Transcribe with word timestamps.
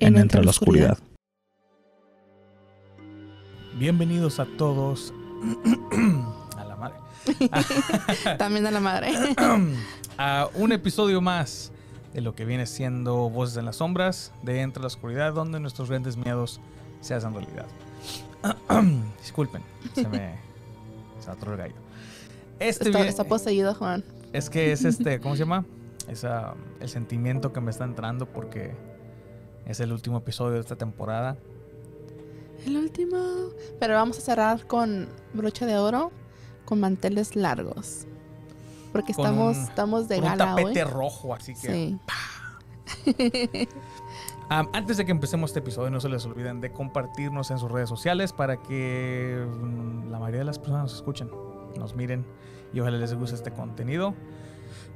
En 0.00 0.16
Entre 0.16 0.42
la 0.42 0.48
Oscuridad. 0.48 0.96
Bienvenidos 3.74 4.40
a 4.40 4.46
todos 4.46 5.12
a 6.56 6.64
la 6.64 6.74
madre. 6.74 6.96
También 8.38 8.66
a 8.66 8.70
la 8.70 8.80
madre. 8.80 9.12
a 10.18 10.48
un 10.54 10.72
episodio 10.72 11.20
más 11.20 11.70
de 12.14 12.22
lo 12.22 12.34
que 12.34 12.46
viene 12.46 12.64
siendo 12.64 13.28
Voces 13.28 13.58
en 13.58 13.66
las 13.66 13.76
Sombras 13.76 14.32
de 14.42 14.62
Entre 14.62 14.80
la 14.80 14.86
Oscuridad, 14.86 15.34
donde 15.34 15.60
nuestros 15.60 15.90
grandes 15.90 16.16
miedos 16.16 16.62
se 17.02 17.12
hacen 17.12 17.34
realidad. 17.34 17.66
Disculpen, 19.20 19.60
se 19.94 20.08
me 20.08 20.32
se 21.22 21.30
atoró 21.30 21.52
el 21.52 21.58
gallo. 21.58 21.74
Este 22.58 22.88
está, 22.88 23.06
está 23.06 23.24
poseído, 23.24 23.74
Juan. 23.74 24.02
es 24.32 24.48
que 24.48 24.72
es 24.72 24.82
este, 24.86 25.20
¿cómo 25.20 25.36
se 25.36 25.40
llama? 25.40 25.66
Es 26.08 26.24
ah, 26.24 26.54
el 26.80 26.88
sentimiento 26.88 27.52
que 27.52 27.60
me 27.60 27.70
está 27.70 27.84
entrando 27.84 28.24
porque 28.24 28.74
es 29.70 29.80
el 29.80 29.92
último 29.92 30.18
episodio 30.18 30.54
de 30.54 30.60
esta 30.60 30.76
temporada. 30.76 31.36
El 32.66 32.76
último. 32.76 33.16
Pero 33.78 33.94
vamos 33.94 34.18
a 34.18 34.20
cerrar 34.20 34.66
con 34.66 35.08
broche 35.32 35.64
de 35.66 35.76
oro, 35.78 36.10
con 36.64 36.80
manteles 36.80 37.36
largos. 37.36 38.06
Porque 38.92 39.14
Con 39.14 39.24
estamos, 39.26 39.56
un- 39.56 39.62
estamos 39.64 40.08
de 40.08 40.16
Con 40.16 40.24
un 40.24 40.30
gala 40.38 40.54
hoy. 40.56 40.62
tapete 40.64 40.84
rojo, 40.84 41.32
así 41.34 41.54
que... 41.54 41.72
Sí. 41.72 41.98
Antes 44.48 44.96
de 44.96 45.04
que 45.06 45.12
empecemos 45.12 45.50
este 45.50 45.60
episodio, 45.60 45.90
no 45.90 46.00
se 46.00 46.08
les 46.08 46.26
olviden 46.26 46.60
de 46.60 46.72
compartirnos 46.72 47.52
en 47.52 47.58
sus 47.58 47.70
redes 47.70 47.88
sociales 47.88 48.32
para 48.32 48.56
que 48.60 49.46
mm, 49.48 50.10
la 50.10 50.18
mayoría 50.18 50.40
de 50.40 50.44
las 50.44 50.58
personas 50.58 50.82
nos 50.82 50.94
escuchen, 50.94 51.30
nos 51.78 51.94
miren 51.94 52.26
y 52.72 52.80
ojalá 52.80 52.98
les 52.98 53.14
guste 53.14 53.36
este 53.36 53.52
contenido. 53.52 54.12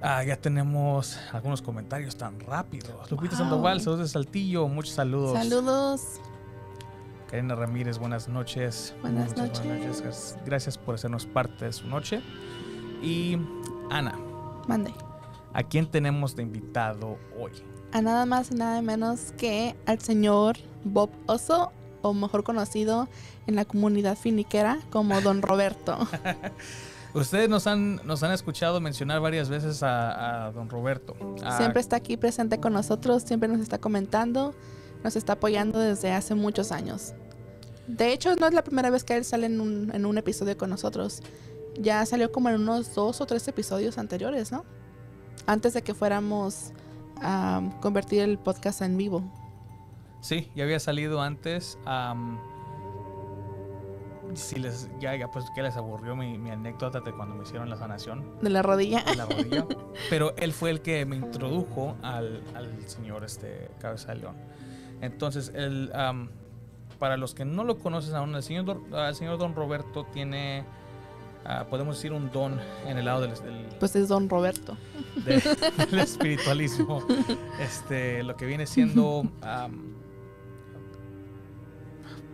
Ah, 0.02 0.22
ya 0.22 0.36
tenemos 0.36 1.18
algunos 1.32 1.62
comentarios 1.62 2.16
tan 2.16 2.38
rápidos. 2.40 3.10
Lupita 3.10 3.36
Wow. 3.36 3.38
Sandoval, 3.44 3.80
saludos 3.80 4.00
de 4.06 4.08
Saltillo, 4.12 4.68
muchos 4.68 4.94
saludos. 4.94 5.32
Saludos. 5.38 6.00
Karina 7.30 7.54
Ramírez, 7.54 7.98
buenas 7.98 8.28
noches. 8.28 8.94
Buenas 9.00 9.30
Muchas 9.30 9.64
noches. 9.64 10.00
Gracias, 10.02 10.38
gracias 10.44 10.78
por 10.78 10.94
hacernos 10.96 11.26
parte 11.26 11.64
de 11.64 11.72
su 11.72 11.86
noche. 11.88 12.20
Y 13.02 13.38
Ana, 13.90 14.14
Mande. 14.68 14.92
¿a 15.52 15.62
quién 15.62 15.86
tenemos 15.90 16.36
de 16.36 16.42
invitado 16.42 17.18
hoy? 17.40 17.52
A 17.92 18.00
nada 18.02 18.26
más 18.26 18.50
y 18.50 18.54
nada 18.56 18.82
menos 18.82 19.32
que 19.38 19.74
al 19.86 20.00
señor 20.00 20.56
Bob 20.84 21.10
Oso, 21.26 21.72
o 22.02 22.12
mejor 22.12 22.44
conocido 22.44 23.08
en 23.46 23.56
la 23.56 23.64
comunidad 23.64 24.16
finiquera 24.18 24.78
como 24.90 25.18
Don 25.22 25.40
Roberto. 25.42 25.96
Ustedes 27.14 27.48
nos 27.48 27.66
han, 27.66 27.96
nos 28.04 28.22
han 28.22 28.32
escuchado 28.32 28.80
mencionar 28.80 29.20
varias 29.20 29.48
veces 29.48 29.82
a, 29.82 30.46
a 30.46 30.52
don 30.52 30.68
Roberto. 30.68 31.14
Siempre 31.56 31.80
está 31.80 31.96
aquí 31.96 32.16
presente 32.16 32.58
con 32.58 32.72
nosotros, 32.72 33.22
siempre 33.22 33.48
nos 33.48 33.60
está 33.60 33.78
comentando, 33.78 34.54
nos 35.04 35.14
está 35.14 35.34
apoyando 35.34 35.78
desde 35.78 36.12
hace 36.12 36.34
muchos 36.34 36.72
años. 36.72 37.14
De 37.86 38.12
hecho, 38.12 38.34
no 38.36 38.46
es 38.46 38.54
la 38.54 38.64
primera 38.64 38.90
vez 38.90 39.04
que 39.04 39.16
él 39.16 39.24
sale 39.24 39.46
en 39.46 39.60
un, 39.60 39.90
en 39.94 40.06
un 40.06 40.18
episodio 40.18 40.56
con 40.56 40.70
nosotros. 40.70 41.22
Ya 41.78 42.04
salió 42.06 42.32
como 42.32 42.48
en 42.48 42.60
unos 42.60 42.94
dos 42.94 43.20
o 43.20 43.26
tres 43.26 43.46
episodios 43.46 43.98
anteriores, 43.98 44.50
¿no? 44.50 44.64
Antes 45.46 45.74
de 45.74 45.82
que 45.82 45.94
fuéramos 45.94 46.72
a 47.20 47.62
convertir 47.80 48.22
el 48.22 48.38
podcast 48.38 48.82
en 48.82 48.96
vivo. 48.96 49.22
Sí, 50.20 50.50
ya 50.56 50.64
había 50.64 50.80
salido 50.80 51.20
antes. 51.20 51.78
Si 54.36 54.56
les, 54.56 54.88
ya, 55.00 55.14
ya, 55.16 55.30
pues 55.30 55.44
que 55.54 55.62
les 55.62 55.76
aburrió 55.76 56.14
mi, 56.16 56.38
mi 56.38 56.50
anécdota 56.50 57.00
de 57.00 57.12
cuando 57.12 57.34
me 57.34 57.42
hicieron 57.44 57.68
la 57.70 57.76
sanación 57.76 58.24
De 58.42 58.50
la 58.50 58.62
rodilla. 58.62 59.02
de 59.04 59.16
la 59.16 59.26
rodilla. 59.26 59.66
Pero 60.10 60.34
él 60.36 60.52
fue 60.52 60.70
el 60.70 60.80
que 60.80 61.04
me 61.06 61.16
introdujo 61.16 61.96
al, 62.02 62.42
al 62.54 62.70
señor 62.88 63.24
este 63.24 63.70
Cabeza 63.80 64.14
de 64.14 64.20
León. 64.20 64.36
Entonces, 65.00 65.52
él, 65.54 65.90
am, 65.94 66.30
para 66.98 67.16
los 67.16 67.34
que 67.34 67.44
no 67.44 67.64
lo 67.64 67.78
conocen 67.78 68.14
aún, 68.14 68.34
el 68.34 68.42
señor, 68.42 68.64
Don- 68.64 68.94
el 68.94 69.14
señor 69.14 69.38
Don 69.38 69.54
Roberto 69.54 70.04
tiene, 70.12 70.64
ah, 71.44 71.66
podemos 71.68 71.96
decir, 71.96 72.12
un 72.12 72.30
don 72.30 72.58
en 72.86 72.96
el 72.98 73.04
lado 73.04 73.20
del, 73.22 73.32
del, 73.34 73.66
Pues 73.80 73.94
es 73.96 74.08
Don 74.08 74.28
Roberto. 74.28 74.76
de- 75.26 75.40
del 75.90 75.98
espiritualismo. 76.00 77.04
Este, 77.60 78.22
lo 78.22 78.36
que 78.36 78.46
viene 78.46 78.66
siendo. 78.66 79.24
am, 79.42 79.83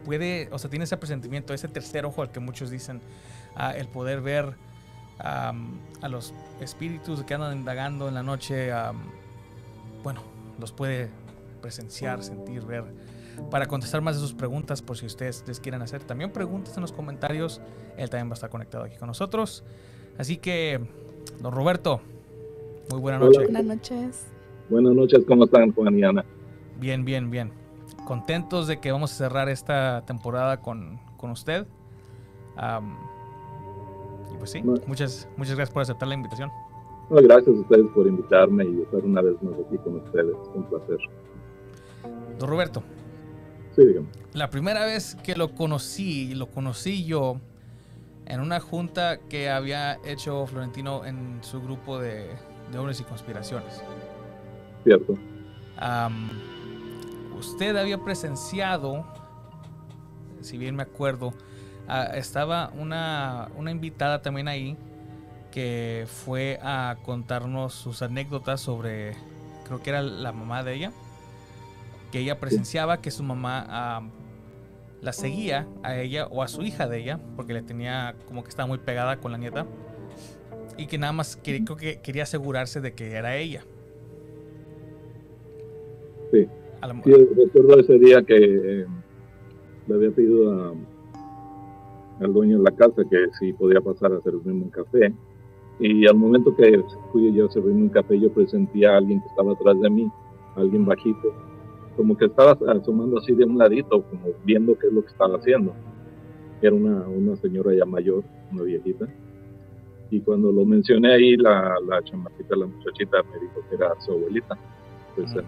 puede, 0.05 0.49
o 0.53 0.59
sea, 0.59 0.71
tiene 0.71 0.85
ese 0.85 0.97
presentimiento, 0.97 1.55
ese 1.55 1.69
tercer 1.69 2.05
ojo 2.05 2.23
al 2.23 2.31
que 2.31 2.41
muchos 2.41 2.71
dicen, 2.71 3.01
ah, 3.55 3.73
el 3.73 3.89
poder 3.89 4.21
ver 4.21 4.55
a 5.23 5.53
los 6.09 6.33
espíritus 6.61 7.23
que 7.25 7.35
andan 7.35 7.59
indagando 7.59 8.09
en 8.09 8.15
la 8.15 8.23
noche. 8.23 8.71
bueno, 10.03 10.23
los 10.59 10.73
puede 10.73 11.11
presenciar, 11.61 12.23
sentir, 12.23 12.63
ver. 12.63 12.85
Para 13.51 13.67
contestar 13.67 14.01
más 14.01 14.17
de 14.17 14.21
sus 14.21 14.35
preguntas, 14.35 14.83
por 14.83 14.97
si 14.97 15.07
ustedes 15.07 15.45
les 15.47 15.61
quieren 15.61 15.83
hacer 15.83 16.03
también 16.03 16.31
preguntas 16.31 16.77
en 16.77 16.83
los 16.83 16.93
comentarios, 16.93 17.61
él 17.97 18.11
también 18.11 18.29
va 18.29 18.33
a 18.33 18.35
estar 18.35 18.51
conectado 18.51 18.85
aquí 18.85 18.97
con 18.97 19.09
nosotros. 19.09 19.63
Así 20.19 20.37
que, 20.37 20.81
don 21.41 21.53
Roberto, 21.53 22.01
muy 22.91 23.01
buena 23.01 23.19
noche. 23.19 23.45
Buenas 23.45 23.65
noches. 23.65 24.27
Buenas 24.69 24.95
noches, 24.95 25.25
¿cómo 25.27 25.45
están 25.45 25.73
Juan 25.73 25.99
y 25.99 26.05
Ana? 26.05 26.25
Bien, 26.79 27.05
bien, 27.05 27.31
bien. 27.31 27.60
Contentos 28.11 28.67
de 28.67 28.81
que 28.81 28.91
vamos 28.91 29.13
a 29.13 29.15
cerrar 29.15 29.49
esta 29.49 30.03
temporada 30.05 30.61
con, 30.61 30.99
con 31.17 31.31
usted. 31.31 31.65
Y 34.33 34.37
pues 34.37 34.51
sí, 34.51 34.65
muchas, 34.65 35.29
muchas 35.37 35.55
gracias 35.55 35.73
por 35.73 35.83
aceptar 35.83 36.09
la 36.09 36.15
invitación. 36.17 36.51
Gracias 37.09 37.47
a 37.57 37.61
ustedes 37.61 37.87
por 37.95 38.09
invitarme 38.09 38.65
y 38.65 38.83
estar 38.83 39.05
una 39.05 39.23
vez 39.23 39.41
más 39.45 39.55
aquí 39.65 39.79
con 39.79 39.99
ustedes. 39.99 40.35
Un 40.57 40.65
placer. 40.65 40.99
Don 42.41 42.51
Roberto, 42.51 42.83
Sí, 43.77 43.87
dígame. 43.87 44.09
la 44.33 44.51
primera 44.51 44.85
vez 44.87 45.15
que 45.23 45.37
lo 45.37 45.55
conocí, 45.55 46.35
lo 46.35 46.49
conocí 46.51 47.05
yo 47.05 47.37
en 48.27 48.41
una 48.41 48.59
junta 48.59 49.21
que 49.21 49.49
había 49.51 50.01
hecho 50.05 50.49
Florentino 50.49 51.05
en 51.05 51.39
su 51.45 51.63
grupo 51.63 52.01
de, 52.01 52.27
de 52.73 52.77
hombres 52.79 53.01
y 53.01 53.05
conspiraciones. 53.05 53.85
Cierto. 54.83 55.15
Am, 55.77 56.29
usted 57.41 57.77
había 57.77 57.99
presenciado, 57.99 59.05
si 60.41 60.57
bien 60.59 60.77
me 60.77 60.83
acuerdo, 60.83 61.33
ah, 61.89 62.11
estaba 62.15 62.71
una, 62.79 63.49
una 63.57 63.71
invitada 63.71 64.23
también 64.23 64.47
ahí 64.49 64.77
que 65.51 66.07
fue 66.07 66.59
a 66.63 66.97
contarnos 67.03 67.75
sus 67.75 68.03
anécdotas 68.03 68.61
sobre, 68.61 69.17
creo 69.65 69.83
que 69.83 69.91
era 69.91 70.03
la 70.03 70.33
mamá 70.33 70.63
de 70.63 70.75
ella, 70.75 70.93
que 72.13 72.21
ella 72.21 72.39
presenciaba 72.39 73.01
que 73.01 73.11
su 73.11 73.23
mamá 73.23 73.97
am, 73.97 74.11
la 75.01 75.13
seguía 75.13 75.67
a 75.83 75.97
ella 75.97 76.27
o 76.27 76.43
a 76.43 76.49
su 76.49 76.63
hija 76.63 76.87
de 76.89 76.99
ella, 76.99 77.19
porque 77.37 77.53
le 77.55 77.63
tenía 77.63 78.15
como 78.27 78.43
que 78.45 78.51
estaba 78.51 78.67
muy 78.69 78.79
pegada 78.79 79.17
con 79.17 79.33
la 79.33 79.39
nieta, 79.39 79.67
y 80.77 80.87
que 80.87 80.99
nada 80.99 81.13
más 81.13 81.37
que- 81.37 81.65
creo 81.65 81.77
que 81.77 82.01
quería 82.01 82.23
asegurarse 82.25 82.81
de 82.81 82.93
que 82.95 83.13
era 83.13 83.37
ella. 83.37 83.65
Sí. 86.33 86.47
Sí, 87.05 87.13
recuerdo 87.37 87.79
ese 87.81 87.99
día 87.99 88.23
que 88.23 88.37
eh, 88.37 88.87
le 89.87 89.95
había 89.95 90.11
pedido 90.11 90.53
a- 90.53 90.75
al 92.21 92.33
dueño 92.33 92.59
de 92.59 92.65
la 92.65 92.71
casa 92.73 93.03
que 93.09 93.27
si 93.39 93.53
podía 93.55 93.81
pasar 93.81 94.13
a 94.13 94.21
servirme 94.21 94.65
un 94.65 94.71
café. 94.71 95.13
Y 95.79 96.07
al 96.07 96.15
momento 96.17 96.55
que 96.55 96.83
fui 97.13 97.33
yo 97.33 97.47
a 97.47 97.51
servirme 97.51 97.83
un 97.83 97.89
café, 97.89 98.19
yo 98.21 98.31
presenté 98.33 98.87
a 98.87 98.99
alguien 98.99 99.21
que 99.21 99.29
estaba 99.29 99.53
atrás 99.53 99.81
de 99.81 99.89
mí, 99.89 100.11
alguien 100.57 100.85
bajito, 100.85 101.33
como 101.97 102.17
que 102.17 102.27
estaba 102.27 102.53
asomando 102.73 103.19
así 103.19 103.33
de 103.35 103.45
un 103.45 103.57
ladito, 103.57 104.03
como 104.03 104.29
viendo 104.45 104.79
qué 104.79 104.89
es 104.89 104.93
lo 104.93 105.01
que 105.03 105.09
estaba 105.09 105.37
haciendo. 105.39 105.73
Era 106.61 106.75
una, 106.75 107.09
una 107.09 107.37
señora 107.37 107.75
ya 107.75 107.87
mayor, 107.87 108.23
una 108.53 108.63
viejita. 108.65 109.09
Y 110.11 110.21
cuando 110.21 110.53
lo 110.53 110.65
mencioné 110.67 111.13
ahí, 111.15 111.37
la, 111.37 111.75
la 111.87 112.03
chamaquita, 112.03 112.57
la 112.57 112.67
muchachita, 112.67 113.23
me 113.23 113.41
dijo 113.41 113.61
que 113.69 113.77
era 113.77 113.99
su 114.01 114.13
abuelita. 114.13 114.59
Pues 115.17 115.31
Ujú. 115.33 115.41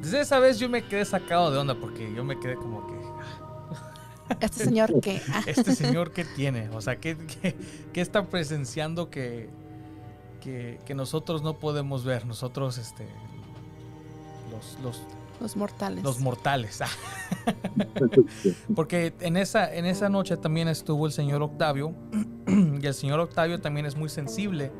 Desde 0.00 0.20
esa 0.20 0.38
vez 0.38 0.58
yo 0.58 0.68
me 0.68 0.86
quedé 0.86 1.04
sacado 1.04 1.50
de 1.50 1.58
onda 1.58 1.74
porque 1.74 2.12
yo 2.14 2.24
me 2.24 2.38
quedé 2.38 2.54
como 2.54 2.86
que, 2.86 2.94
Este 4.40 4.64
señor 4.64 5.00
que... 5.00 5.20
ah, 5.32 5.42
este 5.46 5.74
señor 5.74 6.12
qué 6.12 6.24
tiene, 6.24 6.68
o 6.70 6.80
sea, 6.80 6.96
¿qué, 6.96 7.16
qué, 7.16 7.56
qué 7.92 8.00
está 8.00 8.26
presenciando 8.26 9.10
que, 9.10 9.48
que, 10.40 10.78
que 10.84 10.94
nosotros 10.94 11.42
no 11.42 11.58
podemos 11.58 12.04
ver, 12.04 12.26
nosotros, 12.26 12.78
este, 12.78 13.08
los, 14.50 14.78
los, 14.82 15.02
Los 15.40 15.56
mortales. 15.56 16.04
los 16.04 16.20
mortales. 16.20 16.80
Porque 18.74 19.14
en 19.20 19.36
esa, 19.36 19.72
en 19.72 19.86
esa 19.86 20.08
noche 20.08 20.36
también 20.36 20.68
estuvo 20.68 21.06
el 21.06 21.12
señor 21.12 21.42
Octavio. 21.42 21.92
y 22.46 22.86
el 22.86 22.94
señor 22.94 23.20
Octavio 23.20 23.60
también 23.60 23.86
es 23.86 23.96
muy 23.96 24.08
sensible 24.08 24.70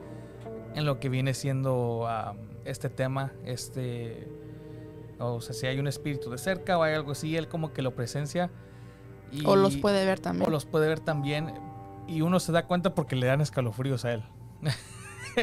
en 0.74 0.84
lo 0.84 1.00
que 1.00 1.08
viene 1.08 1.34
siendo 1.34 2.06
ah, 2.06 2.34
este 2.70 2.88
tema. 2.88 3.32
Este, 3.44 4.28
o 5.18 5.40
sea, 5.40 5.54
si 5.54 5.66
hay 5.66 5.78
un 5.78 5.86
espíritu 5.86 6.30
de 6.30 6.38
cerca 6.38 6.78
o 6.78 6.82
hay 6.82 6.94
algo 6.94 7.12
así, 7.12 7.36
él 7.36 7.48
como 7.48 7.72
que 7.72 7.82
lo 7.82 7.94
presencia. 7.94 8.50
Y, 9.32 9.44
o 9.46 9.56
los 9.56 9.76
puede 9.76 10.04
ver 10.04 10.20
también. 10.20 10.48
o 10.48 10.50
los 10.50 10.64
puede 10.64 10.88
ver 10.88 11.00
también. 11.00 11.52
Y 12.06 12.22
uno 12.22 12.40
se 12.40 12.52
da 12.52 12.66
cuenta 12.66 12.94
porque 12.94 13.16
le 13.16 13.26
dan 13.26 13.40
escalofríos 13.40 14.04
a 14.04 14.14
él. 14.14 14.22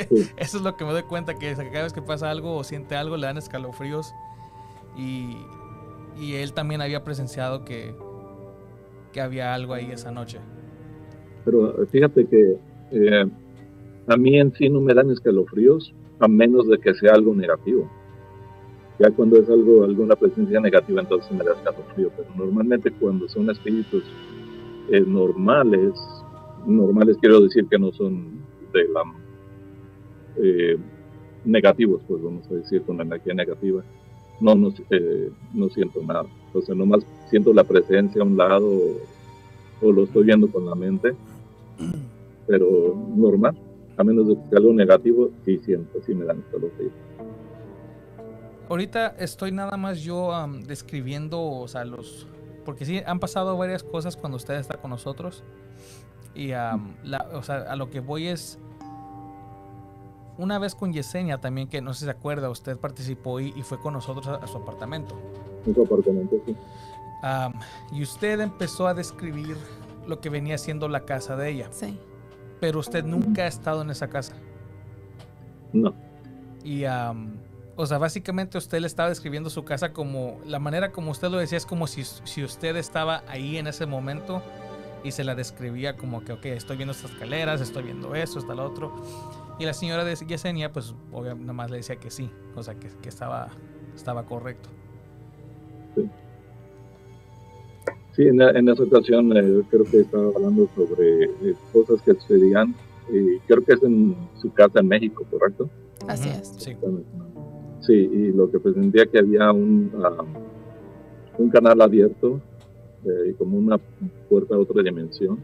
Sí. 0.09 0.29
Eso 0.37 0.57
es 0.57 0.63
lo 0.63 0.75
que 0.75 0.83
me 0.83 0.91
doy 0.91 1.03
cuenta, 1.03 1.35
que 1.35 1.53
cada 1.53 1.83
vez 1.83 1.93
que 1.93 2.01
pasa 2.01 2.29
algo 2.29 2.55
o 2.55 2.63
siente 2.63 2.95
algo, 2.95 3.17
le 3.17 3.27
dan 3.27 3.37
escalofríos. 3.37 4.13
Y, 4.97 5.37
y 6.19 6.35
él 6.35 6.53
también 6.53 6.81
había 6.81 7.03
presenciado 7.03 7.65
que, 7.65 7.95
que 9.13 9.21
había 9.21 9.53
algo 9.53 9.73
ahí 9.73 9.91
esa 9.91 10.11
noche. 10.11 10.39
Pero 11.45 11.85
fíjate 11.91 12.25
que 12.25 12.57
eh, 12.91 13.25
a 14.07 14.17
mí 14.17 14.37
en 14.37 14.53
sí 14.53 14.69
no 14.69 14.81
me 14.81 14.93
dan 14.93 15.11
escalofríos, 15.11 15.93
a 16.19 16.27
menos 16.27 16.67
de 16.67 16.77
que 16.77 16.93
sea 16.93 17.13
algo 17.13 17.33
negativo. 17.33 17.89
Ya 18.99 19.11
cuando 19.11 19.37
es 19.37 19.49
algo, 19.49 19.83
alguna 19.83 20.15
presencia 20.15 20.59
negativa, 20.59 21.01
entonces 21.01 21.29
me 21.31 21.43
da 21.43 21.53
escalofrío. 21.53 22.11
Pero 22.15 22.29
normalmente 22.35 22.91
cuando 22.91 23.27
son 23.27 23.49
espíritus 23.49 24.03
eh, 24.89 25.01
normales, 25.01 25.93
normales 26.65 27.17
quiero 27.19 27.41
decir 27.41 27.67
que 27.67 27.77
no 27.77 27.91
son 27.91 28.39
de 28.71 28.87
la 28.87 29.03
eh, 30.37 30.77
negativos, 31.43 32.01
pues 32.07 32.21
vamos 32.23 32.49
a 32.49 32.55
decir, 32.55 32.81
con 32.83 32.99
energía 32.99 33.33
negativa, 33.33 33.83
no, 34.39 34.55
no, 34.55 34.73
eh, 34.89 35.29
no 35.53 35.69
siento 35.69 36.01
nada. 36.01 36.25
Entonces 36.47 36.75
nomás 36.75 37.05
siento 37.29 37.53
la 37.53 37.63
presencia 37.63 38.21
a 38.21 38.25
un 38.25 38.37
lado 38.37 38.69
o 39.81 39.91
lo 39.91 40.03
estoy 40.03 40.23
viendo 40.23 40.47
con 40.47 40.65
la 40.65 40.75
mente, 40.75 41.13
pero 42.47 42.95
normal, 43.15 43.55
a 43.97 44.03
menos 44.03 44.27
de 44.27 44.35
que 44.35 44.49
sea 44.49 44.59
algo 44.59 44.73
negativo, 44.73 45.29
sí 45.45 45.59
siento, 45.63 45.99
sí 46.05 46.13
me 46.13 46.25
dan 46.25 46.39
escalofríos. 46.39 46.91
Ahorita 48.69 49.15
estoy 49.19 49.51
nada 49.51 49.77
más 49.77 50.01
yo 50.01 50.33
am, 50.33 50.63
describiendo, 50.63 51.41
o 51.41 51.67
sea, 51.67 51.85
los... 51.85 52.27
Porque 52.65 52.83
sí, 52.85 53.01
han 53.05 53.19
pasado 53.19 53.55
varias 53.57 53.83
cosas 53.83 54.17
cuando 54.17 54.37
usted 54.37 54.55
está 54.55 54.77
con 54.77 54.89
nosotros. 54.89 55.43
Y 56.33 56.47
la- 56.47 57.29
o 57.33 57.43
sea, 57.43 57.57
a 57.57 57.75
lo 57.75 57.89
que 57.89 57.99
voy 57.99 58.27
es... 58.27 58.57
Una 60.37 60.59
vez 60.59 60.75
con 60.75 60.91
Yesenia 60.91 61.37
también, 61.39 61.69
que 61.69 61.79
no 61.81 61.93
sé 61.93 61.99
si 61.99 62.05
se 62.05 62.11
acuerda, 62.11 62.49
usted 62.49 62.77
participó 62.77 63.39
y, 63.39 63.53
y 63.55 63.61
fue 63.61 63.79
con 63.79 63.93
nosotros 63.93 64.27
a, 64.27 64.35
a 64.35 64.47
su 64.47 64.57
apartamento. 64.57 65.15
En 65.65 65.73
su 65.73 65.83
apartamento, 65.83 66.35
sí. 66.45 66.55
Y 67.93 68.03
usted 68.03 68.39
empezó 68.41 68.87
a 68.87 68.93
describir 68.93 69.55
lo 70.05 70.19
que 70.19 70.29
venía 70.29 70.57
siendo 70.57 70.89
la 70.89 71.05
casa 71.05 71.35
de 71.37 71.51
ella. 71.51 71.67
Sí. 71.71 71.97
Pero 72.59 72.79
usted 72.79 73.03
nunca 73.03 73.43
ha 73.43 73.47
estado 73.47 73.81
en 73.81 73.89
esa 73.89 74.07
casa. 74.07 74.35
No, 75.73 75.93
Y, 76.63 76.85
am, 76.85 77.37
o 77.75 77.85
sea, 77.85 77.97
básicamente 77.97 78.57
usted 78.57 78.79
le 78.79 78.87
estaba 78.87 79.09
describiendo 79.09 79.49
su 79.49 79.65
casa 79.65 79.91
como, 79.91 80.39
la 80.45 80.59
manera 80.59 80.91
como 80.91 81.11
usted 81.11 81.29
lo 81.29 81.37
decía 81.37 81.57
es 81.57 81.65
como 81.65 81.87
si, 81.87 82.03
si 82.03 82.43
usted 82.43 82.77
estaba 82.77 83.23
ahí 83.27 83.57
en 83.57 83.67
ese 83.67 83.85
momento 83.85 84.41
y 85.03 85.11
se 85.11 85.23
la 85.23 85.35
describía 85.35 85.97
como 85.97 86.23
que, 86.23 86.31
ok, 86.31 86.45
estoy 86.45 86.77
viendo 86.77 86.93
estas 86.93 87.11
escaleras, 87.11 87.61
estoy 87.61 87.83
viendo 87.83 88.15
eso, 88.15 88.39
está 88.39 88.55
lo 88.55 88.65
otro. 88.65 89.03
Y 89.59 89.65
la 89.65 89.73
señora 89.73 90.03
de 90.03 90.15
Yesenia, 90.15 90.71
pues 90.71 90.95
obviamente 91.11 91.43
nada 91.43 91.53
más 91.53 91.69
le 91.69 91.77
decía 91.77 91.97
que 91.97 92.09
sí, 92.09 92.31
o 92.55 92.63
sea, 92.63 92.75
que, 92.75 92.87
que 92.87 93.09
estaba, 93.09 93.49
estaba 93.95 94.25
correcto. 94.25 94.69
Sí, 95.95 96.09
en, 98.23 98.41
en 98.41 98.69
esa 98.69 98.83
ocasión 98.83 99.35
eh, 99.35 99.61
creo 99.69 99.83
que 99.83 99.99
estaba 100.01 100.31
hablando 100.35 100.67
sobre 100.75 101.25
eh, 101.25 101.55
cosas 101.73 102.01
que 102.01 102.13
sucedían. 102.15 102.73
Y 103.11 103.37
creo 103.47 103.63
que 103.63 103.73
es 103.73 103.83
en 103.83 104.15
su 104.41 104.51
casa 104.53 104.79
en 104.79 104.87
México, 104.87 105.23
¿correcto? 105.29 105.69
Así 106.07 106.27
es. 106.29 106.47
Sí. 106.57 106.75
Sí, 107.81 107.93
y 107.93 108.31
lo 108.31 108.49
que 108.49 108.59
presentía 108.59 109.05
que 109.05 109.19
había 109.19 109.51
un, 109.51 109.91
ah, 110.03 110.23
un 111.37 111.49
canal 111.49 111.81
abierto 111.81 112.41
eh, 113.03 113.29
y 113.29 113.33
como 113.33 113.57
una 113.57 113.77
puerta 114.29 114.55
a 114.55 114.59
otra 114.59 114.81
dimensión. 114.81 115.39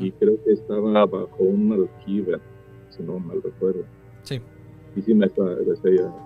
Y 0.00 0.10
creo 0.12 0.42
que 0.44 0.52
estaba 0.54 1.06
bajo 1.06 1.36
un 1.44 1.72
aljibe, 1.72 2.38
si 2.90 3.04
no 3.04 3.20
mal 3.20 3.40
recuerdo. 3.40 3.84
Sí. 4.24 4.40
Y 4.96 5.02
sí 5.02 5.14
me 5.14 5.30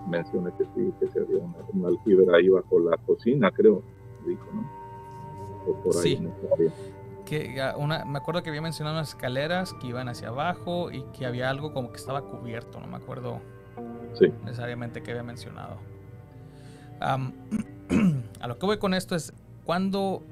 menciona 0.09 0.51
que 0.57 0.65
sí, 0.65 0.91
que 0.99 1.09
se 1.09 1.21
había 1.21 1.39
una- 1.39 1.57
un 1.75 1.85
aljibe 1.85 2.25
ahí 2.35 2.49
bajo 2.49 2.79
la 2.81 2.97
cocina, 3.05 3.51
creo, 3.51 3.83
dijo, 4.27 4.47
¿no? 4.55 4.80
O 5.67 5.75
por 5.83 5.97
ahí 5.97 6.17
Sí. 6.17 6.29
Que 7.27 7.61
ah, 7.61 7.75
una, 7.77 8.05
me 8.05 8.19
acuerdo 8.19 8.43
que 8.43 8.49
había 8.51 8.63
mencionado 8.63 8.97
unas 8.97 9.11
escaleras 9.11 9.73
que 9.75 9.87
iban 9.87 10.09
hacia 10.09 10.29
abajo 10.29 10.91
y 10.91 11.03
que 11.17 11.27
había 11.27 11.49
algo 11.49 11.73
como 11.73 11.91
que 11.93 11.97
estaba 11.99 12.23
cubierto, 12.23 12.81
no 12.81 12.87
me 12.89 12.97
acuerdo 12.97 13.41
Sí. 14.15 14.27
necesariamente 14.45 15.03
que 15.03 15.13
había 15.13 15.23
mencionado. 15.23 15.77
A 17.01 18.47
lo 18.49 18.59
que 18.59 18.67
voy 18.67 18.79
con 18.79 18.95
esto 18.95 19.15
es, 19.15 19.33
¿cuándo, 19.65 20.23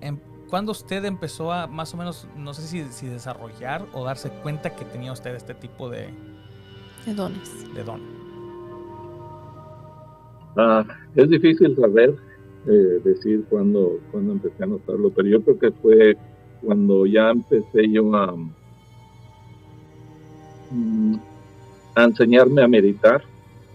em- 0.00 0.18
cuándo 0.48 0.72
usted 0.72 1.04
empezó 1.04 1.52
a 1.52 1.66
más 1.66 1.92
o 1.94 1.96
menos, 1.96 2.26
no 2.36 2.54
sé 2.54 2.62
si, 2.62 2.84
si 2.92 3.06
desarrollar 3.08 3.84
o 3.92 4.04
darse 4.04 4.30
cuenta 4.30 4.70
que 4.74 4.84
tenía 4.84 5.12
usted 5.12 5.34
este 5.34 5.54
tipo 5.54 5.88
de, 5.90 6.10
De 7.04 7.14
dones. 7.14 7.74
de 7.74 7.82
don? 7.84 8.00
Ah, 10.56 10.84
es 11.14 11.28
difícil 11.28 11.76
saber, 11.76 12.16
eh, 12.66 13.00
decir 13.04 13.46
cuándo, 13.48 14.02
cuándo 14.10 14.32
empecé 14.34 14.64
a 14.64 14.66
notarlo, 14.66 15.12
pero 15.14 15.28
yo 15.28 15.42
creo 15.44 15.58
que 15.58 15.72
fue 15.72 16.18
cuando 16.60 17.06
ya 17.06 17.30
empecé 17.30 17.90
yo 17.90 18.14
a, 18.16 18.36
mm, 20.70 21.16
a 21.96 22.04
enseñarme 22.04 22.62
a 22.62 22.68
meditar 22.68 23.22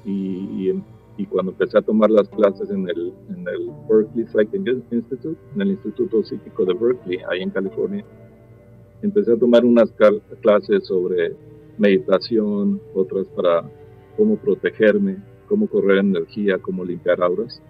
y, 0.04 0.72
y- 0.72 0.84
cuando 1.28 1.52
empecé 1.52 1.78
a 1.78 1.84
tomar 1.84 2.10
las 2.12 2.30
clases 2.30 2.70
en 2.72 2.90
el, 2.90 3.14
en 3.30 3.48
el 3.48 3.72
Berkeley 3.90 4.26
Psychic 4.28 4.68
Institute, 4.92 5.40
en 5.56 5.62
el 5.62 5.72
Instituto 5.72 6.24
Psíquico 6.24 6.66
de 6.66 6.74
Berkeley, 6.74 7.20
ahí 7.30 7.42
en 7.44 7.52
California, 7.52 8.06
empecé 9.02 9.34
a 9.34 9.38
tomar 9.40 9.66
unas 9.66 9.92
clases 10.42 10.88
sobre 10.88 11.38
meditación, 11.78 12.82
otras 12.94 13.28
para 13.30 13.72
cómo 14.18 14.38
protegerme, 14.38 15.24
cómo 15.48 15.68
correr 15.70 16.00
energía, 16.00 16.60
cómo 16.60 16.86
limpiar 16.86 17.22
auras. 17.22 17.62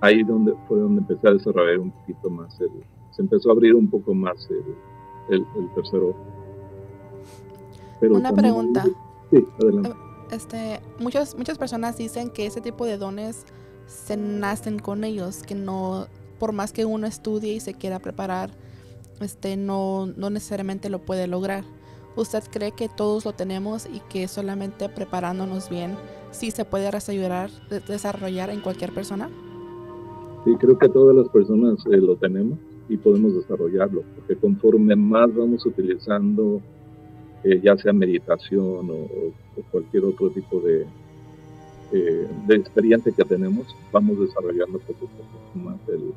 Ahí 0.00 0.22
donde 0.22 0.54
fue 0.68 0.78
donde 0.78 1.00
empecé 1.00 1.28
a 1.28 1.32
desarrollar 1.32 1.78
un 1.80 1.90
poquito 1.90 2.30
más 2.30 2.60
el, 2.60 2.70
se 3.10 3.22
empezó 3.22 3.48
a 3.50 3.52
abrir 3.52 3.74
un 3.74 3.88
poco 3.88 4.14
más 4.14 4.48
el, 4.50 5.36
el, 5.36 5.46
el 5.56 5.74
tercer 5.74 6.00
ojo. 6.00 6.16
Pero 8.00 8.14
Una 8.14 8.28
también- 8.32 8.52
pregunta. 8.54 8.84
Sí, 9.30 9.44
adelante. 9.62 9.92
Este, 10.30 10.80
muchas, 11.00 11.36
muchas 11.36 11.58
personas 11.58 11.96
dicen 11.96 12.30
que 12.30 12.46
ese 12.46 12.60
tipo 12.60 12.84
de 12.86 12.98
dones 12.98 13.44
se 13.86 14.16
nacen 14.16 14.78
con 14.78 15.02
ellos, 15.04 15.42
que 15.42 15.54
no, 15.54 16.06
por 16.38 16.52
más 16.52 16.72
que 16.72 16.84
uno 16.84 17.06
estudie 17.06 17.54
y 17.54 17.60
se 17.60 17.74
quiera 17.74 17.98
preparar, 17.98 18.50
este, 19.20 19.56
no, 19.56 20.06
no 20.16 20.30
necesariamente 20.30 20.90
lo 20.90 21.00
puede 21.00 21.26
lograr. 21.26 21.64
¿Usted 22.14 22.42
cree 22.50 22.72
que 22.72 22.88
todos 22.88 23.24
lo 23.24 23.32
tenemos 23.32 23.86
y 23.86 24.00
que 24.08 24.28
solamente 24.28 24.88
preparándonos 24.88 25.68
bien 25.70 25.96
sí 26.30 26.50
se 26.50 26.64
puede 26.64 26.90
desarrollar, 26.90 27.50
de- 27.70 27.80
desarrollar 27.80 28.50
en 28.50 28.60
cualquier 28.60 28.92
persona? 28.92 29.30
Sí, 30.48 30.56
creo 30.56 30.78
que 30.78 30.88
todas 30.88 31.14
las 31.14 31.28
personas 31.28 31.84
eh, 31.92 31.98
lo 31.98 32.16
tenemos 32.16 32.58
y 32.88 32.96
podemos 32.96 33.34
desarrollarlo, 33.34 34.02
porque 34.14 34.34
conforme 34.34 34.96
más 34.96 35.34
vamos 35.34 35.66
utilizando, 35.66 36.62
eh, 37.44 37.60
ya 37.62 37.76
sea 37.76 37.92
meditación 37.92 38.88
o, 38.90 39.08
cualquier 39.70 40.06
otro 40.06 40.30
tipo 40.30 40.58
de, 40.60 40.86
eh, 41.92 42.28
de 42.46 42.54
experiencia 42.56 43.12
que 43.12 43.24
tenemos, 43.24 43.66
vamos 43.92 44.18
desarrollando 44.20 44.78
poco 44.78 45.04
a 45.04 45.08
poco 45.18 45.58
más 45.58 45.80
el, 45.88 46.14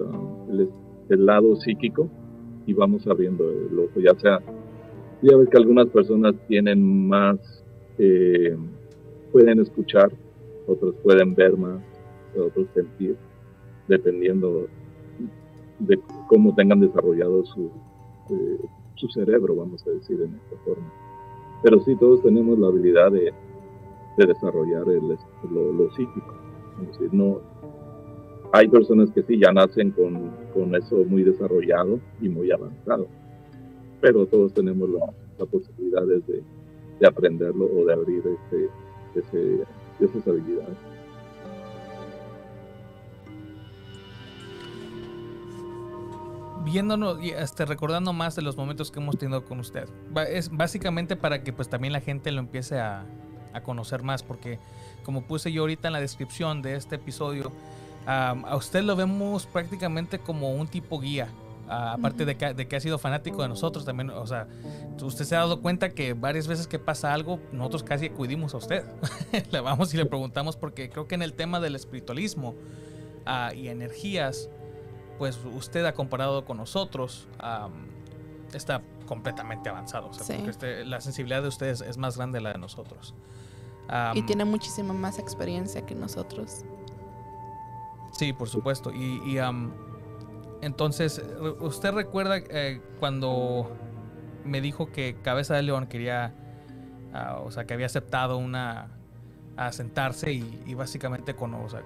ah, 0.00 0.46
el- 0.48 0.70
el 1.10 1.26
lado 1.26 1.56
psíquico 1.56 2.08
y 2.66 2.72
vamos 2.72 3.06
abriendo 3.06 3.50
el 3.50 3.78
ojo, 3.78 4.00
ya 4.00 4.14
sea, 4.18 4.40
ya 5.20 5.36
ves 5.36 5.50
que 5.50 5.58
algunas 5.58 5.88
personas 5.88 6.34
tienen 6.48 7.06
más, 7.06 7.38
pueden 9.30 9.60
escuchar, 9.60 10.10
otros 10.66 10.94
pueden 11.02 11.34
ver 11.34 11.54
más, 11.58 11.82
otros 12.36 12.66
sentir, 12.74 13.16
dependiendo 13.88 14.66
de 15.78 16.00
cómo 16.28 16.54
tengan 16.54 16.80
desarrollado 16.80 17.44
su, 17.44 17.70
eh, 18.30 18.58
su 18.94 19.08
cerebro, 19.08 19.56
vamos 19.56 19.86
a 19.86 19.90
decir 19.90 20.20
en 20.20 20.34
esta 20.34 20.56
forma. 20.64 20.90
Pero 21.62 21.80
sí, 21.80 21.94
todos 21.96 22.22
tenemos 22.22 22.58
la 22.58 22.68
habilidad 22.68 23.12
de, 23.12 23.32
de 24.16 24.26
desarrollar 24.26 24.88
el, 24.88 25.18
lo, 25.50 25.90
psíquico. 25.92 26.34
No, 27.12 27.40
hay 28.52 28.68
personas 28.68 29.10
que 29.10 29.22
sí 29.22 29.38
ya 29.38 29.52
nacen 29.52 29.90
con, 29.92 30.30
con 30.52 30.74
eso 30.74 30.96
muy 31.04 31.22
desarrollado 31.22 31.98
y 32.20 32.28
muy 32.28 32.50
avanzado, 32.50 33.06
pero 34.00 34.26
todos 34.26 34.52
tenemos 34.52 34.90
la, 34.90 35.12
la 35.38 35.46
posibilidad 35.46 36.06
de, 36.06 36.42
de 37.00 37.06
aprenderlo 37.06 37.66
o 37.66 37.84
de 37.84 37.92
abrir 37.92 38.22
este, 38.26 38.68
ese, 39.14 39.64
esas 40.00 40.26
habilidades. 40.28 40.76
Viéndonos 46.66 47.22
y 47.22 47.30
este, 47.30 47.64
recordando 47.64 48.12
más 48.12 48.34
de 48.34 48.42
los 48.42 48.56
momentos 48.56 48.90
que 48.90 48.98
hemos 48.98 49.16
tenido 49.16 49.44
con 49.44 49.60
usted. 49.60 49.88
Es 50.28 50.50
básicamente 50.50 51.14
para 51.16 51.42
que 51.42 51.52
pues 51.52 51.70
también 51.70 51.92
la 51.92 52.00
gente 52.00 52.32
lo 52.32 52.40
empiece 52.40 52.80
a, 52.80 53.06
a 53.54 53.62
conocer 53.62 54.02
más, 54.02 54.24
porque 54.24 54.58
como 55.04 55.22
puse 55.22 55.52
yo 55.52 55.62
ahorita 55.62 55.88
en 55.88 55.92
la 55.92 56.00
descripción 56.00 56.62
de 56.62 56.74
este 56.74 56.96
episodio, 56.96 57.52
a 58.06 58.56
usted 58.56 58.82
lo 58.82 58.96
vemos 58.96 59.46
prácticamente 59.46 60.18
como 60.18 60.52
un 60.52 60.66
tipo 60.66 61.00
guía. 61.00 61.28
aparte 61.68 62.24
de, 62.24 62.36
que, 62.36 62.54
de, 62.54 62.68
que, 62.68 62.76
ha 62.76 62.80
sido 62.80 62.98
fanático 62.98 63.42
de 63.42 63.48
nosotros 63.48 63.84
también, 63.84 64.10
o 64.10 64.26
sea, 64.26 64.46
usted 65.02 65.24
se 65.24 65.34
ha 65.34 65.40
dado 65.40 65.62
cuenta 65.62 65.90
que 65.90 66.12
varias 66.14 66.46
veces 66.46 66.66
que 66.66 66.78
pasa 66.78 67.12
algo, 67.12 67.40
nosotros 67.52 67.82
casi 67.84 68.06
acudimos 68.06 68.54
a 68.54 68.58
usted. 68.58 68.84
le 69.50 69.60
vamos 69.60 69.94
y 69.94 69.96
le 69.96 70.06
preguntamos 70.06 70.56
porque 70.56 70.90
creo 70.90 71.06
que 71.06 71.14
en 71.14 71.22
el 71.22 71.32
tema 71.32 71.60
del 71.60 71.74
espiritualismo 71.74 72.54
uh, 73.26 73.54
y 73.54 73.68
energías, 73.68 74.48
pues 75.18 75.38
usted 75.44 75.84
ha 75.84 75.94
comparado 75.94 76.44
con 76.44 76.56
nosotros, 76.58 77.28
está 78.52 78.82
completamente 79.06 79.68
avanzado. 79.68 80.08
O 80.08 80.12
sea, 80.12 80.36
porque 80.36 80.50
este, 80.50 80.84
la 80.84 81.00
sensibilidad 81.00 81.42
de 81.42 81.48
ustedes 81.48 81.80
es 81.80 81.96
más 81.96 82.16
grande 82.16 82.38
de 82.38 82.42
la 82.42 82.52
de 82.52 82.58
nosotros. 82.58 83.14
y 84.14 84.22
tiene 84.22 84.44
muchísima 84.44 84.92
más 84.92 85.18
experiencia 85.18 85.84
que 85.86 85.94
nosotros. 85.94 86.64
Sí, 88.12 88.32
por 88.32 88.48
supuesto. 88.48 88.92
Y, 88.92 89.38
entonces, 90.62 91.22
¿usted 91.60 91.92
recuerda 91.92 92.38
eh, 92.38 92.80
cuando 92.98 93.70
me 94.44 94.60
dijo 94.60 94.90
que 94.90 95.16
Cabeza 95.22 95.54
de 95.54 95.62
León 95.62 95.86
quería, 95.86 96.34
ah, 97.12 97.40
o 97.44 97.50
sea, 97.50 97.66
que 97.66 97.74
había 97.74 97.86
aceptado 97.86 98.38
una, 98.38 98.88
a 99.56 99.72
sentarse 99.72 100.32
y, 100.32 100.74
básicamente 100.74 101.34
con, 101.34 101.54
o 101.54 101.68
sea, 101.68 101.82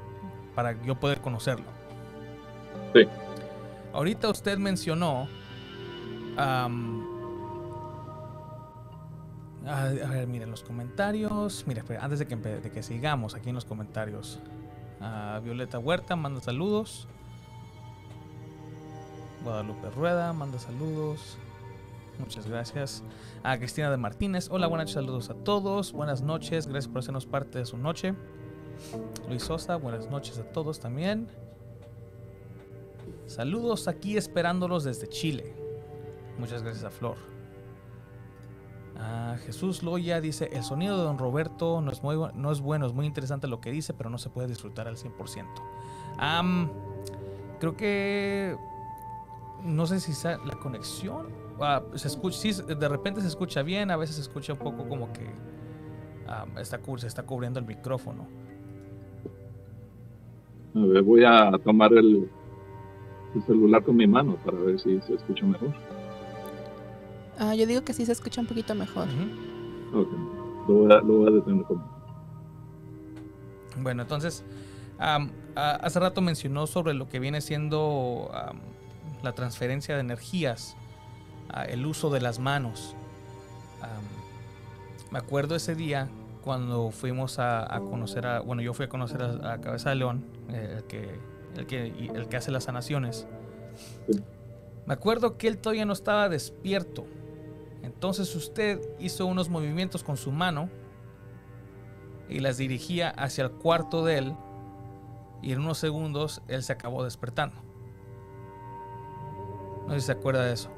para 0.55 0.81
yo 0.83 1.01
poder 1.01 1.21
conocerlo? 1.21 1.67
Sí. 2.95 3.07
Ahorita 3.93 4.29
usted 4.29 4.59
mencionó, 4.59 5.29
a, 6.37 6.69
ver, 10.11 10.27
miren 10.27 10.51
los 10.51 10.63
comentarios. 10.63 11.65
Mira, 11.67 11.85
antes 12.01 12.19
de 12.21 12.27
que, 12.27 12.71
que 12.71 12.83
sigamos 12.83 13.35
aquí 13.35 13.49
en 13.49 13.55
los 13.55 13.65
comentarios. 13.65 14.41
Violeta 15.43 15.79
Huerta 15.79 16.17
manda 16.17 16.41
saludos. 16.41 17.09
Guadalupe 19.43 19.91
Rueda 19.91 20.33
manda 20.33 20.59
saludos. 20.59 21.39
Muchas 22.19 22.47
gracias. 22.47 23.03
A 23.43 23.57
Cristina 23.57 23.91
de 23.91 23.97
Martínez. 23.97 24.49
Hola, 24.51 24.67
buenas 24.67 24.89
noches, 24.89 24.95
saludos 24.95 25.31
a 25.31 25.35
todos. 25.35 25.93
Buenas 25.93 26.21
noches, 26.21 26.67
gracias 26.67 26.89
por 26.89 26.99
hacernos 26.99 27.25
parte 27.25 27.59
de 27.59 27.65
su 27.65 27.79
noche. 27.79 28.15
Luis 29.29 29.43
Sosa, 29.43 29.77
buenas 29.77 30.11
noches 30.11 30.39
a 30.39 30.45
todos 30.45 30.81
también. 30.81 31.29
Saludos 33.31 33.87
aquí 33.87 34.17
esperándolos 34.17 34.83
desde 34.83 35.07
Chile. 35.07 35.55
Muchas 36.37 36.65
gracias 36.65 36.85
a 36.85 36.91
Flor. 36.91 37.15
Jesús 39.47 39.85
Loya 39.85 40.21
dice, 40.21 40.51
el 40.53 40.65
sonido 40.65 40.99
de 40.99 41.05
don 41.05 41.17
Roberto 41.17 41.81
no 41.81 41.93
es, 41.93 42.03
muy, 42.03 42.17
no 42.35 42.51
es 42.51 42.61
bueno, 42.61 42.87
es 42.87 42.93
muy 42.93 43.07
interesante 43.07 43.47
lo 43.47 43.61
que 43.61 43.71
dice, 43.71 43.95
pero 43.95 44.11
no 44.11 44.19
se 44.19 44.31
puede 44.31 44.49
disfrutar 44.49 44.89
al 44.89 44.97
100%. 44.97 45.47
creo 47.61 47.77
que... 47.77 48.57
No 49.63 49.87
sé 49.87 50.01
si 50.01 50.13
la 50.27 50.59
conexión... 50.61 51.29
Ah, 51.61 51.83
se 51.95 52.09
escucha, 52.09 52.65
de 52.65 52.89
repente 52.89 53.21
se 53.21 53.29
escucha 53.29 53.63
bien, 53.63 53.93
a 53.93 53.97
veces 53.97 54.17
se 54.17 54.23
escucha 54.23 54.55
un 54.55 54.59
poco 54.59 54.89
como 54.89 55.13
que 55.13 55.31
está, 56.61 56.81
se 56.97 57.07
está 57.07 57.23
cubriendo 57.23 57.61
el 57.61 57.67
micrófono. 57.67 58.27
A 60.75 60.81
ver, 60.81 61.03
voy 61.03 61.23
a 61.25 61.53
tomar 61.63 61.93
el, 61.93 62.29
el 63.35 63.43
celular 63.45 63.83
con 63.83 63.97
mi 63.97 64.07
mano 64.07 64.37
para 64.45 64.59
ver 64.59 64.79
si 64.81 65.01
se 65.03 65.15
escucha 65.15 65.47
mejor. 65.47 65.73
Ah, 67.39 67.55
yo 67.55 67.67
digo 67.67 67.83
que 67.83 67.93
sí 67.93 68.05
se 68.05 68.13
escucha 68.13 68.41
un 68.41 68.47
poquito 68.47 68.75
mejor. 68.75 69.09
Ok, 69.95 70.09
lo 70.69 70.75
voy 70.75 70.93
a, 70.93 70.97
lo 70.99 71.19
voy 71.19 71.29
a 71.29 71.31
detener 71.37 71.65
como. 71.65 72.01
Bueno, 73.79 74.03
entonces, 74.03 74.45
hace 75.55 76.01
rato 76.01 76.21
mencionó 76.21 76.67
sobre 76.67 76.95
lo 76.95 77.09
que 77.09 77.19
viene 77.19 77.41
siendo 77.41 78.31
la 79.23 79.33
transferencia 79.33 79.95
de 79.95 80.01
energías, 80.01 80.77
el 81.69 81.87
uso 81.87 82.11
de 82.11 82.21
las 82.21 82.39
manos. 82.39 82.95
me 85.11 85.19
acuerdo 85.19 85.57
ese 85.57 85.75
día 85.75 86.09
cuando 86.43 86.91
fuimos 86.91 87.39
a, 87.39 87.81
conocer 87.91 88.27
a, 88.27 88.41
bueno, 88.41 88.63
yo 88.63 88.75
fui 88.75 88.87
a 88.87 88.89
conocer 88.89 89.23
a, 89.23 89.61
Cabeza 89.61 89.91
de 89.91 89.97
León, 89.97 90.25
eh, 90.49 90.77
el, 90.79 90.85
que, 90.85 91.19
el, 91.57 91.66
que, 91.66 91.87
el 91.87 92.28
que 92.28 92.37
hace 92.37 92.50
las 92.50 92.64
sanaciones. 92.64 93.26
Me 94.87 94.95
acuerdo 94.95 95.37
que 95.37 95.49
él 95.49 95.59
todavía 95.59 95.85
no 95.85 95.92
estaba 95.92 96.28
despierto 96.28 97.07
entonces 97.83 98.35
usted 98.35 98.80
hizo 98.99 99.26
unos 99.26 99.49
movimientos 99.49 100.04
con 100.04 100.16
su 100.16 100.33
mano 100.33 100.69
y 102.28 102.40
las 102.40 102.59
dirigía 102.59 103.11
hacia 103.11 103.45
el 103.45 103.50
cuarto 103.50 104.04
de 104.04 104.19
él 104.19 104.37
y 105.42 105.52
en 105.52 105.61
unos 105.61 105.78
segundos 105.78 106.42
él 106.49 106.62
se 106.62 106.73
acabó 106.73 107.04
despertando. 107.04 107.57
No 109.87 109.95
sé 109.95 110.00
si 110.00 110.07
se 110.07 110.12
acuerda 110.12 110.45
de 110.45 110.52
eso. 110.52 110.71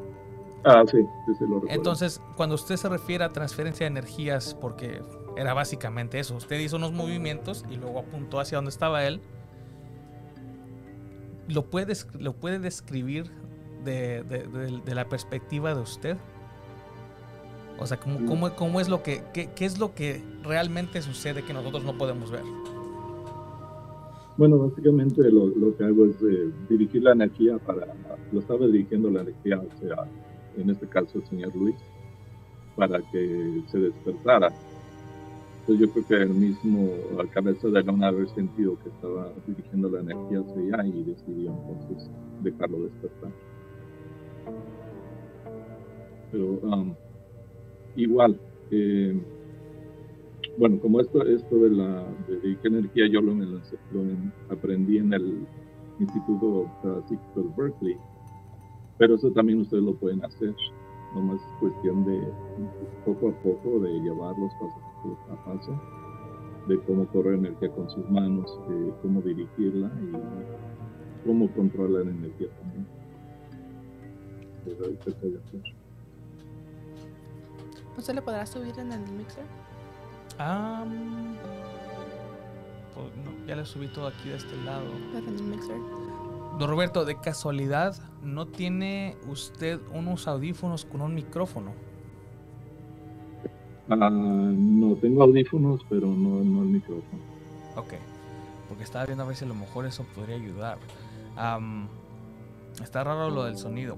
Ah, 0.64 0.84
sí, 0.86 0.98
sí, 1.26 1.34
sí 1.34 1.44
lo 1.44 1.56
recuerdo. 1.56 1.68
Entonces, 1.68 2.20
cuando 2.36 2.54
usted 2.54 2.76
se 2.76 2.88
refiere 2.88 3.24
a 3.24 3.32
transferencia 3.32 3.84
de 3.84 3.88
energías, 3.88 4.54
porque 4.54 5.02
era 5.36 5.54
básicamente 5.54 6.20
eso, 6.20 6.36
usted 6.36 6.58
hizo 6.60 6.76
unos 6.76 6.92
movimientos 6.92 7.64
y 7.68 7.76
luego 7.76 7.98
apuntó 7.98 8.38
hacia 8.38 8.58
donde 8.58 8.70
estaba 8.70 9.04
él, 9.04 9.20
¿lo 11.52 11.62
puede, 11.66 11.94
lo 12.18 12.32
puede 12.32 12.58
describir 12.58 13.30
de 13.84 14.94
la 14.94 15.08
perspectiva 15.08 15.74
de 15.74 15.80
usted? 15.80 16.16
O 17.78 17.86
sea, 17.86 17.98
¿cómo, 17.98 18.24
cómo, 18.26 18.54
cómo 18.54 18.80
es 18.80 18.88
lo 18.88 19.02
que, 19.02 19.22
qué, 19.32 19.50
qué, 19.54 19.64
es 19.64 19.78
lo 19.78 19.94
que 19.94 20.22
realmente 20.44 21.02
sucede 21.02 21.42
que 21.42 21.52
nosotros 21.52 21.84
no 21.84 21.96
podemos 21.98 22.30
ver? 22.30 22.44
Bueno, 24.36 24.58
básicamente 24.58 25.30
lo, 25.30 25.48
lo 25.48 25.76
que 25.76 25.84
hago 25.84 26.06
es 26.06 26.16
eh, 26.22 26.50
dirigir 26.68 27.02
la 27.02 27.12
energía 27.12 27.58
para, 27.58 27.88
lo 28.30 28.40
estaba 28.40 28.66
dirigiendo 28.66 29.10
la 29.10 29.22
energía 29.22 29.60
sea, 29.80 30.08
en 30.56 30.70
este 30.70 30.86
caso 30.86 31.18
el 31.18 31.26
señor 31.26 31.54
Luis, 31.56 31.76
para 32.76 33.00
que 33.10 33.62
se 33.66 33.78
despertara. 33.78 34.52
Entonces 35.62 35.86
yo 35.86 35.92
creo 35.92 36.06
que 36.06 36.14
el 36.24 36.34
mismo, 36.34 36.90
al 37.20 37.30
cabeza 37.30 37.68
de 37.68 37.88
una 37.88 38.08
haber 38.08 38.28
sentido 38.30 38.76
que 38.82 38.88
estaba 38.88 39.32
dirigiendo 39.46 39.88
la 39.90 40.00
energía 40.00 40.40
hacia 40.40 40.76
allá 40.76 40.86
y 40.88 41.04
decidió 41.04 41.52
entonces 41.52 42.10
dejarlo 42.42 42.82
despertar. 42.82 43.30
Pero 46.32 46.46
um, 46.62 46.94
igual, 47.94 48.40
eh, 48.72 49.16
bueno, 50.58 50.80
como 50.80 51.00
esto, 51.00 51.24
esto 51.24 51.56
de 51.56 51.70
la 51.70 52.06
de, 52.26 52.58
energía 52.64 53.06
yo 53.06 53.20
lo, 53.20 53.32
aprendí 54.48 54.98
en 54.98 55.12
el 55.12 55.46
Instituto 56.00 56.68
Psíquico 57.06 57.40
de 57.40 57.48
Berkeley, 57.56 57.96
pero 58.98 59.14
eso 59.14 59.30
también 59.30 59.60
ustedes 59.60 59.84
lo 59.84 59.94
pueden 59.94 60.24
hacer, 60.24 60.56
nomás 61.14 61.40
es 61.40 61.60
cuestión 61.60 62.04
de 62.04 62.20
poco 63.04 63.28
a 63.28 63.42
poco 63.42 63.78
de 63.78 63.92
llevarlos 64.00 64.50
paso 65.02 65.32
a 65.32 65.44
paso, 65.44 65.80
de 66.68 66.78
cómo 66.84 67.06
correr 67.08 67.34
energía 67.34 67.70
con 67.72 67.88
sus 67.90 68.08
manos, 68.10 68.58
de 68.68 68.92
cómo 69.02 69.20
dirigirla 69.22 69.90
y 70.00 71.26
cómo 71.26 71.50
controlar 71.52 72.04
la 72.06 72.10
energía 72.10 72.48
también. 72.60 72.86
Pero 74.64 74.86
ahí 74.86 74.98
se 75.04 75.12
puede 75.12 75.38
hacer. 75.38 75.62
¿No 77.96 78.02
se 78.02 78.14
le 78.14 78.22
podrá 78.22 78.46
subir 78.46 78.78
en 78.78 78.92
el 78.92 79.00
mixer? 79.12 79.44
pues 82.94 83.06
ya 83.46 83.56
le 83.56 83.64
subí 83.64 83.88
todo 83.88 84.06
aquí 84.06 84.30
de 84.30 84.36
este 84.36 84.56
lado. 84.64 84.86
En 85.14 85.28
el 85.28 85.42
mixer. 85.42 85.76
Don 86.58 86.68
Roberto, 86.68 87.04
de 87.04 87.18
casualidad, 87.18 87.96
¿no 88.22 88.46
tiene 88.46 89.16
usted 89.28 89.80
unos 89.92 90.28
audífonos 90.28 90.84
con 90.84 91.00
un 91.00 91.14
micrófono? 91.14 91.72
Ah, 94.00 94.10
no, 94.10 94.94
tengo 94.96 95.22
audífonos, 95.22 95.84
pero 95.88 96.06
no, 96.06 96.42
no 96.42 96.62
el 96.62 96.68
micrófono. 96.68 97.22
Ok, 97.76 97.94
porque 98.68 98.84
estaba 98.84 99.06
viendo 99.06 99.24
a 99.24 99.26
ver 99.26 99.36
si 99.36 99.44
a 99.44 99.48
lo 99.48 99.54
mejor 99.54 99.86
eso 99.86 100.04
podría 100.14 100.36
ayudar. 100.36 100.78
está 102.82 103.04
raro 103.04 103.30
lo 103.30 103.44
del 103.44 103.56
sonido. 103.56 103.96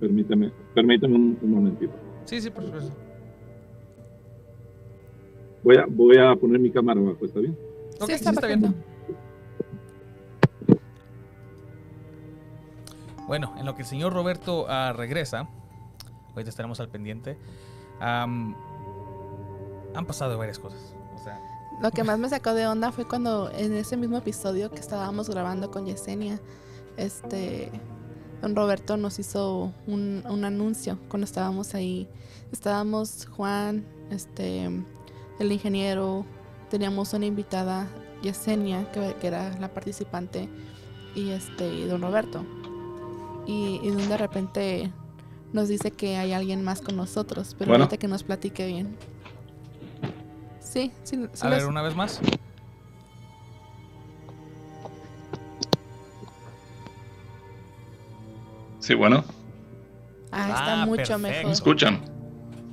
Permíteme, 0.00 0.50
permíteme 0.74 1.14
un, 1.14 1.38
momentito. 1.42 1.94
Sí, 2.24 2.40
sí, 2.40 2.50
por 2.50 2.64
supuesto. 2.64 2.92
Voy 5.62 5.76
a, 5.76 5.86
voy 5.88 6.16
a 6.18 6.36
poner 6.36 6.60
mi 6.60 6.70
cámara 6.70 7.00
abajo, 7.00 7.24
¿está 7.24 7.40
bien? 7.40 7.56
sí, 8.06 8.12
está, 8.12 8.46
bien. 8.46 8.74
Bueno, 13.26 13.54
en 13.58 13.66
lo 13.66 13.74
que 13.74 13.82
el 13.82 13.88
señor 13.88 14.12
Roberto 14.12 14.66
ah, 14.68 14.92
regresa, 14.96 15.48
ahorita 16.32 16.50
estaremos 16.50 16.78
al 16.78 16.88
pendiente. 16.88 17.36
Am, 18.00 18.54
han 19.94 20.06
pasado 20.06 20.36
varias 20.38 20.58
cosas. 20.58 20.94
Lo 21.80 21.90
que 21.90 22.04
más 22.04 22.18
me 22.18 22.28
sacó 22.28 22.54
de 22.54 22.66
onda 22.66 22.90
fue 22.90 23.06
cuando 23.06 23.50
en 23.50 23.74
ese 23.74 23.98
mismo 23.98 24.16
episodio 24.16 24.70
que 24.70 24.80
estábamos 24.80 25.28
grabando 25.28 25.70
con 25.70 25.84
Yesenia, 25.84 26.40
este, 26.96 27.70
don 28.40 28.56
Roberto 28.56 28.96
nos 28.96 29.18
hizo 29.18 29.74
un, 29.86 30.24
un 30.26 30.44
anuncio 30.46 30.98
cuando 31.10 31.26
estábamos 31.26 31.74
ahí. 31.74 32.08
Estábamos 32.50 33.26
Juan, 33.26 33.84
este, 34.10 34.70
el 35.38 35.52
ingeniero, 35.52 36.24
teníamos 36.70 37.12
una 37.12 37.26
invitada, 37.26 37.86
Yesenia, 38.22 38.90
que, 38.92 39.14
era 39.22 39.50
la 39.58 39.68
participante, 39.68 40.48
y 41.14 41.30
este, 41.30 41.86
don 41.86 42.00
Roberto. 42.00 42.42
Y 43.46 43.78
de 43.90 44.16
repente 44.16 44.92
nos 45.56 45.68
dice 45.68 45.90
que 45.90 46.16
hay 46.18 46.32
alguien 46.34 46.62
más 46.62 46.80
con 46.82 46.96
nosotros, 46.96 47.56
pero 47.58 47.70
Bueno. 47.70 47.84
ahorita 47.84 47.96
que 47.96 48.06
nos 48.08 48.22
platique 48.22 48.66
bien. 48.66 48.94
Sí, 50.60 50.92
sí, 51.02 51.16
sí 51.32 51.46
a 51.46 51.50
los- 51.50 51.58
ver, 51.58 51.66
una 51.66 51.80
vez 51.82 51.96
más. 51.96 52.20
Sí, 58.80 58.94
bueno, 58.94 59.24
Ah, 60.32 60.48
está 60.50 60.82
Ah, 60.82 60.86
mucho 60.86 60.96
perfecto. 60.96 61.18
¿me 61.18 61.28
mejor. 61.30 61.52
escuchan? 61.52 62.00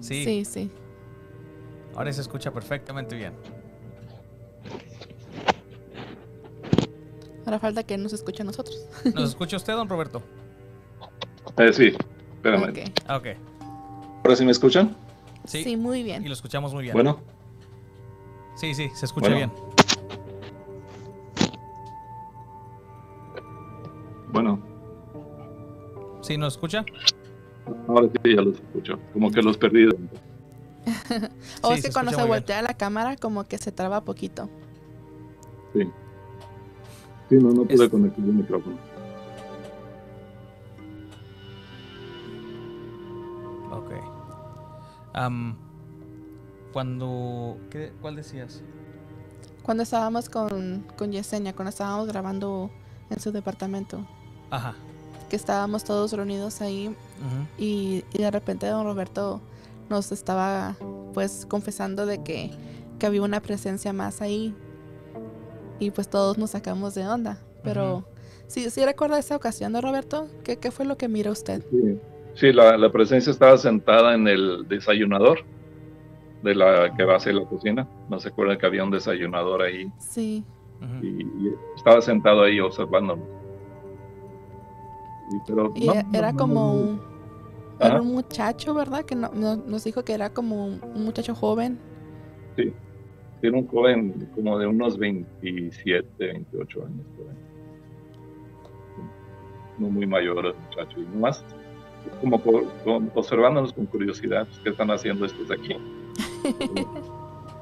Sí, 0.02 0.24
Sí, 0.26 0.44
sí. 0.46 0.72
ahora 1.96 2.12
se 2.12 2.20
escucha 2.22 2.52
perfectamente 2.52 3.16
bien. 3.16 3.34
Ahora 7.46 7.60
falta 7.60 7.84
que 7.84 7.98
nos 7.98 8.12
escuche 8.12 8.42
a 8.42 8.46
nosotros. 8.46 8.76
¿Nos 9.14 9.30
escucha 9.30 9.56
usted, 9.56 9.74
don 9.74 9.88
Roberto? 9.88 10.22
Eh, 11.58 11.72
sí, 11.72 11.94
espérame. 12.44 12.70
Ok. 12.70 12.92
Ah, 13.08 13.18
ok. 13.18 13.28
¿Ahora 14.24 14.36
sí 14.36 14.46
me 14.46 14.52
escuchan? 14.52 14.96
Sí, 15.46 15.64
Sí. 15.64 15.78
muy 15.78 16.00
y 16.00 16.04
bien. 16.04 16.26
lo 16.28 16.34
escuchamos 16.34 16.74
muy 16.74 16.84
bien. 16.84 16.94
Bueno, 16.94 17.20
Sí, 18.56 18.76
sí, 18.76 18.90
se 18.94 19.06
escucha 19.06 19.30
Bueno. 19.32 19.36
bien. 19.38 19.52
bueno, 24.32 24.60
¿Sí 26.22 26.38
nos 26.38 26.54
escucha? 26.54 26.86
ahora 27.88 28.08
sí 28.24 28.36
ya 28.36 28.42
los 28.42 28.56
escucho. 28.56 29.00
Como 29.14 29.30
que 29.32 29.42
los 29.42 29.58
perdí. 29.58 29.86
O 29.88 29.92
Sí, 31.70 31.74
es 31.76 31.82
se 31.82 31.88
que 31.90 31.94
cuando 31.94 32.12
se 32.12 32.18
muy 32.18 32.26
bien. 32.26 32.28
voltea 32.40 32.62
la 32.62 32.74
cámara, 32.76 33.16
como 33.18 33.44
que 33.46 33.58
se 33.58 33.72
traba 33.72 34.02
poquito. 34.02 34.50
Sí. 35.74 35.84
Sí, 37.30 37.36
no, 37.36 37.50
no 37.52 37.64
pude 37.66 37.86
Es- 37.86 37.90
conectar 37.90 38.24
el 38.24 38.34
micrófono. 38.34 38.78
Cuando... 46.72 47.58
¿qué- 47.70 47.92
¿Cuál 48.02 48.16
decías? 48.16 48.62
Cuando 49.64 49.84
estábamos 49.84 50.30
con, 50.30 50.86
con 50.98 51.12
Yesenia, 51.12 51.54
cuando 51.54 51.70
estábamos 51.70 52.08
grabando 52.08 52.70
en 53.10 53.20
su 53.20 53.32
departamento, 53.32 54.06
Ajá. 54.50 54.76
que 55.30 55.36
estábamos 55.38 55.84
todos 55.86 56.12
reunidos 56.12 56.62
ahí 56.62 56.94
y, 57.58 58.04
y 58.12 58.18
de 58.18 58.30
repente 58.32 58.68
don 58.68 58.84
Roberto 58.86 59.40
nos 59.90 60.12
estaba 60.12 60.76
pues 61.14 61.46
confesando 61.48 62.06
de 62.06 62.24
que, 62.24 62.52
que 63.00 63.06
había 63.06 63.22
una 63.22 63.40
presencia 63.42 63.94
más 63.94 64.22
ahí 64.22 64.54
y 65.80 65.92
pues 65.92 66.10
todos 66.10 66.38
nos 66.38 66.52
sacamos 66.52 66.94
de 66.96 67.08
onda. 67.08 67.38
Pero 67.64 67.98
Ujú. 68.00 68.06
sí, 68.48 68.70
sí 68.70 68.84
recuerda 68.84 69.18
esa 69.18 69.36
ocasión 69.38 69.72
de 69.74 69.80
Roberto, 69.82 70.28
¿qué, 70.44 70.58
qué 70.58 70.72
fue 70.72 70.84
lo 70.86 70.98
que 70.98 71.08
miró 71.08 71.32
usted? 71.32 71.64
Sí, 71.70 72.00
sí 72.36 72.52
la, 72.54 72.78
la 72.78 72.92
presencia 72.92 73.32
estaba 73.32 73.58
sentada 73.58 74.14
en 74.16 74.28
el 74.28 74.68
desayunador 74.68 75.40
de 76.44 76.56
la 76.56 76.94
que 76.96 77.04
va 77.06 77.16
hacia 77.18 77.34
la 77.34 77.46
cocina. 77.46 77.88
No 78.10 78.20
se 78.20 78.30
acuerdan 78.30 78.58
que 78.58 78.66
había 78.66 78.84
un 78.84 78.92
desayunador 78.92 79.62
ahí 79.62 79.90
Sí, 80.00 80.44
y, 81.02 81.08
y 81.08 81.54
estaba 81.76 82.02
sentado 82.02 82.42
ahí 82.44 82.60
observándonos. 82.60 83.26
Y, 85.32 85.38
pero 85.48 85.72
y 85.76 85.86
no, 85.88 85.94
e- 85.94 86.04
no, 86.04 86.10
era 86.18 86.32
no, 86.34 86.38
como 86.38 86.60
no, 86.66 86.72
un, 86.74 87.02
era 87.80 87.90
Ajá. 87.96 88.02
un 88.02 88.12
muchacho, 88.14 88.74
¿verdad? 88.74 89.06
Que 89.06 89.16
no- 89.16 89.32
no- 89.34 89.56
nos 89.56 89.84
dijo 89.86 90.04
que 90.04 90.14
era 90.14 90.32
como 90.34 90.66
un, 90.66 90.82
muchacho 90.96 91.34
joven. 91.36 91.80
Era 92.58 93.58
un 93.58 93.68
joven 93.68 94.30
como 94.36 94.58
de 94.58 94.68
unos 94.68 94.98
27, 94.98 96.08
28 96.18 96.80
años. 96.86 97.06
por 97.18 97.28
ahí. 97.30 97.38
No 99.80 99.90
muy 99.90 100.06
mayor 100.06 100.46
el 100.46 100.54
muchacho. 100.56 101.00
Y 101.00 101.04
nomás 101.14 101.44
como 102.22 102.42
observándonos 103.16 103.74
con 103.74 103.86
curiosidad, 103.88 104.46
pues, 104.48 104.60
¿qué 104.60 104.70
están 104.70 104.92
haciendo 104.92 105.26
estos 105.26 105.50
aquí? 105.52 105.76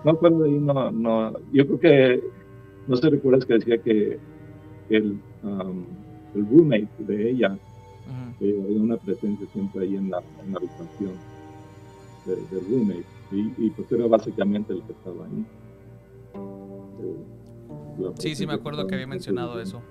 no, 0.03 0.15
pero 0.19 0.43
ahí 0.43 0.51
no, 0.59 0.91
no. 0.91 1.33
Yo 1.51 1.65
creo 1.67 1.79
que, 1.79 2.23
no 2.87 2.95
sé, 2.97 3.09
recuerdas 3.09 3.45
que 3.45 3.53
decía 3.55 3.77
que 3.77 4.19
el, 4.89 5.19
um, 5.43 5.85
el 6.35 6.47
roommate 6.49 6.87
de 6.99 7.31
ella, 7.31 7.57
eh, 8.39 8.61
había 8.65 8.81
una 8.81 8.97
presencia 8.97 9.45
siempre 9.53 9.83
ahí 9.83 9.95
en 9.95 10.09
la, 10.09 10.21
en 10.43 10.51
la 10.51 10.57
habitación 10.57 11.11
de- 12.25 12.35
del 12.35 12.67
roommate. 12.69 13.05
Y, 13.31 13.53
y 13.65 13.69
pues 13.69 13.89
era 13.91 14.07
básicamente 14.07 14.73
el 14.73 14.81
que 14.83 14.91
estaba 14.93 15.25
ahí. 15.25 15.45
Eh, 17.03 17.15
Sí, 18.17 18.35
sí, 18.35 18.47
me 18.47 18.53
acuerdo 18.53 18.87
que 18.87 18.95
había 18.95 19.05
mencionado 19.07 19.61
eso. 19.61 19.81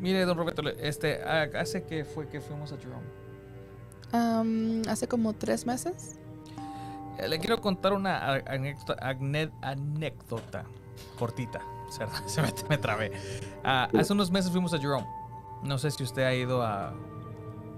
Mire, 0.00 0.24
don 0.24 0.36
Roberto, 0.36 0.62
le- 0.62 0.76
este, 0.88 1.22
¿hace 1.22 1.84
que 1.84 2.04
fue 2.04 2.28
que 2.28 2.40
fuimos 2.40 2.72
a 2.72 2.76
Jerome? 2.78 3.06
Hace 4.88 5.06
como 5.08 5.32
tres 5.34 5.66
meses. 5.66 6.18
Eh, 7.18 7.28
Le 7.28 7.38
quiero 7.38 7.60
contar 7.60 7.92
una 7.92 8.34
anécdota, 9.62 10.64
cortita. 11.18 11.60
¿cierto? 11.90 12.16
Se 12.28 12.42
me, 12.42 12.48
me 12.68 12.78
trabé. 12.78 13.12
Ah, 13.64 13.88
hace 13.98 14.12
unos 14.12 14.30
meses 14.30 14.50
fuimos 14.50 14.72
a 14.74 14.78
Jerome. 14.78 15.06
No 15.62 15.78
sé 15.78 15.90
si 15.90 16.02
usted 16.02 16.22
ha 16.22 16.34
ido 16.34 16.62
a... 16.62 16.92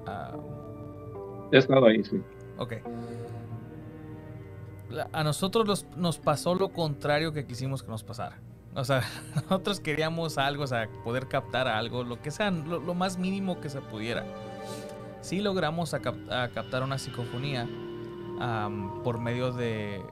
a- 0.06 0.36
He 1.52 1.58
estado 1.58 1.86
ahí, 1.86 2.02
sí. 2.04 2.20
ok. 2.58 2.72
La- 4.90 5.08
a 5.12 5.22
nosotros 5.24 5.66
los- 5.66 5.86
nos 5.96 6.18
pasó 6.18 6.54
lo 6.54 6.68
contrario 6.70 7.32
que 7.32 7.46
quisimos 7.46 7.82
que 7.82 7.88
nos 7.90 8.02
pasara. 8.04 8.38
O 8.74 8.84
sea, 8.84 9.02
nosotros 9.34 9.80
queríamos 9.80 10.38
algo, 10.38 10.64
o 10.64 10.66
sea, 10.66 10.88
poder 11.04 11.26
captar 11.28 11.68
algo, 11.68 12.04
lo 12.04 12.20
que 12.20 12.30
sea, 12.30 12.50
lo, 12.50 12.94
más 12.94 13.18
mínimo 13.18 13.60
que 13.60 13.68
se 13.68 13.80
pudiera. 13.80 14.24
Sí 15.22 15.40
logramos 15.40 15.92
a 15.94 16.00
cap- 16.00 16.30
a 16.30 16.48
captar 16.48 16.82
una 16.82 16.96
psicofonía 16.98 17.68
am, 18.40 19.02
por 19.02 19.18
medio 19.18 19.52
de 19.52 20.02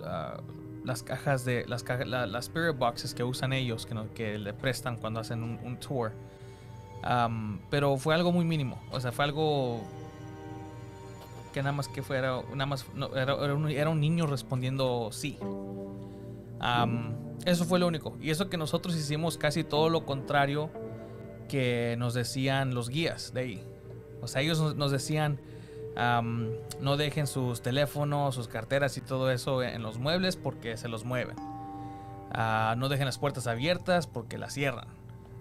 la- 0.00 0.40
las 0.84 1.02
cajas 1.02 1.44
de 1.44 1.64
las 1.66 1.82
cajas, 1.82 2.06
la- 2.06 2.26
las 2.26 2.46
spirit 2.46 2.76
boxes 2.76 3.14
que 3.14 3.24
usan 3.24 3.52
ellos, 3.52 3.86
que, 3.86 3.94
no- 3.94 4.12
que 4.14 4.38
le 4.38 4.52
prestan 4.52 4.96
cuando 4.96 5.20
hacen 5.20 5.42
un, 5.42 5.76
tour. 5.78 6.12
Am, 7.02 7.58
pero 7.70 7.96
fue 7.96 8.14
algo 8.14 8.30
muy 8.30 8.44
mínimo, 8.44 8.80
o 8.92 9.00
sea, 9.00 9.10
fue 9.10 9.24
algo 9.24 9.80
que 11.52 11.60
nada 11.60 11.72
más 11.72 11.88
que 11.88 12.02
fuera, 12.02 12.40
nada 12.52 12.66
más, 12.66 12.86
no, 12.94 13.14
era, 13.16 13.34
era 13.34 13.54
un, 13.54 13.68
era 13.68 13.90
un 13.90 14.00
niño 14.00 14.26
respondiendo 14.26 15.08
sí. 15.12 15.36
Am, 16.60 17.14
eso 17.44 17.64
fue 17.64 17.78
lo 17.78 17.86
único. 17.86 18.16
Y 18.20 18.30
eso 18.30 18.48
que 18.48 18.56
nosotros 18.56 18.96
hicimos 18.96 19.36
casi 19.36 19.64
todo 19.64 19.88
lo 19.88 20.04
contrario 20.04 20.70
que 21.48 21.96
nos 21.98 22.14
decían 22.14 22.74
los 22.74 22.88
guías 22.88 23.32
de 23.34 23.40
ahí. 23.40 23.64
O 24.22 24.28
sea, 24.28 24.42
ellos 24.42 24.76
nos, 24.76 24.90
decían, 24.90 25.40
no 26.80 26.96
dejen 26.96 27.26
sus 27.26 27.60
teléfonos, 27.60 28.34
sus 28.34 28.48
carteras 28.48 28.96
y 28.96 29.00
todo 29.00 29.30
eso 29.30 29.62
en 29.62 29.82
los 29.82 29.98
muebles 29.98 30.36
porque 30.36 30.76
se 30.76 30.88
los 30.88 31.04
mueven. 31.04 31.36
Ah, 32.32 32.74
no 32.78 32.88
dejen 32.88 33.04
las 33.04 33.18
puertas 33.18 33.46
abiertas 33.46 34.06
porque 34.06 34.38
las 34.38 34.54
cierran. 34.54 34.86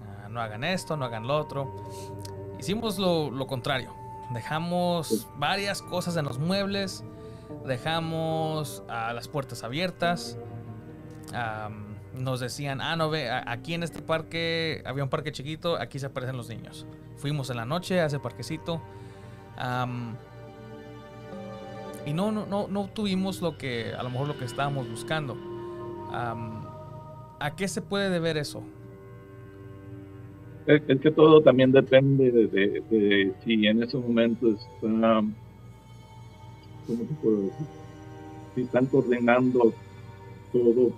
Ah, 0.01 0.27
no 0.29 0.41
hagan 0.41 0.63
esto, 0.63 0.97
no 0.97 1.05
hagan 1.05 1.27
lo 1.27 1.37
otro. 1.37 1.71
Hicimos 2.59 2.97
lo, 2.97 3.31
lo 3.31 3.47
contrario. 3.47 3.93
Dejamos 4.33 5.27
varias 5.37 5.81
cosas 5.81 6.17
en 6.17 6.25
los 6.25 6.39
muebles. 6.39 7.03
Dejamos 7.65 8.83
ah, 8.89 9.13
las 9.13 9.27
puertas 9.27 9.63
abiertas. 9.63 10.37
Nos 12.17 12.39
decían, 12.39 12.81
ah, 12.81 12.95
no 12.95 13.09
ve, 13.09 13.29
aquí 13.29 13.73
en 13.73 13.83
este 13.83 14.01
parque 14.01 14.81
había 14.85 15.03
un 15.03 15.09
parque 15.09 15.31
chiquito, 15.31 15.77
aquí 15.77 15.99
se 15.99 16.07
aparecen 16.07 16.37
los 16.37 16.49
niños. 16.49 16.85
Fuimos 17.17 17.49
en 17.49 17.57
la 17.57 17.65
noche 17.65 17.99
a 17.99 18.05
ese 18.05 18.19
parquecito. 18.19 18.81
y 22.05 22.13
no, 22.13 22.31
no, 22.31 22.45
no, 22.45 22.67
no 22.67 22.89
tuvimos 22.93 23.41
lo 23.41 23.57
que, 23.57 23.93
a 23.97 24.03
lo 24.03 24.09
mejor 24.09 24.27
lo 24.27 24.37
que 24.37 24.45
estábamos 24.45 24.89
buscando. 24.89 25.37
¿A 26.11 27.55
qué 27.55 27.67
se 27.67 27.81
puede 27.81 28.09
deber 28.09 28.37
eso? 28.37 28.63
Es, 30.67 30.81
que 30.83 31.11
todo 31.11 31.41
también 31.41 31.71
depende 31.71 32.31
de, 32.31 33.33
si 33.43 33.65
en 33.65 33.81
ese 33.81 33.97
momento 33.97 34.49
está. 34.49 35.23
Si 38.53 38.61
están 38.61 38.85
coordinando 38.87 39.73
todo 40.51 40.91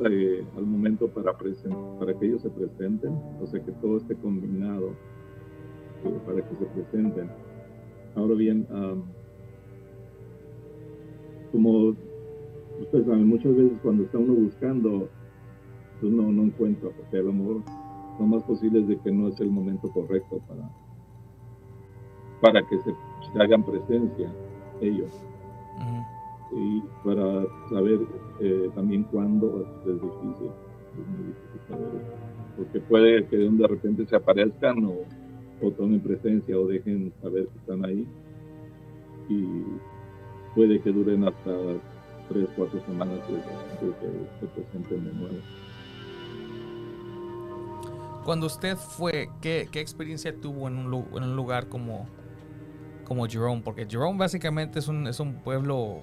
eh, 0.00 0.44
al 0.56 0.66
momento 0.66 1.08
para, 1.08 1.32
para 1.32 2.18
que 2.18 2.26
ellos 2.26 2.42
se 2.42 2.50
presenten, 2.50 3.12
o 3.40 3.46
sea 3.46 3.62
que 3.64 3.72
todo 3.72 3.96
esté 3.98 4.14
combinado. 4.16 4.90
para 6.26 6.46
que 6.46 6.56
se 6.56 6.66
presenten. 6.66 7.30
Ahora 8.14 8.34
bien, 8.34 8.66
como 11.52 11.94
ustedes 12.80 13.06
saben, 13.06 13.26
muchas 13.26 13.56
veces 13.56 13.78
cuando 13.82 14.04
está 14.04 14.18
uno 14.18 14.34
buscando, 14.34 15.08
pues 16.00 16.12
no, 16.12 16.30
no 16.30 16.42
encuentra, 16.44 16.90
porque 16.90 17.18
a 17.18 17.22
lo 17.22 17.32
mejor 17.32 17.62
lo 18.18 18.26
más 18.26 18.42
posible 18.44 18.80
es 18.80 18.88
de 18.88 18.98
que 18.98 19.10
no 19.10 19.28
es 19.28 19.40
el 19.40 19.50
momento 19.50 19.90
correcto 19.90 20.40
para, 20.46 20.70
para 22.40 22.66
que 22.66 22.78
se, 22.80 22.94
hagan 23.40 23.64
presencia 23.64 24.32
ellos. 24.80 25.10
Y 26.56 26.82
para 27.04 27.44
saber 27.68 28.00
eh, 28.40 28.70
también 28.74 29.02
cuándo 29.04 29.66
es 29.86 29.94
difícil, 29.94 30.50
es 30.98 31.08
muy 31.08 31.26
difícil 31.28 31.60
saber 31.68 32.26
porque 32.56 32.80
puede 32.80 33.26
que 33.26 33.36
de 33.36 33.66
repente 33.66 34.06
se 34.06 34.16
aparezcan 34.16 34.84
o, 34.84 34.94
o 35.62 35.70
tomen 35.72 36.00
presencia 36.00 36.58
o 36.58 36.66
dejen 36.66 37.12
saber 37.22 37.46
que 37.48 37.58
están 37.58 37.84
ahí 37.84 38.06
y 39.28 39.62
puede 40.54 40.80
que 40.80 40.90
duren 40.90 41.24
hasta 41.24 41.50
tres, 42.28 42.48
cuatro 42.56 42.80
semanas 42.86 43.18
de, 43.28 43.36
que 43.36 44.40
se 44.40 44.46
presenten 44.46 45.04
de 45.04 45.12
nuevo. 45.12 45.36
Cuando 48.24 48.46
usted 48.46 48.76
fue, 48.76 49.28
¿qué, 49.40 49.68
qué 49.70 49.80
experiencia 49.80 50.34
tuvo 50.34 50.66
en 50.66 50.78
un, 50.78 50.92
en 51.14 51.22
un, 51.22 51.36
lugar 51.36 51.68
como, 51.68 52.06
como 53.04 53.26
Jerome? 53.26 53.62
Porque 53.62 53.86
Jerome 53.88 54.18
básicamente 54.18 54.80
es 54.80 54.88
un, 54.88 55.06
es 55.06 55.20
un 55.20 55.34
pueblo 55.34 56.00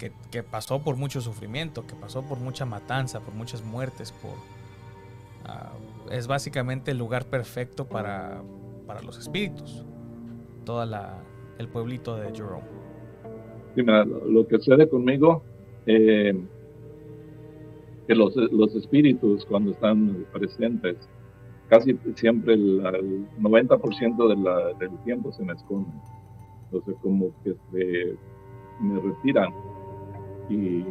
que, 0.00 0.12
que, 0.32 0.42
pasó 0.42 0.82
por 0.82 0.96
mucho 0.96 1.20
sufrimiento, 1.20 1.86
que 1.86 1.94
pasó 1.94 2.22
por 2.22 2.40
mucha 2.40 2.64
matanza, 2.64 3.20
por 3.20 3.34
muchas 3.34 3.62
muertes, 3.62 4.10
por... 4.10 4.32
Uh, 4.32 6.10
es 6.10 6.26
básicamente 6.26 6.90
el 6.90 6.98
lugar 6.98 7.26
perfecto 7.26 7.86
para, 7.86 8.42
para 8.86 9.02
los 9.02 9.18
espíritus. 9.18 9.84
Toda 10.64 10.86
la, 10.86 11.22
el 11.58 11.68
pueblito 11.68 12.16
de 12.16 12.34
Jerome 12.34 12.80
lo 13.76 14.46
que 14.46 14.58
sucede 14.58 14.88
conmigo, 14.88 15.42
eh, 15.86 16.34
que 18.06 18.14
los, 18.14 18.34
los, 18.36 18.74
espíritus 18.74 19.44
cuando 19.46 19.72
están 19.72 20.26
presentes, 20.32 20.96
casi 21.68 21.96
siempre 22.16 22.54
el, 22.54 22.82
90% 22.82 24.28
de 24.28 24.36
la, 24.36 24.72
del 24.78 24.98
tiempo 25.04 25.32
se 25.32 25.44
me 25.44 25.52
esconden. 25.52 26.00
Entonces 26.64 26.96
como 27.02 27.32
que 27.44 27.54
se, 27.72 28.16
me 28.80 29.00
retiran. 29.00 29.52
Y, 30.50 30.84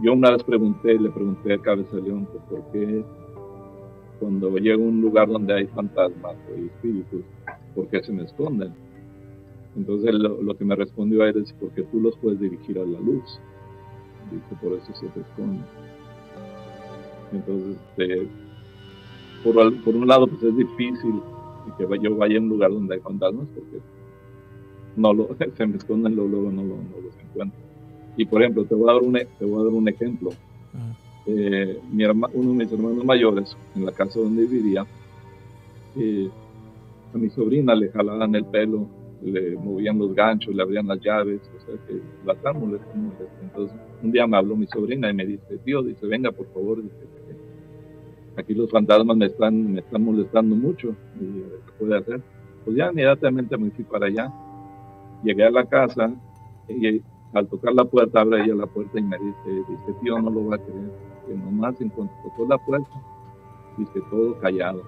yo 0.00 0.12
una 0.12 0.30
vez 0.30 0.44
pregunté, 0.44 0.98
le 0.98 1.10
pregunté 1.10 1.54
a 1.54 1.58
Cabeza 1.58 1.96
León 1.96 2.28
por 2.48 2.62
qué 2.72 3.04
cuando 4.20 4.56
llego 4.58 4.84
a 4.84 4.86
un 4.86 5.00
lugar 5.00 5.28
donde 5.28 5.52
hay 5.54 5.66
fantasmas 5.66 6.36
o 6.48 6.54
espíritus, 6.54 7.24
¿por 7.74 7.88
qué 7.88 8.02
se 8.02 8.12
me 8.12 8.22
esconden? 8.22 8.72
Entonces 9.76 10.14
lo, 10.14 10.56
que 10.56 10.64
me 10.64 10.76
respondió 10.76 11.22
a 11.22 11.30
él 11.30 11.42
es 11.42 11.52
porque 11.54 11.82
tú 11.82 12.00
los 12.00 12.16
puedes 12.18 12.38
dirigir 12.40 12.78
a 12.78 12.86
la 12.86 13.00
luz. 13.00 13.40
Dice, 14.30 14.54
por 14.62 14.72
eso 14.72 14.94
se 14.94 15.08
te 15.08 15.20
esconde. 15.20 15.62
Entonces, 17.32 17.76
este, 17.98 18.28
por, 19.42 19.94
un 19.94 20.06
lado, 20.06 20.26
pues 20.26 20.42
es 20.42 20.56
difícil 20.56 21.20
que 21.76 21.98
yo 22.00 22.16
vaya 22.16 22.38
a 22.38 22.40
un 22.40 22.48
lugar 22.48 22.70
donde 22.70 22.94
hay 22.94 23.00
fantasmas 23.00 23.48
porque 23.54 23.78
no 24.96 25.12
lo, 25.12 25.36
se 25.56 25.66
me 25.66 25.76
esconden, 25.76 26.14
luego, 26.14 26.30
luego 26.30 26.50
no, 26.50 26.62
no, 26.62 26.76
los 27.02 27.16
encuentro. 27.22 27.58
Y 28.16 28.26
por 28.26 28.42
ejemplo, 28.42 28.64
te 28.64 28.74
voy 28.74 28.90
a 28.90 28.92
dar 28.94 29.02
un, 29.02 29.16
e, 29.16 29.26
te 29.38 29.44
voy 29.44 29.60
a 29.60 29.64
dar 29.64 29.72
un 29.72 29.88
ejemplo. 29.88 30.30
Eh, 31.26 31.80
mi 31.90 32.04
uno 32.04 32.28
de 32.32 32.64
mis 32.64 32.72
hermanos 32.72 33.04
mayores, 33.04 33.56
en 33.74 33.86
la 33.86 33.92
casa 33.92 34.20
donde 34.20 34.46
vivía, 34.46 34.86
eh, 35.96 36.28
a 37.14 37.18
mi 37.18 37.30
sobrina 37.30 37.74
le 37.74 37.88
jalaban 37.90 38.34
el 38.34 38.44
pelo 38.44 38.88
le 39.24 39.56
movían 39.56 39.98
los 39.98 40.14
ganchos, 40.14 40.54
le 40.54 40.62
abrían 40.62 40.86
las 40.86 41.00
llaves, 41.00 41.40
o 41.56 41.66
sea 41.66 41.74
que 41.86 42.00
la 42.24 42.52
molestando. 42.52 43.14
Entonces, 43.42 43.76
un 44.02 44.12
día 44.12 44.26
me 44.26 44.36
habló 44.36 44.56
mi 44.56 44.66
sobrina 44.66 45.10
y 45.10 45.14
me 45.14 45.24
dice, 45.24 45.58
tío, 45.64 45.82
dice, 45.82 46.06
venga, 46.06 46.30
por 46.30 46.46
favor, 46.52 46.82
dice, 46.82 46.94
aquí 48.36 48.54
los 48.54 48.70
fantasmas 48.70 49.16
me 49.16 49.26
están, 49.26 49.72
me 49.72 49.80
están 49.80 50.04
molestando 50.04 50.54
mucho, 50.54 50.94
y 51.20 51.40
¿qué 51.40 51.72
puede 51.78 51.96
hacer? 51.96 52.20
Pues 52.64 52.76
ya 52.76 52.90
inmediatamente 52.90 53.56
me 53.56 53.70
fui 53.70 53.84
para 53.84 54.06
allá, 54.06 54.32
llegué 55.24 55.44
a 55.44 55.50
la 55.50 55.64
casa, 55.64 56.12
y 56.68 57.02
al 57.32 57.48
tocar 57.48 57.74
la 57.74 57.84
puerta, 57.84 58.20
abre 58.20 58.44
ella 58.44 58.54
la 58.54 58.66
puerta 58.66 58.98
y 58.98 59.02
me 59.02 59.18
dice, 59.18 59.64
dice, 59.68 59.92
tío, 60.00 60.18
no 60.20 60.30
lo 60.30 60.46
va 60.46 60.56
a 60.56 60.58
creer, 60.58 60.92
que 61.26 61.34
nomás 61.34 61.80
en 61.80 61.88
cuanto 61.88 62.14
tocó 62.22 62.46
la 62.46 62.58
puerta, 62.58 63.02
dice, 63.76 64.00
todo 64.10 64.38
callado 64.38 64.82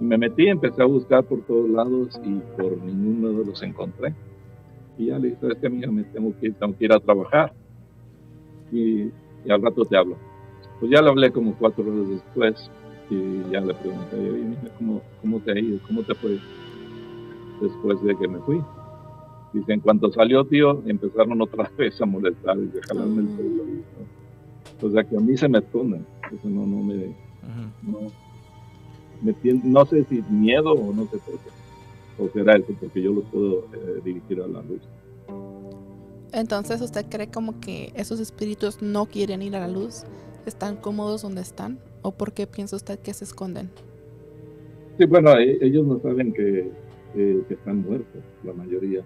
y 0.00 0.04
me 0.04 0.18
metí, 0.18 0.46
empecé 0.46 0.82
a 0.82 0.86
buscar 0.86 1.24
por 1.24 1.40
todos 1.42 1.68
lados 1.70 2.20
y 2.22 2.34
por 2.56 2.76
ninguno 2.82 3.38
de 3.38 3.46
los 3.46 3.62
encontré. 3.62 4.14
Y 4.98 5.06
ya 5.06 5.18
le 5.18 5.30
dije, 5.30 5.48
es 5.48 5.58
que 5.58 5.66
amiga, 5.66 5.90
me 5.90 6.04
tengo 6.04 6.34
que, 6.38 6.50
tengo 6.50 6.76
que 6.76 6.84
ir 6.84 6.92
a 6.92 7.00
trabajar. 7.00 7.52
Y, 8.72 9.10
al 9.48 9.62
rato 9.62 9.84
te 9.84 9.96
hablo. 9.96 10.16
Pues 10.80 10.90
ya 10.90 11.00
le 11.00 11.08
hablé 11.08 11.30
como 11.30 11.54
cuatro 11.54 11.84
horas 11.84 12.08
después 12.08 12.70
y 13.08 13.50
ya 13.50 13.60
le 13.60 13.72
pregunté, 13.74 14.16
oye, 14.16 14.42
mira, 14.42 14.74
¿cómo, 14.76 15.00
¿cómo 15.20 15.38
te 15.40 15.52
ha 15.52 15.58
ido? 15.58 15.78
¿Cómo 15.86 16.02
te 16.02 16.14
fue 16.16 16.38
después 17.60 18.02
de 18.02 18.16
que 18.16 18.28
me 18.28 18.38
fui? 18.40 18.60
Dice, 19.56 19.72
en 19.72 19.80
cuanto 19.80 20.12
salió, 20.12 20.44
tío, 20.44 20.82
empezaron 20.86 21.40
otra 21.40 21.70
vez 21.78 21.98
a 22.00 22.04
molestar 22.04 22.58
y 22.58 22.78
a 22.78 22.82
jalarme 22.88 23.22
el 23.22 23.28
pelo. 23.28 23.62
O 24.82 24.90
sea 24.90 25.02
que 25.02 25.16
a 25.16 25.20
mí 25.20 25.34
se 25.36 25.48
me 25.48 25.58
esconden. 25.58 26.04
Eso 26.30 26.48
no, 26.48 26.66
no 26.66 26.82
me 26.82 27.14
no 29.64 29.86
sé 29.86 30.04
si 30.04 30.22
miedo 30.28 30.72
o 30.72 30.92
no 30.92 31.04
sé 31.04 31.18
por 31.18 31.38
qué. 31.38 31.50
O 32.18 32.28
será 32.28 32.56
eso, 32.56 32.74
porque 32.80 33.02
yo 33.02 33.12
los 33.12 33.24
puedo 33.26 33.64
eh, 33.74 34.00
dirigir 34.04 34.42
a 34.42 34.46
la 34.46 34.62
luz. 34.62 34.82
Entonces, 36.32 36.80
¿usted 36.82 37.06
cree 37.08 37.30
como 37.30 37.60
que 37.60 37.92
esos 37.94 38.20
espíritus 38.20 38.82
no 38.82 39.06
quieren 39.06 39.42
ir 39.42 39.56
a 39.56 39.60
la 39.60 39.68
luz? 39.68 40.04
¿Están 40.44 40.76
cómodos 40.76 41.22
donde 41.22 41.40
están? 41.40 41.78
¿O 42.02 42.12
por 42.12 42.32
qué 42.32 42.46
piensa 42.46 42.76
usted 42.76 42.98
que 42.98 43.14
se 43.14 43.24
esconden? 43.24 43.70
Sí, 44.98 45.06
bueno, 45.06 45.32
e, 45.38 45.58
ellos 45.60 45.86
no 45.86 45.98
saben 46.00 46.32
que, 46.32 46.70
están 47.48 47.82
muertos, 47.82 48.22
la 48.44 48.52
mayoría. 48.52 49.02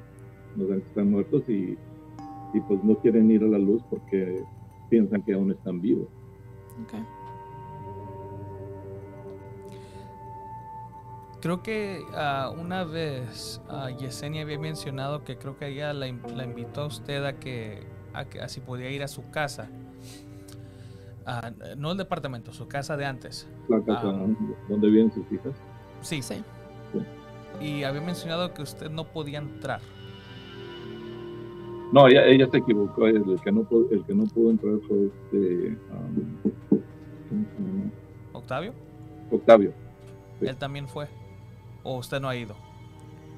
No 0.57 0.67
saben 0.67 0.81
que 0.83 0.89
están 0.89 1.11
muertos 1.11 1.43
y, 1.49 1.79
y 2.55 2.61
pues 2.67 2.83
no 2.83 2.97
quieren 2.97 3.31
ir 3.31 3.43
a 3.43 3.47
la 3.47 3.59
luz 3.59 3.83
porque 3.91 4.43
piensan 4.89 5.23
que 5.23 5.35
aún 5.35 5.51
están 5.53 5.81
vivos. 5.81 6.09
Okay. 6.85 7.05
Creo 11.41 11.63
que 11.63 12.03
uh, 12.13 12.61
una 12.61 12.85
vez 12.85 13.63
uh, 13.71 13.89
Yesenia 13.97 14.43
había 14.43 14.59
mencionado 14.59 15.25
que 15.25 15.39
creo 15.39 15.57
que 15.57 15.69
ella 15.69 15.93
la, 15.95 16.07
la 16.35 16.45
invitó 16.45 16.83
a 16.83 16.87
usted 16.87 17.25
a 17.25 17.39
que, 17.39 17.87
a 18.13 18.27
que 18.27 18.41
así 18.41 18.61
podía 18.61 18.91
ir 18.91 19.03
a 19.03 19.09
su 19.09 19.31
casa. 19.31 19.71
Uh, 21.27 21.77
no 21.79 21.93
el 21.93 21.99
departamento, 21.99 22.53
su 22.53 22.69
casa 22.69 22.97
de 22.97 23.07
antes. 23.07 23.49
La 23.69 23.81
casa 23.83 24.13
donde 24.69 24.91
viven 24.91 25.11
sus 25.13 25.31
hijas. 25.33 25.55
Sí. 26.03 26.21
sí. 26.21 26.43
Y 27.61 27.85
había 27.85 28.01
mencionado 28.01 28.53
que 28.53 28.63
usted 28.63 28.91
no 28.91 29.05
podía 29.05 29.39
entrar. 29.39 29.81
No, 31.93 32.07
ella, 32.07 32.25
ella 32.27 32.49
se 32.51 32.59
equivocó. 32.59 33.07
El 33.07 33.25
que, 33.43 33.53
no, 33.53 33.67
el 33.91 34.05
que 34.05 34.15
no 34.15 34.25
pudo 34.25 34.51
entrar 34.51 34.79
fue 34.87 35.07
este. 35.07 35.77
¿Octavio? 38.33 38.73
Octavio. 39.31 39.73
Él 40.41 40.57
también 40.57 40.89
fue. 40.89 41.07
¿O 41.83 41.99
usted 41.99 42.21
no 42.21 42.29
ha 42.29 42.37
ido? 42.37 42.55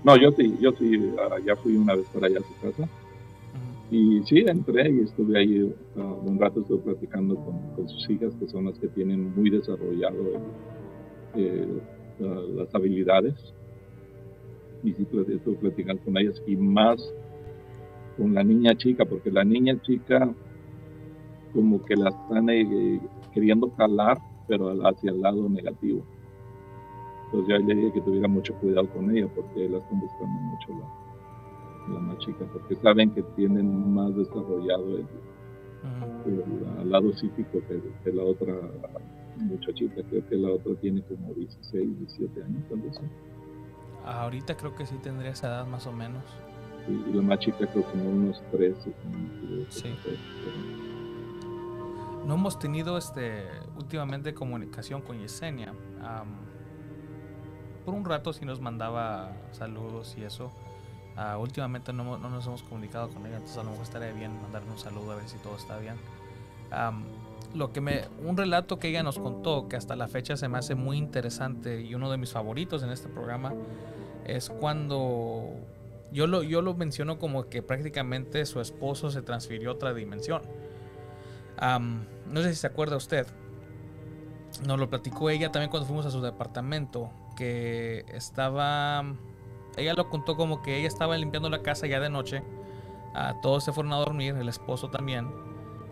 No, 0.04 0.16
yo 0.16 0.32
sí, 0.32 0.56
yo 0.60 0.72
sí, 0.72 1.12
ah, 1.18 1.38
ya 1.44 1.54
fui 1.56 1.76
una 1.76 1.94
vez 1.94 2.06
para 2.12 2.26
allá 2.26 2.40
a 2.40 2.42
su 2.42 2.60
casa. 2.60 2.88
Y 3.90 4.22
sí, 4.24 4.38
entré 4.46 4.90
y 4.90 5.00
estuve 5.00 5.38
ahí 5.38 5.74
ah, 5.96 6.14
un 6.24 6.38
rato, 6.38 6.60
estuve 6.60 6.78
platicando 6.78 7.36
con, 7.36 7.88
sus 7.88 8.10
hijas, 8.10 8.34
que 8.36 8.48
son 8.48 8.66
las 8.66 8.78
que 8.78 8.88
tienen 8.88 9.34
muy 9.34 9.50
desarrollado 9.50 10.40
eh, 11.36 11.68
las 12.18 12.74
habilidades. 12.74 13.54
Y 14.82 14.92
sí, 14.92 15.06
estuve 15.28 15.56
platicando 15.56 16.02
con 16.02 16.16
ellas 16.18 16.42
y 16.46 16.56
más 16.56 17.00
con 18.16 18.34
la 18.34 18.42
niña 18.42 18.74
chica, 18.76 19.04
porque 19.04 19.30
la 19.30 19.44
niña 19.44 19.80
chica 19.82 20.32
como 21.52 21.82
que 21.84 21.96
la 21.96 22.10
están 22.10 22.48
eh, 22.50 23.00
queriendo 23.32 23.70
calar, 23.70 24.18
pero 24.48 24.70
hacia 24.86 25.10
el 25.10 25.20
lado 25.20 25.48
negativo. 25.48 26.02
Entonces 27.26 27.48
ya 27.48 27.66
le 27.66 27.74
dije 27.74 27.92
que 27.92 28.00
tuviera 28.02 28.28
mucho 28.28 28.54
cuidado 28.54 28.88
con 28.90 29.14
ella 29.14 29.28
porque 29.34 29.68
la 29.68 29.78
están 29.78 30.00
buscando 30.00 30.40
mucho 30.40 30.68
la, 30.70 31.94
la 31.94 32.00
más 32.00 32.18
chica, 32.18 32.44
porque 32.52 32.76
saben 32.76 33.10
que 33.10 33.22
tienen 33.36 33.94
más 33.94 34.14
desarrollado 34.16 34.98
el, 34.98 35.06
lado 36.90 37.12
psíquico 37.14 37.60
que, 38.04 38.12
la 38.12 38.22
otra 38.22 38.54
muchachita. 39.36 40.02
Creo 40.08 40.26
que 40.28 40.36
la 40.36 40.50
otra 40.50 40.74
tiene 40.80 41.02
como 41.02 41.32
16, 41.34 41.98
17 41.98 42.44
años, 42.44 42.62
tal 42.68 42.80
vez. 42.80 43.00
Ahorita 44.04 44.56
creo 44.56 44.74
que 44.74 44.84
sí 44.86 44.96
tendría 45.02 45.30
esa 45.30 45.48
edad 45.48 45.66
más 45.66 45.86
o 45.86 45.92
menos. 45.92 46.22
Y 46.88 47.12
la 47.12 47.22
más 47.22 47.38
chica 47.38 47.58
creo 47.58 47.72
que 47.72 47.82
como 47.82 48.10
unos 48.10 48.42
13. 48.50 48.92
sí. 49.68 49.94
No 52.26 52.34
hemos 52.34 52.58
tenido 52.58 52.96
este 52.96 53.44
últimamente 53.76 54.32
comunicación 54.32 55.02
con 55.02 55.18
Yesenia 55.18 55.72
por 57.84 57.94
un 57.94 58.04
rato 58.04 58.32
sí 58.32 58.44
nos 58.44 58.60
mandaba 58.60 59.32
saludos 59.52 60.14
y 60.16 60.24
eso. 60.24 60.52
Ah, 61.16 61.36
últimamente 61.38 61.92
no, 61.92 62.16
no 62.16 62.30
nos 62.30 62.46
hemos 62.46 62.62
comunicado 62.62 63.08
con 63.10 63.26
ella, 63.26 63.36
entonces 63.36 63.58
a 63.58 63.64
lo 63.64 63.70
mejor 63.70 63.84
estaría 63.84 64.12
bien 64.12 64.40
mandarle 64.40 64.70
un 64.70 64.78
saludo 64.78 65.12
a 65.12 65.16
ver 65.16 65.28
si 65.28 65.36
todo 65.38 65.56
está 65.56 65.78
bien. 65.78 65.96
Am, 66.70 67.04
lo 67.54 67.72
que 67.72 67.82
me, 67.82 68.04
un 68.24 68.36
relato 68.36 68.78
que 68.78 68.88
ella 68.88 69.02
nos 69.02 69.18
contó, 69.18 69.68
que 69.68 69.76
hasta 69.76 69.94
la 69.94 70.08
fecha 70.08 70.36
se 70.38 70.48
me 70.48 70.56
hace 70.56 70.74
muy 70.74 70.96
interesante 70.96 71.82
y 71.82 71.94
uno 71.94 72.10
de 72.10 72.16
mis 72.16 72.32
favoritos 72.32 72.82
en 72.82 72.90
este 72.90 73.08
programa, 73.08 73.52
es 74.24 74.48
cuando 74.48 75.50
yo 76.12 76.26
lo, 76.26 76.42
yo 76.42 76.62
lo 76.62 76.74
menciono 76.74 77.18
como 77.18 77.48
que 77.48 77.62
prácticamente 77.62 78.44
su 78.46 78.60
esposo 78.60 79.10
se 79.10 79.22
transfirió 79.22 79.70
a 79.70 79.72
otra 79.74 79.94
dimensión. 79.94 80.42
Am, 81.58 82.06
no 82.26 82.42
sé 82.42 82.50
si 82.50 82.56
se 82.56 82.66
acuerda 82.66 82.96
usted. 82.96 83.26
Nos 84.66 84.78
lo 84.78 84.88
platicó 84.90 85.30
ella 85.30 85.50
también 85.50 85.70
cuando 85.70 85.86
fuimos 85.86 86.06
a 86.06 86.10
su 86.10 86.20
departamento. 86.20 87.10
Que 87.36 88.04
estaba. 88.12 89.04
Ella 89.76 89.94
lo 89.94 90.10
contó 90.10 90.36
como 90.36 90.62
que 90.62 90.78
ella 90.78 90.88
estaba 90.88 91.16
limpiando 91.16 91.48
la 91.48 91.62
casa 91.62 91.86
ya 91.86 91.98
de 92.00 92.10
noche. 92.10 92.42
ah, 93.14 93.38
todos 93.42 93.64
se 93.64 93.72
fueron 93.72 93.92
a 93.92 93.96
dormir, 93.96 94.34
el 94.36 94.48
esposo 94.48 94.90
también. 94.90 95.30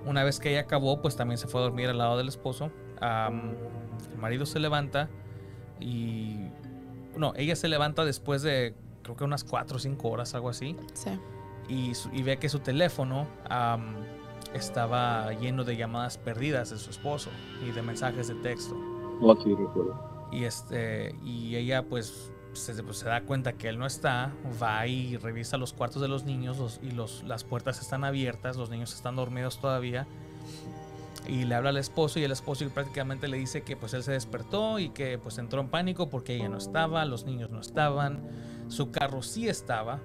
Una 0.04 0.24
vez 0.24 0.38
que 0.38 0.50
ella 0.50 0.60
acabó, 0.60 1.00
pues 1.00 1.16
también 1.16 1.38
se 1.38 1.46
fue 1.46 1.60
a 1.60 1.64
dormir 1.64 1.88
al 1.88 1.98
lado 1.98 2.18
del 2.18 2.28
esposo. 2.28 2.70
Am, 3.00 3.54
el 4.12 4.18
marido 4.18 4.44
se 4.44 4.58
levanta 4.58 5.08
y. 5.80 6.50
No, 7.16 7.32
ella 7.36 7.56
se 7.56 7.68
levanta 7.68 8.04
después 8.04 8.42
de 8.42 8.74
creo 9.10 9.16
que 9.18 9.24
unas 9.24 9.44
4 9.44 9.76
o 9.76 9.80
5 9.80 10.08
horas, 10.08 10.34
algo 10.34 10.48
así 10.48 10.76
Sí. 10.94 11.10
y, 11.68 11.94
su- 11.94 12.10
y 12.12 12.22
ve 12.22 12.38
que 12.38 12.48
su 12.48 12.58
teléfono 12.60 13.26
am, 13.48 13.94
estaba 14.54 15.32
lleno 15.34 15.64
de 15.64 15.76
llamadas 15.76 16.18
perdidas 16.18 16.70
de 16.70 16.78
su 16.78 16.90
esposo 16.90 17.30
y 17.66 17.70
de 17.70 17.82
mensajes 17.82 18.28
de 18.28 18.34
texto. 18.36 18.74
No, 19.20 19.34
sí, 19.42 19.54
recuerdo. 19.54 20.28
Y, 20.32 20.44
este, 20.44 21.14
y 21.24 21.56
ella 21.56 21.82
pues 21.84 22.32
se, 22.52 22.82
pues, 22.82 22.98
se 22.98 23.06
da 23.06 23.22
cuenta 23.22 23.52
que 23.52 23.68
él 23.68 23.78
no 23.78 23.86
está, 23.86 24.32
va 24.60 24.86
y 24.86 25.16
revisa 25.16 25.56
los 25.56 25.72
cuartos 25.72 26.02
de 26.02 26.08
los 26.08 26.24
niños 26.24 26.58
los- 26.58 26.80
y 26.82 26.90
los, 26.90 27.22
las 27.24 27.44
puertas 27.44 27.80
están 27.80 28.02
abiertas, 28.04 28.56
los 28.56 28.70
niños 28.70 28.92
están 28.94 29.14
dormidos 29.16 29.60
todavía. 29.60 30.06
Y 31.28 31.44
le 31.44 31.54
habla 31.54 31.68
al 31.70 31.76
esposo 31.76 32.18
y 32.18 32.24
el 32.24 32.32
esposo 32.32 32.66
prácticamente 32.70 33.28
le 33.28 33.36
dice 33.36 33.62
que 33.62 33.76
pues 33.76 33.92
él 33.94 34.02
se 34.02 34.12
despertó 34.12 34.78
y 34.78 34.88
que 34.88 35.18
pues 35.18 35.38
entró 35.38 35.60
en 35.60 35.68
pánico 35.68 36.08
porque 36.08 36.34
ella 36.34 36.48
no 36.48 36.56
estaba, 36.58 37.04
los 37.04 37.24
niños 37.24 37.50
no 37.50 37.60
estaban, 37.60 38.20
su 38.70 38.90
carro 38.90 39.22
sí 39.22 39.48
estaba, 39.48 40.00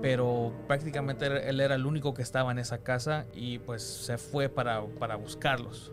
pero 0.00 0.52
prácticamente 0.66 1.26
él- 1.26 1.60
era 1.60 1.74
el 1.74 1.84
único 1.86 2.14
que 2.14 2.22
estaba 2.22 2.50
en 2.52 2.58
esa 2.58 2.78
casa 2.78 3.26
y 3.34 3.58
pues 3.58 3.82
se 3.82 4.16
fue 4.18 4.48
para, 4.48 4.84
para 4.86 5.16
buscarlos. 5.16 5.92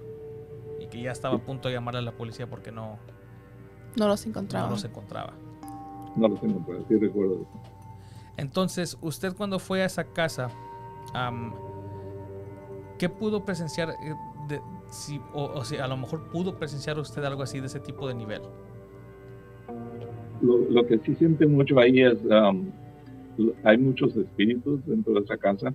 Y 0.79 0.87
que 0.87 1.01
ya 1.01 1.11
estaba 1.11 1.35
a 1.35 1.39
punto 1.39 1.67
de 1.67 1.73
llamarle 1.75 1.99
a 1.99 2.03
la 2.03 2.11
policía 2.13 2.47
porque 2.47 2.71
no, 2.71 2.97
No 3.95 4.07
los 4.07 4.25
no 4.25 4.29
encontraba. 4.29 4.69
los 4.69 4.83
encontraba. 4.85 5.33
No 6.15 6.27
lo 6.29 6.35
tengo, 6.35 6.63
pero 6.65 6.85
sí 6.87 6.95
recuerdo. 6.97 7.45
Entonces, 8.37 8.97
usted 9.01 9.35
cuando 9.35 9.57
fue 9.59 9.81
a 9.81 9.85
esa 9.85 10.03
casa, 10.05 10.49
am, 11.13 11.53
¿qué 12.99 13.09
pudo 13.09 13.43
presenciar? 13.43 13.89
eh, 13.89 14.15
de- 14.47 14.61
si, 14.89 15.19
o, 15.33 15.43
o 15.45 15.65
si 15.65 15.77
a 15.77 15.87
lo 15.87 15.97
mejor 15.97 16.29
pudo 16.29 16.55
presenciar 16.57 16.97
usted 16.99 17.23
algo 17.25 17.43
así 17.43 17.59
de 17.59 17.65
ese 17.67 17.79
tipo 17.79 18.07
de 18.07 18.13
nivel. 18.13 18.41
Lo, 20.41 20.57
lo 20.69 20.85
que 20.85 20.99
sí 20.99 21.15
siente 21.15 21.45
mucho 21.47 21.79
ahí 21.79 22.01
es, 22.01 22.17
um, 22.25 22.69
hay 23.63 23.77
muchos 23.77 24.15
espíritus 24.15 24.85
dentro 24.85 25.13
de 25.13 25.19
esa 25.21 25.37
casa. 25.37 25.73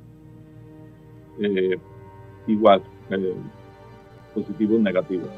Eh, 1.40 1.79
igual, 2.46 2.83
eh, 3.11 3.35
positivos, 4.35 4.81
negativos. 4.81 5.31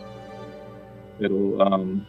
Pero 1.19 1.37
um, 1.37 2.01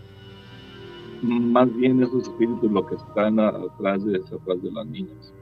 más 1.21 1.73
bien 1.77 2.01
esos 2.01 2.23
espíritus 2.23 2.71
lo 2.71 2.85
que 2.85 2.95
están 2.95 3.39
a- 3.39 3.49
atrás 3.49 4.03
de, 4.05 4.17
es 4.17 4.31
atrás 4.33 4.61
de 4.61 4.71
las 4.71 4.85
niñas. 4.87 5.33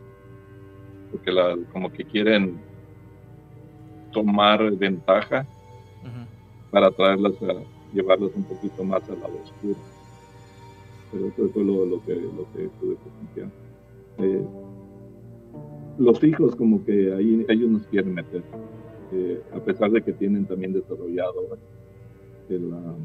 Porque 1.12 1.32
la, 1.32 1.58
como 1.72 1.92
que 1.92 2.04
quieren 2.06 2.60
tomar 4.12 4.72
ventaja 4.76 5.48
para 6.72 6.92
traerlas 6.92 7.34
a 7.44 7.54
llevarlas 7.94 8.32
un 8.36 8.44
poquito 8.44 8.84
más 8.84 9.08
al 9.10 9.20
lado 9.20 9.34
oscuro. 9.42 9.80
Pero 11.14 11.28
eso 11.28 11.50
fue 11.54 11.64
lo, 11.64 12.02
que, 12.04 12.16
lo 12.16 12.52
que 12.54 12.70
pude 12.80 12.96
presenciar. 12.96 13.52
Eh, 14.18 14.46
los 15.98 16.24
hijos 16.24 16.56
como 16.56 16.84
que 16.84 17.14
ahí 17.14 17.46
ellos 17.48 17.70
nos 17.70 17.88
quieren 17.88 18.14
meter, 18.14 18.44
eh, 19.12 19.42
a 19.54 19.60
pesar 19.60 19.92
de 19.92 20.02
que 20.02 20.14
tienen 20.14 20.46
también 20.46 20.74
desarrollado 20.74 21.58
el, 22.50 22.74
ah, 22.74 22.96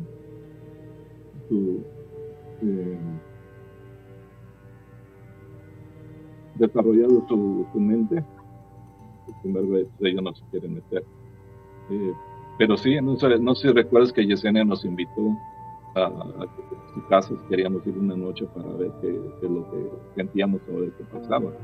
su, 1.48 1.82
eh, 2.62 2.98
desarrollado 6.54 7.26
su, 7.28 7.66
su 7.72 7.80
mente, 7.80 8.24
sin 9.42 9.50
embargo 9.50 9.76
ellos 10.00 10.22
no 10.22 10.34
se 10.34 10.44
quieren 10.50 10.74
meter. 10.74 11.04
Eh, 11.90 12.12
pero 12.58 12.76
sí, 12.76 13.00
no 13.00 13.16
sé, 13.16 13.38
no 13.38 13.54
sé 13.54 13.68
si 13.68 13.74
recuerdas 13.74 14.12
que 14.12 14.26
Yesenia 14.26 14.64
nos 14.64 14.84
invitó 14.84 15.36
a, 15.98 16.06
a 16.06 16.46
su 16.94 17.06
casa, 17.08 17.28
si 17.28 17.48
queríamos 17.48 17.86
ir 17.86 17.96
una 17.96 18.16
noche 18.16 18.46
para 18.54 18.68
ver 18.72 18.90
qué, 19.00 19.20
qué 19.40 19.46
es 19.46 19.52
lo 19.52 19.70
que 19.70 19.90
sentíamos 20.16 20.60
o 20.72 20.80
lo 20.80 20.96
que 20.96 21.04
pasaba. 21.04 21.46
Ujú. 21.46 21.54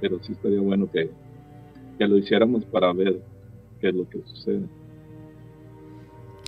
Pero 0.00 0.22
sí 0.22 0.32
estaría 0.32 0.60
bueno 0.60 0.90
que, 0.90 1.10
que 1.98 2.08
lo 2.08 2.16
hiciéramos 2.16 2.64
para 2.66 2.92
ver 2.92 3.22
qué 3.80 3.88
es 3.88 3.94
lo 3.94 4.08
que 4.08 4.22
sucede. 4.26 4.62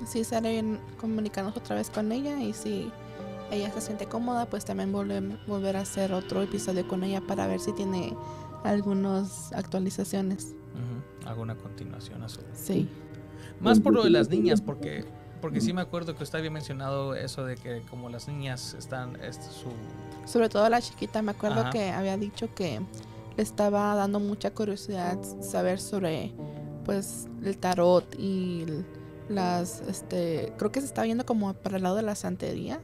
Sí, 0.06 0.20
estaría 0.20 0.50
bien 0.50 0.78
comunicarnos 1.00 1.56
otra 1.56 1.76
vez 1.76 1.88
con 1.90 2.11
ella 2.11 2.40
y 2.42 2.52
si 2.52 2.90
ella 3.52 3.70
se 3.70 3.80
siente 3.80 4.06
cómoda, 4.06 4.46
pues 4.46 4.64
también 4.64 4.90
volver, 4.90 5.22
volver 5.46 5.76
a 5.76 5.80
hacer 5.80 6.12
otro 6.12 6.42
episodio 6.42 6.88
con 6.88 7.04
ella 7.04 7.20
para 7.20 7.46
ver 7.46 7.61
si 7.61 7.72
tiene 7.72 8.16
algunas 8.64 9.52
actualizaciones. 9.52 10.56
Ujú. 10.72 11.28
Hago 11.28 11.42
una 11.42 11.54
continuación 11.54 12.22
a 12.22 12.28
su... 12.28 12.40
Sí. 12.54 12.88
Más 13.61 13.78
por 13.78 13.94
lo 13.94 14.02
de 14.02 14.11
las 14.11 14.28
niñas, 14.28 14.61
porque, 14.61 15.04
porque 15.42 15.61
sí 15.61 15.74
me 15.74 15.83
acuerdo 15.83 16.14
que 16.16 16.22
usted 16.24 16.38
había 16.38 16.50
mencionado 16.50 17.14
eso 17.14 17.44
de 17.44 17.57
que 17.57 17.83
como 17.90 18.09
las 18.09 18.28
niñas 18.28 18.72
están... 18.78 19.16
Este, 19.22 19.44
su, 19.50 19.68
Sobre 20.24 20.48
todo 20.48 20.66
la 20.70 20.81
chiquita, 20.81 21.20
me 21.20 21.33
acuerdo 21.33 21.61
Ajá. 21.61 21.70
que 21.70 21.90
había 21.90 22.16
dicho 22.16 22.48
que 22.55 22.81
le 23.37 23.42
estaba 23.42 23.94
dando 23.94 24.20
mucha 24.20 24.52
curiosidad 24.55 25.18
saber 25.42 25.78
sobre 25.81 26.33
pues 26.85 27.28
el 27.44 27.59
tarot 27.59 28.14
y 28.18 28.66
las 29.28 29.81
este 29.83 30.52
creo 30.59 30.72
que 30.72 30.81
se 30.81 30.87
estaba 30.87 31.07
yendo 31.07 31.24
como 31.26 31.52
para 31.55 31.76
el 31.76 31.83
lado 31.83 31.96
de 31.96 32.02
la 32.02 32.14
santería. 32.14 32.81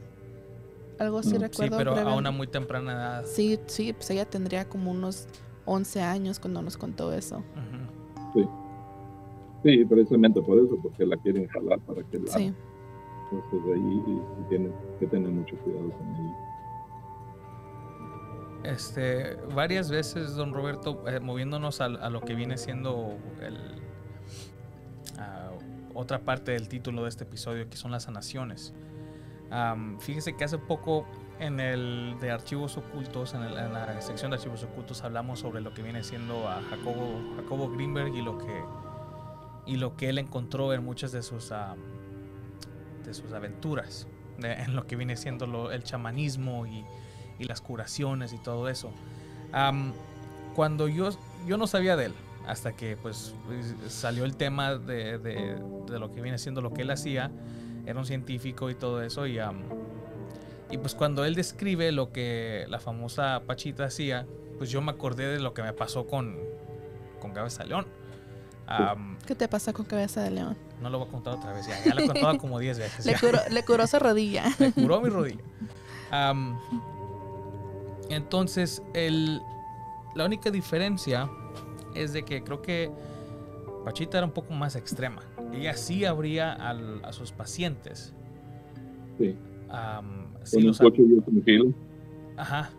Algo 0.99 1.19
así 1.19 1.29
Mm, 1.29 1.31
sí, 1.31 1.37
sí, 1.37 1.41
recuerdo. 1.63 1.77
pero 1.95 2.09
a 2.09 2.15
una 2.15 2.31
muy 2.31 2.47
temprana 2.47 2.91
edad. 2.93 3.25
Sí, 3.25 3.59
sí, 3.67 3.93
pues 3.93 4.09
ella 4.09 4.25
tendría 4.25 4.67
como 4.67 4.91
unos 4.91 5.27
11 5.65 6.01
años 6.01 6.39
cuando 6.39 6.61
nos 6.61 6.75
contó 6.77 7.13
eso. 7.13 7.43
Sí, 8.33 8.45
precisamente 9.61 10.41
por 10.41 10.57
eso, 10.57 10.77
porque 10.81 11.05
la 11.05 11.17
quieren 11.17 11.47
jalar 11.47 11.79
para 11.79 12.03
que 12.03 12.19
la... 12.19 12.27
Sí, 12.31 12.53
Entonces 13.31 13.59
ahí 13.75 14.01
sí 14.05 14.19
tienen 14.49 14.73
que 14.99 15.07
tener 15.07 15.29
mucho 15.29 15.55
cuidado 15.57 15.89
con 15.91 16.07
ella. 16.15 16.35
Este, 18.63 19.35
varias 19.55 19.89
veces, 19.89 20.35
don 20.35 20.53
Roberto, 20.53 21.03
eh, 21.07 21.19
moviéndonos 21.19 21.79
al- 21.81 22.01
a, 22.03 22.09
lo 22.09 22.21
que 22.21 22.35
viene 22.35 22.57
siendo 22.57 23.15
el, 23.41 23.57
ah, 25.17 25.51
otra 25.93 26.19
parte 26.19 26.51
del 26.51 26.67
título 26.67 27.03
de 27.03 27.09
este 27.09 27.23
episodio, 27.23 27.69
que 27.69 27.77
son 27.77 27.91
las 27.91 28.03
sanaciones. 28.03 28.73
Am, 29.49 29.97
fíjese 29.99 30.35
que 30.35 30.43
hace 30.43 30.57
poco 30.57 31.05
en 31.39 31.59
el 31.61 32.17
de 32.19 32.31
archivos 32.31 32.77
ocultos, 32.77 33.33
en, 33.33 33.43
el- 33.43 33.57
en 33.57 33.71
la 33.73 33.99
sección 34.01 34.31
de 34.31 34.35
archivos 34.37 34.63
ocultos, 34.63 35.03
hablamos 35.05 35.39
sobre 35.39 35.61
lo 35.61 35.73
que 35.73 35.81
viene 35.81 36.03
siendo 36.03 36.47
a 36.47 36.61
Jacobo, 36.69 37.17
Jacobo 37.37 37.69
Greenberg 37.71 38.13
y 38.13 38.21
lo 38.21 38.37
que 38.37 38.61
y 39.65 39.77
lo 39.77 39.95
que 39.95 40.09
él 40.09 40.17
encontró 40.17 40.73
en 40.73 40.83
muchas 40.83 41.11
de 41.11 41.21
sus 41.23 41.51
am, 41.51 41.77
de 43.05 43.13
sus 43.13 43.31
aventuras, 43.33 44.07
de- 44.37 44.53
en 44.53 44.75
lo 44.75 44.85
que 44.87 44.95
viene 44.95 45.15
siendo 45.17 45.45
lo- 45.47 45.71
el 45.71 45.83
chamanismo 45.83 46.65
y, 46.67 46.85
y 47.39 47.43
las 47.45 47.61
curaciones 47.61 48.33
y 48.33 48.37
todo 48.37 48.69
eso. 48.69 48.91
Am, 49.51 49.93
cuando 50.55 50.87
yo, 50.87 51.09
yo 51.47 51.57
no 51.57 51.67
sabía 51.67 51.95
de 51.95 52.05
él, 52.07 52.13
hasta 52.47 52.73
que 52.73 52.97
pues 52.97 53.33
salió 53.87 54.25
el 54.25 54.35
tema 54.35 54.75
de, 54.75 55.17
de- 55.19 55.61
de 55.87 55.99
lo 55.99 56.11
que 56.11 56.21
viene 56.21 56.37
siendo 56.37 56.61
lo 56.61 56.73
que 56.73 56.81
él 56.83 56.91
hacía, 56.91 57.31
era 57.85 57.97
un 57.99 58.05
científico 58.05 58.69
y 58.69 58.75
todo 58.75 59.01
eso, 59.01 59.25
y, 59.27 59.39
am, 59.39 59.61
y 60.69 60.77
pues 60.77 60.93
cuando 60.95 61.25
él 61.25 61.33
describe 61.35 61.91
lo 61.91 62.11
que 62.11 62.65
la 62.69 62.79
famosa 62.79 63.41
Pachita 63.47 63.85
hacía, 63.85 64.27
pues 64.57 64.69
yo 64.69 64.81
me 64.81 64.91
acordé 64.91 65.25
de 65.27 65.39
lo 65.39 65.53
que 65.53 65.63
me 65.63 65.73
pasó 65.73 66.05
con, 66.05 66.37
con 67.19 67.31
Cabeza 67.31 67.63
León. 67.63 67.87
¿Qué 69.25 69.35
te 69.35 69.47
pasa 69.47 69.73
con 69.73 69.85
cabeza 69.85 70.21
de 70.23 70.31
león? 70.31 70.57
no 70.81 70.89
lo 70.89 70.99
voy 70.99 71.07
a 71.07 71.11
contar 71.11 71.33
otra 71.33 71.51
vez, 71.53 71.67
ya, 71.67 71.83
ya 71.83 71.93
lo 71.93 72.01
he 72.01 72.07
contado 72.07 72.37
como 72.37 72.57
10 72.59 72.77
veces. 72.79 73.05
Le 73.05 73.15
curó, 73.19 73.39
le 73.51 73.63
curó 73.65 73.85
su 73.87 73.99
rodilla. 73.99 74.45
me 74.59 74.71
curó 74.71 75.01
mi 75.01 75.09
rodilla. 75.09 75.41
Entonces, 78.09 78.81
el, 78.93 79.41
la 80.15 80.25
única 80.25 80.49
diferencia 80.51 81.29
es 81.95 82.13
de 82.13 82.23
que 82.23 82.43
creo 82.43 82.61
que 82.61 82.91
Pachita 83.85 84.17
era 84.19 84.25
un 84.25 84.33
poco 84.33 84.53
más 84.53 84.75
extrema. 84.75 85.21
Ella 85.53 85.75
sí 85.75 86.05
abría 86.05 86.53
al- 86.53 87.03
a 87.03 87.11
sus 87.13 87.31
pacientes 87.31 88.13
Sí. 89.17 89.35
am, 89.69 90.27
sí 90.43 90.55
Con 90.57 90.63
lo 90.63 90.69
un 90.69 90.73
sabe. 90.75 90.89
coche 90.91 91.01
y 91.01 91.13
un 91.35 91.43
filo. 91.43 91.73
Ajá. 92.37 92.69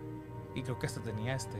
Y 0.55 0.63
creo 0.63 0.79
que 0.79 0.87
este 0.87 1.01
tenía 1.01 1.35
este. 1.35 1.57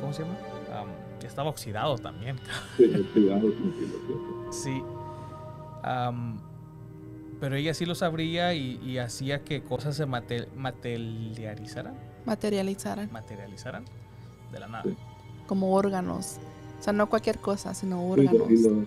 ¿Cómo 0.00 0.12
se 0.12 0.22
llama? 0.22 0.34
Am, 0.74 0.88
que 1.20 1.28
estaba 1.28 1.48
oxidado 1.50 1.96
también. 1.98 2.36
Sí. 2.76 2.90
Sí. 4.50 4.82
Am, 5.82 6.38
pero 7.38 7.54
ella 7.56 7.72
sí 7.72 7.86
lo 7.86 7.94
sabría 7.94 8.52
y, 8.54 8.80
y 8.84 8.98
hacía 8.98 9.44
que 9.44 9.62
cosas 9.62 9.96
se 9.96 10.06
mate- 10.06 10.48
materializaran. 10.56 11.94
Materializaran 12.26 13.10
Materializaran 13.12 13.84
de 14.52 14.58
la 14.60 14.66
nada. 14.68 14.82
Sí. 14.84 14.96
como 15.46 15.72
órganos. 15.74 16.38
O 16.78 16.82
sea, 16.82 16.92
no 16.92 17.08
cualquier 17.08 17.38
cosa, 17.38 17.72
sino 17.74 17.96
Sí, 18.14 18.20
órganos. 18.26 18.50
y 18.50 18.62
lo, 18.62 18.84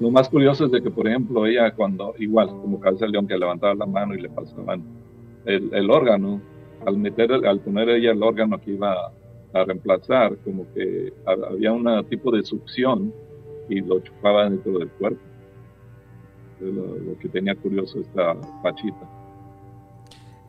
lo 0.00 0.10
más 0.10 0.28
curioso 0.28 0.66
es 0.66 0.72
de 0.72 0.82
que, 0.82 0.90
por 0.90 1.06
ejemplo, 1.08 1.46
ella 1.46 1.70
cuando, 1.74 2.14
igual, 2.18 2.48
como 2.48 2.80
cabeza 2.80 3.06
de 3.06 3.12
león 3.12 3.26
que 3.26 3.36
levantaba 3.38 3.74
la 3.74 3.86
mano 3.86 4.14
y 4.14 4.20
le 4.20 4.28
pasaban 4.28 4.82
el, 5.46 5.72
el 5.72 5.90
órgano, 5.90 6.40
al 6.86 6.98
meter, 6.98 7.32
al 7.32 7.60
poner 7.60 7.88
ella 7.90 8.12
el 8.12 8.22
órgano 8.22 8.60
que 8.60 8.72
iba 8.72 9.12
a 9.54 9.64
reemplazar, 9.64 10.36
como 10.38 10.66
que 10.74 11.12
ha- 11.26 11.46
había 11.50 11.72
un 11.72 12.04
tipo 12.08 12.30
de 12.30 12.42
succión 12.44 13.12
y 13.68 13.80
lo 13.80 14.00
chupaba 14.00 14.44
dentro 14.50 14.78
del 14.78 14.88
cuerpo. 14.90 15.22
Lo, 16.60 16.86
lo 16.98 17.18
que 17.18 17.28
tenía 17.28 17.54
curioso 17.56 18.00
esta 18.00 18.34
Pachita. 18.62 19.08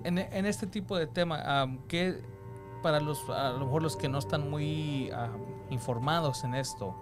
En, 0.03 0.17
en 0.19 0.45
este 0.45 0.67
tipo 0.67 0.97
de 0.97 1.07
tema, 1.07 1.41
am, 1.61 1.79
¿qué 1.87 2.15
para 2.83 2.99
los 2.99 3.27
a 3.29 3.51
lo 3.53 3.59
mejor 3.59 3.81
los 3.81 3.97
que 3.97 4.07
no 4.07 4.19
están 4.19 4.49
muy 4.49 5.09
informados 5.71 6.43
en 6.43 6.53
esto, 6.53 6.95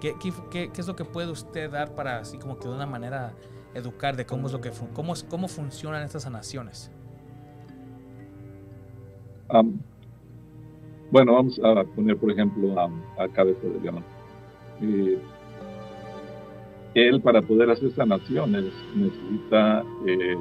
¿qué, 0.00 0.14
qué, 0.20 0.32
qué- 0.50 0.70
es 0.80 0.86
lo 0.86 0.94
que 0.96 1.06
puede 1.06 1.30
usted 1.30 1.70
dar 1.70 1.94
para 1.94 2.18
así 2.18 2.38
como 2.38 2.58
que 2.58 2.68
de 2.68 2.74
una 2.74 2.84
manera 2.86 3.32
educar 3.74 4.16
de 4.16 4.26
cómo 4.26 4.46
es 4.48 4.52
lo 4.52 4.60
que 4.60 4.70
cómo, 4.92 5.14
cómo 5.30 5.48
funcionan 5.48 6.02
estas 6.02 6.24
sanaciones? 6.24 6.90
Am, 9.48 9.80
bueno, 11.10 11.34
vamos 11.34 11.60
a 11.62 11.84
poner, 11.84 12.16
por 12.16 12.30
ejemplo, 12.30 12.74
a 13.18 13.28
Cabeza 13.28 13.66
de 13.66 13.80
León. 13.80 14.04
Él, 16.94 17.20
para 17.20 17.42
poder 17.42 17.70
hacer 17.70 17.92
sanaciones, 17.92 18.72
necesita 18.94 19.84
eh, 20.06 20.36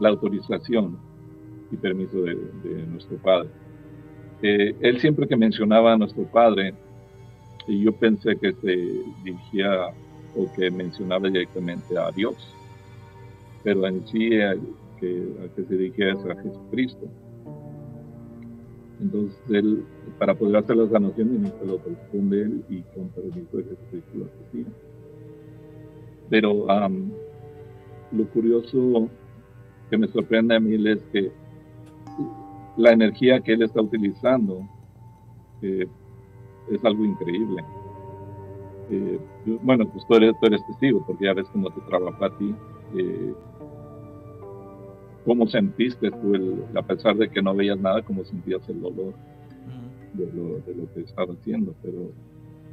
la 0.00 0.08
autorización 0.08 0.98
y 1.70 1.76
permiso 1.76 2.20
de, 2.22 2.34
de 2.64 2.86
nuestro 2.86 3.16
Padre. 3.18 3.48
Eh, 4.42 4.74
él 4.80 5.00
siempre 5.00 5.28
que 5.28 5.36
mencionaba 5.36 5.92
a 5.92 5.96
nuestro 5.96 6.24
Padre, 6.24 6.74
y 7.68 7.84
yo 7.84 7.92
pensé 7.92 8.36
que 8.36 8.52
se 8.54 8.76
dirigía 9.22 9.92
o 10.34 10.52
que 10.54 10.70
mencionaba 10.70 11.28
directamente 11.28 11.96
a 11.96 12.10
Dios, 12.10 12.34
pero 13.62 13.86
en 13.86 14.06
sí 14.08 14.30
eh, 14.32 14.58
que, 14.98 15.28
a 15.44 15.54
que 15.54 15.64
se 15.64 15.76
dirigía 15.76 16.12
es 16.12 16.18
a 16.26 16.42
Jesucristo. 16.42 17.06
Entonces, 19.02 19.36
él, 19.50 19.84
para 20.18 20.34
poder 20.34 20.56
hacer 20.56 20.76
las 20.76 20.90
sanaciones, 20.90 21.40
necesita 21.40 21.64
la 21.64 21.72
autorización 21.72 22.30
de 22.30 22.42
él 22.42 22.64
y 22.68 22.82
con 22.94 23.08
permiso 23.08 23.56
de 23.56 23.64
Jesucristo 23.64 24.10
lo 24.14 24.24
hacía. 24.26 24.72
Pero 26.30 26.66
lo 28.12 28.24
curioso 28.28 29.08
que 29.90 29.98
me 29.98 30.06
sorprende 30.08 30.54
a 30.54 30.60
mí 30.60 30.74
es 30.88 31.02
que 31.12 31.32
la 32.76 32.92
energía 32.92 33.40
que 33.40 33.54
él 33.54 33.62
está 33.62 33.82
utilizando 33.82 34.60
eh, 35.62 35.86
es 36.70 36.84
algo 36.84 37.04
increíble. 37.04 37.64
Eh, 38.90 39.18
bueno, 39.62 39.86
pues 39.88 40.06
tú 40.06 40.14
eres, 40.14 40.38
tú 40.40 40.46
eres 40.46 40.64
testigo, 40.66 41.04
porque 41.06 41.24
ya 41.24 41.34
ves 41.34 41.48
cómo 41.52 41.70
te 41.70 41.80
trabaja 41.82 42.26
a 42.26 42.38
ti. 42.38 42.54
eh, 42.94 43.34
¿Cómo 45.24 45.46
sentiste 45.46 46.10
tú, 46.10 46.34
el- 46.34 46.64
a 46.76 46.82
pesar 46.82 47.16
de 47.16 47.28
que 47.28 47.42
no 47.42 47.54
veías 47.54 47.78
nada, 47.78 48.02
cómo 48.02 48.24
sentías 48.24 48.66
el 48.68 48.80
dolor 48.80 49.14
de 50.12 50.26
lo, 50.32 50.58
de 50.60 50.74
lo 50.74 50.92
que 50.92 51.00
estaba 51.02 51.32
haciendo? 51.32 51.74
Pero 51.82 52.10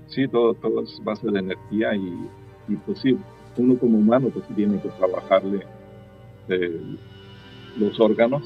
sí, 0.07 0.27
todo, 0.27 0.53
todo 0.55 0.81
es 0.83 0.99
base 1.03 1.29
de 1.29 1.39
energía 1.39 1.95
y, 1.95 2.13
y 2.67 2.75
pues 2.85 2.99
sí, 2.99 3.17
uno 3.57 3.77
como 3.77 3.97
humano 3.99 4.29
pues 4.29 4.45
tiene 4.55 4.81
que 4.81 4.89
trabajarle 4.89 5.63
eh, 6.47 6.81
los 7.77 7.99
órganos 7.99 8.43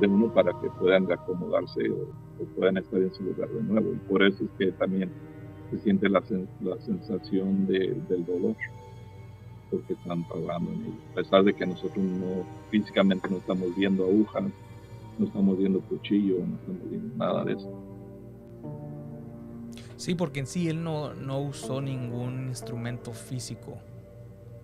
de 0.00 0.06
uno 0.06 0.28
para 0.32 0.52
que 0.60 0.68
puedan 0.78 1.10
acomodarse 1.10 1.88
o, 1.90 2.42
o 2.42 2.46
puedan 2.54 2.76
estar 2.76 3.00
en 3.00 3.12
su 3.14 3.22
lugar 3.24 3.48
de 3.48 3.62
nuevo. 3.62 3.92
Y 3.92 3.98
por 4.08 4.22
eso 4.22 4.44
es 4.44 4.50
que 4.58 4.72
también 4.72 5.10
se 5.70 5.78
siente 5.78 6.08
la, 6.08 6.20
sen- 6.22 6.48
la 6.60 6.76
sensación 6.80 7.66
de- 7.66 7.94
del 8.08 8.24
dolor, 8.24 8.56
porque 9.70 9.94
están 9.94 10.26
trabajando 10.28 10.72
en 10.72 10.82
ello. 10.86 10.94
A 11.12 11.14
pesar 11.16 11.44
de 11.44 11.54
que 11.54 11.66
nosotros 11.66 12.04
no 12.04 12.44
físicamente 12.70 13.28
no 13.28 13.38
estamos 13.38 13.74
viendo 13.76 14.04
agujas, 14.04 14.44
no 15.18 15.26
estamos 15.26 15.58
viendo 15.58 15.80
cuchillo, 15.80 16.36
no 16.46 16.56
estamos 16.56 16.90
viendo 16.90 17.16
nada 17.16 17.44
de 17.44 17.52
eso. 17.52 17.72
Sí, 19.96 20.14
porque 20.14 20.40
en 20.40 20.46
sí 20.46 20.68
él 20.68 20.82
no, 20.82 21.14
no 21.14 21.40
usó 21.40 21.80
ningún 21.80 22.48
instrumento 22.48 23.12
físico. 23.12 23.78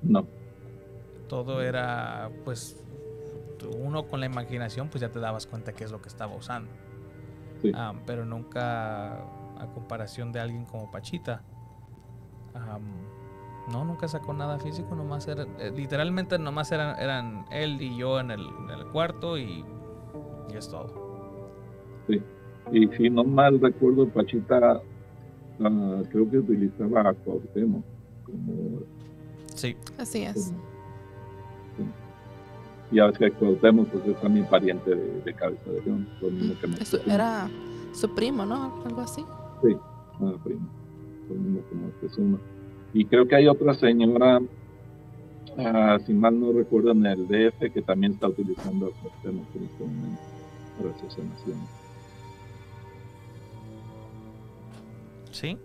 No, 0.03 0.27
Todo 1.29 1.63
era, 1.63 2.31
pues, 2.45 2.77
uno 3.79 4.07
con 4.07 4.21
la 4.21 4.27
imaginación, 4.27 4.89
pues 4.89 5.01
ya 5.01 5.11
te 5.11 5.21
dabas 5.21 5.47
cuenta 5.47 5.73
qué 5.73 5.85
es 5.85 5.93
lo 5.93 6.01
que 6.03 6.09
estaba 6.09 6.35
usando. 6.35 6.71
Sí. 7.63 7.73
Pero 8.07 8.25
nunca, 8.25 9.13
a 9.59 9.71
comparación 9.73 10.33
de 10.33 10.41
alguien 10.41 10.65
como 10.65 10.91
Pachita, 10.91 11.43
no, 13.71 13.85
nunca 13.85 14.09
sacó 14.09 14.33
nada 14.33 14.59
físico, 14.59 14.95
nomás 14.95 15.27
era, 15.29 15.47
eh, 15.59 15.73
literalmente 15.75 16.39
nomás 16.39 16.73
eran, 16.73 16.99
eran 16.99 17.45
él 17.51 17.81
y 17.81 17.97
yo 17.97 18.21
en 18.21 18.31
el, 18.31 18.41
en 18.41 18.71
el 18.71 18.87
cuarto 18.87 19.39
y, 19.39 19.65
y 20.53 20.57
es 20.57 20.69
todo. 20.69 20.93
y 22.73 22.89
si 22.89 23.11
no 23.11 23.25
mal 23.25 23.61
recuerdo, 23.61 24.09
Pachita 24.09 24.81
ah, 25.61 26.03
creo 26.11 26.31
que 26.31 26.39
utilizaba 26.39 27.09
a 27.09 27.15
Cuauhtémoc 27.15 27.85
como 28.25 28.81
Sí, 29.55 29.77
Así 29.99 30.23
es. 30.23 30.53
Ya 32.93 33.07
ves 33.07 33.19
que 33.19 33.31
Cuauhtémoc 33.31 33.89
pues, 33.89 34.07
es 34.07 34.21
también 34.21 34.47
pariente 34.47 34.95
de, 34.95 35.21
de 35.23 35.35
Cabeza 35.35 35.71
de 35.71 35.83
León, 35.83 36.09
lo 36.21 36.31
mismo 36.31 36.55
que 36.61 36.83
Eso 36.83 36.99
era 37.07 37.49
su 37.93 38.13
primo, 38.15 38.45
¿no? 38.45 38.83
Algo 38.85 39.01
así. 39.01 39.25
Ah, 39.29 40.35
primo, 40.43 40.69
lo 41.29 41.35
mismo 41.35 41.61
como 41.69 41.83
Moctezuma. 41.83 42.39
Y 42.93 43.05
creo 43.05 43.27
que 43.29 43.37
hay 43.37 43.47
otra 43.47 43.75
señora, 43.75 44.41
ah, 45.59 45.99
si 46.05 46.13
mal 46.13 46.39
no 46.39 46.53
recuerdo, 46.53 46.91
en 46.91 47.07
el 47.07 47.29
DF 47.29 47.73
que 47.73 47.83
también 47.83 48.13
está 48.13 48.29
utilizando 48.29 48.87
a 48.87 48.91
Cuauhtémoc 48.91 49.57
en 49.57 49.65
este 49.65 49.85
momento 49.85 50.23
para 50.79 50.99
su 50.99 51.11
sanación. 51.11 51.59
sí. 55.31 55.57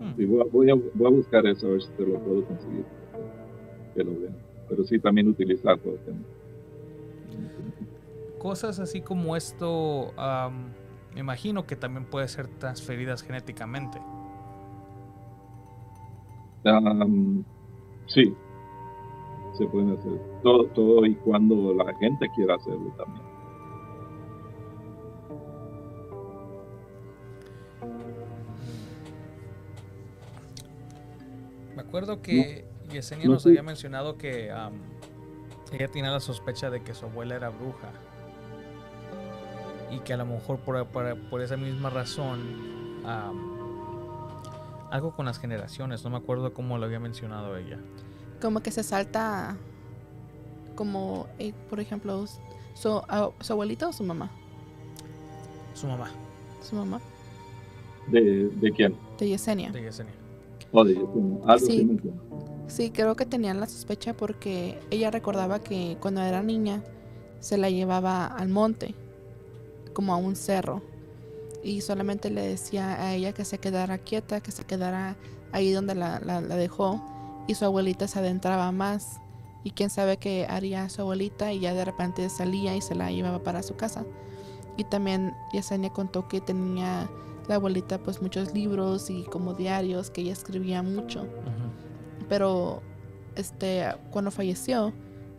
Hmm. 0.00 0.14
Voy, 0.16 0.40
a, 0.40 0.44
voy, 0.44 0.70
a, 0.70 0.74
voy 0.74 1.06
a 1.06 1.10
buscar 1.10 1.46
eso, 1.46 1.66
a 1.66 1.70
ver 1.70 1.82
si 1.82 1.90
te 1.92 2.06
lo 2.06 2.18
puedo 2.18 2.44
conseguir, 2.44 2.84
que 3.94 4.04
lo 4.04 4.18
vean. 4.18 4.36
Pero 4.68 4.84
sí, 4.84 4.98
también 4.98 5.28
utilizar 5.28 5.78
Cuauhtémoc. 5.78 6.26
Cosas 8.38 8.80
así 8.80 9.02
como 9.02 9.36
esto, 9.36 10.14
me 11.14 11.20
imagino 11.20 11.66
que 11.66 11.76
también 11.76 12.06
puede 12.06 12.26
ser 12.28 12.48
transferidas 12.48 13.22
genéticamente. 13.22 14.00
Am, 16.64 17.44
sí, 18.06 18.34
se 19.52 19.66
pueden 19.66 19.92
hacer 19.92 20.12
todo, 20.42 20.66
todo 20.68 21.06
y 21.06 21.14
cuando 21.16 21.72
la 21.74 21.94
gente 21.96 22.28
quiera 22.34 22.56
hacerlo 22.56 22.92
también. 22.96 23.24
Me 31.74 31.82
acuerdo 31.82 32.20
que 32.20 32.64
Yesenia 32.92 33.26
no 33.26 33.34
nos 33.34 33.42
sé. 33.44 33.50
había 33.50 33.62
mencionado 33.62 34.16
que 34.16 34.50
am, 34.50 34.74
ella 35.72 35.88
tenía 35.88 36.10
la 36.10 36.20
sospecha 36.20 36.70
de 36.70 36.82
que 36.82 36.94
su 36.94 37.06
abuela 37.06 37.36
era 37.36 37.48
bruja. 37.50 37.90
Y 39.90 40.00
que 40.00 40.12
a 40.12 40.16
lo 40.16 40.26
mejor 40.26 40.58
por, 40.60 40.86
por- 40.86 41.16
por 41.30 41.40
esa 41.40 41.56
misma 41.56 41.90
razón, 41.90 43.00
algo 44.90 45.14
con 45.14 45.26
las 45.26 45.38
generaciones, 45.38 46.02
no 46.04 46.10
me 46.10 46.16
acuerdo 46.16 46.52
cómo 46.52 46.78
lo 46.78 46.84
había 46.86 47.00
mencionado 47.00 47.56
ella. 47.56 47.78
Como 48.40 48.60
que 48.60 48.70
se 48.70 48.82
salta. 48.82 49.56
Como, 50.74 51.26
eh, 51.38 51.52
por 51.68 51.80
ejemplo, 51.80 52.24
su, 52.74 52.88
a- 53.08 53.30
su 53.40 53.52
abuelita 53.52 53.88
o 53.88 53.92
su 53.92 54.02
mamá. 54.04 54.30
Su 55.74 55.86
mamá, 55.86 56.10
Su 56.62 56.76
mamá. 56.76 57.00
¿De, 58.08 58.48
de 58.48 58.72
quién? 58.72 58.96
De 59.18 59.28
Yesenia. 59.28 59.70
de 59.70 59.82
Yesenia. 59.82 60.14
O 60.72 60.84
de 60.84 60.94
Yesenia. 60.94 61.38
Algo 61.46 61.66
Sí. 61.66 62.00
Sí, 62.68 62.90
creo 62.90 63.16
que 63.16 63.26
tenían 63.26 63.58
la 63.60 63.66
sospecha 63.66 64.14
porque 64.14 64.78
ella 64.90 65.10
recordaba 65.10 65.58
que 65.58 65.96
cuando 66.00 66.22
era 66.22 66.40
niña 66.42 66.82
se 67.40 67.58
la 67.58 67.68
llevaba 67.68 68.26
al 68.26 68.48
monte, 68.48 68.94
como 69.92 70.14
a 70.14 70.16
un 70.16 70.36
cerro, 70.36 70.80
y 71.62 71.80
solamente 71.82 72.30
le 72.30 72.42
decía 72.46 73.02
a 73.02 73.14
ella 73.14 73.32
que 73.32 73.44
se 73.44 73.58
quedara 73.58 73.98
quieta, 73.98 74.40
que 74.40 74.50
se 74.50 74.64
quedara 74.64 75.16
ahí 75.52 75.72
donde 75.72 75.94
la, 75.94 76.20
la- 76.20 76.40
la 76.40 76.56
dejó, 76.56 77.00
y 77.46 77.54
su 77.54 77.64
abuelita 77.64 78.06
se 78.08 78.18
adentraba 78.20 78.70
más 78.72 79.20
y 79.64 79.72
quién 79.72 79.90
sabe 79.90 80.16
qué 80.18 80.46
haría 80.48 80.88
su 80.88 81.02
abuelita 81.02 81.52
y 81.52 81.60
ya 81.60 81.74
de 81.74 81.84
repente 81.84 82.28
salía 82.30 82.76
y 82.76 82.80
se 82.80 82.94
la 82.94 83.10
llevaba 83.10 83.42
para 83.42 83.62
su 83.62 83.76
casa. 83.76 84.04
Y 84.76 84.84
también 84.84 85.34
Yesenia 85.52 85.90
contó 85.90 86.28
que 86.28 86.40
tenía 86.40 87.10
la 87.48 87.56
abuelita 87.56 87.98
pues 87.98 88.22
muchos 88.22 88.54
libros 88.54 89.10
y 89.10 89.24
como 89.24 89.52
diarios 89.54 90.10
que 90.10 90.20
ella 90.22 90.32
escribía 90.32 90.82
mucho. 90.82 91.26
Pero 92.28 92.82
este 93.36 93.84
cuando 94.10 94.30
falleció 94.30 94.92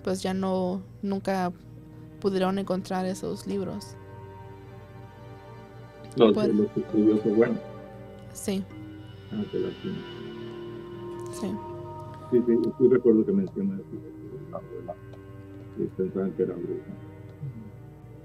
pues 0.03 0.21
ya 0.21 0.33
no 0.33 0.81
nunca 1.01 1.51
pudieron 2.19 2.59
encontrar 2.59 3.05
esos 3.05 3.47
libros. 3.47 3.95
Los, 6.15 6.35
los 6.35 6.71
que 6.71 6.79
escribió 6.81 7.21
su 7.21 7.29
abuela. 7.29 7.55
Sí. 8.33 8.63
Ah. 9.31 9.43
Sí. 11.33 11.55
Sí, 12.31 12.43
sí, 12.45 12.71
sí 12.77 12.87
recuerdo 12.87 13.25
que 13.25 13.31
mencioné 13.31 13.75
eso. 13.75 13.85
La 14.51 14.57
abuela. 14.57 14.95
Y 15.77 15.83
pensaban 15.85 16.31
que 16.31 16.43
era 16.43 16.53
bruja. 16.53 16.83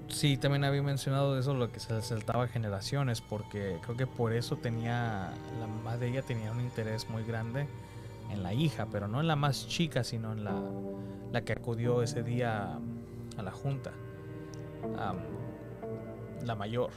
Sí, 0.09 0.37
también 0.37 0.63
había 0.63 0.81
mencionado 0.81 1.37
eso, 1.37 1.53
lo 1.53 1.71
que 1.71 1.79
se 1.79 2.01
saltaba 2.01 2.47
generaciones, 2.47 3.21
porque 3.21 3.77
creo 3.83 3.97
que 3.97 4.07
por 4.07 4.33
eso 4.33 4.55
tenía, 4.55 5.33
la 5.59 5.67
mamá 5.67 5.97
de 5.97 6.07
ella 6.07 6.21
tenía 6.21 6.51
un 6.51 6.61
interés 6.61 7.09
muy 7.09 7.23
grande 7.23 7.67
en 8.31 8.41
la 8.41 8.53
hija, 8.53 8.87
pero 8.91 9.07
no 9.07 9.19
en 9.19 9.27
la 9.27 9.35
más 9.35 9.67
chica, 9.67 10.03
sino 10.03 10.31
en 10.31 10.43
la, 10.43 10.61
la 11.31 11.41
que 11.41 11.53
acudió 11.53 12.01
ese 12.01 12.23
día 12.23 12.79
a 13.37 13.43
la 13.43 13.51
junta, 13.51 13.91
la 16.43 16.55
mayor. 16.55 16.89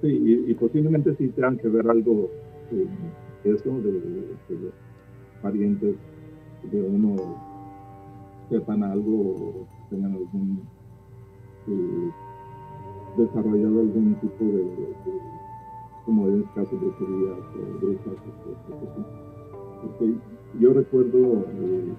Sí, 0.00 0.08
y, 0.08 0.50
y 0.50 0.54
posiblemente 0.54 1.14
sí 1.16 1.28
tengan 1.28 1.58
que 1.58 1.68
ver 1.68 1.88
algo 1.88 2.30
eh, 2.72 2.86
eso 3.44 3.80
de, 3.80 3.92
de 3.92 4.60
los 4.60 4.74
parientes 5.42 5.96
de 6.62 6.82
uno 6.82 7.16
sepan 8.48 8.82
algo 8.82 9.66
tengan 9.90 10.12
algún 10.12 10.68
eh, 11.68 12.10
desarrollado 13.18 13.80
algún 13.80 14.14
tipo 14.20 14.44
de, 14.44 14.64
de- 14.64 14.94
como 16.06 16.26
en 16.28 16.40
este 16.40 16.54
caso 16.54 16.76
brujerías 16.76 17.38
o 17.54 17.78
brujas 17.80 18.18
o 20.00 20.60
yo 20.60 20.72
recuerdo 20.72 21.18
eh, 21.52 21.94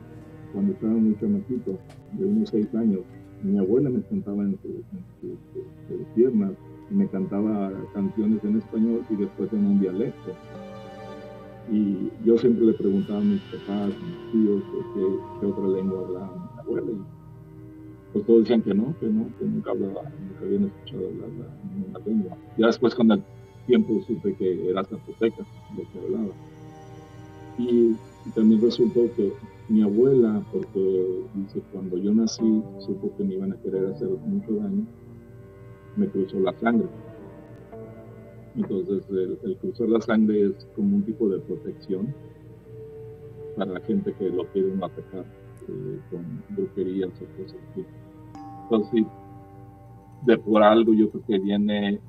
cuando 0.53 0.73
estaba 0.73 0.93
muy 0.93 1.15
chamaquito, 1.19 1.79
de 2.11 2.25
unos 2.25 2.49
seis 2.49 2.73
años, 2.75 3.01
mi 3.43 3.57
abuela 3.57 3.89
me 3.89 4.01
sentaba 4.03 4.43
en 4.43 4.51
en 4.51 5.05
sus, 5.21 5.39
piernas 6.15 6.51
me 6.91 7.07
cantaba 7.09 7.71
canciones 7.93 8.43
en 8.43 8.57
español 8.57 9.05
y 9.09 9.15
después 9.15 9.51
en 9.53 9.65
un 9.65 9.79
dialecto. 9.79 10.35
Y 11.71 12.11
yo 12.25 12.37
siempre 12.37 12.65
le 12.65 12.73
preguntaba 12.73 13.19
a 13.19 13.23
mis 13.23 13.41
papás, 13.43 13.89
mis 14.01 14.31
tíos, 14.31 14.63
qué, 14.93 15.45
otra 15.45 15.67
lengua 15.67 15.99
hablaba 16.01 16.35
mi 16.35 16.59
abuela. 16.59 16.91
Y 16.91 17.05
pues 18.13 18.25
todos 18.25 18.39
decían 18.41 18.61
que 18.61 18.73
no, 18.73 18.95
que 18.99 19.05
no, 19.07 19.27
que 19.39 19.45
nunca 19.45 19.71
hablaba, 19.71 20.01
nunca 20.19 20.45
habían 20.45 20.65
escuchado 20.65 21.07
hablar 21.07 21.29
la- 21.39 21.57
ninguna 21.73 21.99
lengua. 22.05 22.37
Ya 22.57 22.67
después 22.67 22.93
con 22.93 23.11
el 23.11 23.23
tiempo 23.65 24.01
supe 24.01 24.35
que 24.35 24.69
era 24.69 24.83
zapoteca 24.83 25.45
lo 25.77 25.83
que 25.91 25.99
hablaba. 25.99 26.33
Y, 27.57 27.91
y 28.25 28.31
también 28.35 28.61
resultó 28.61 29.13
que 29.15 29.31
mi 29.69 29.81
abuela, 29.81 30.43
porque 30.51 31.25
dice, 31.35 31.61
cuando 31.71 31.97
yo 31.97 32.13
nací, 32.13 32.61
supo 32.79 33.15
que 33.15 33.23
me 33.23 33.35
iban 33.35 33.53
a 33.53 33.57
querer 33.61 33.85
hacer 33.87 34.09
mucho 34.09 34.55
daño, 34.55 34.85
me 35.95 36.07
cruzó 36.07 36.39
la 36.39 36.53
sangre. 36.53 36.87
Entonces, 38.55 39.03
el, 39.09 39.57
cruzar 39.57 39.89
la 39.89 40.01
sangre 40.01 40.47
es 40.47 40.67
como 40.75 40.97
un 40.97 41.03
tipo 41.03 41.29
de 41.29 41.39
protección 41.39 42.13
para 43.55 43.73
la 43.73 43.79
gente 43.81 44.13
que 44.13 44.29
lo 44.29 44.45
quiere 44.47 44.71
uno 44.71 44.85
atacar 44.85 45.25
eh, 45.67 45.99
con 46.09 46.43
brujerías 46.49 47.09
o 47.09 47.41
cosas 47.41 47.57
así. 47.71 47.85
Entonces, 48.63 49.05
de 50.25 50.37
por 50.37 50.63
algo 50.63 50.93
yo 50.93 51.09
creo 51.09 51.23
que 51.25 51.39
viene, 51.39 51.99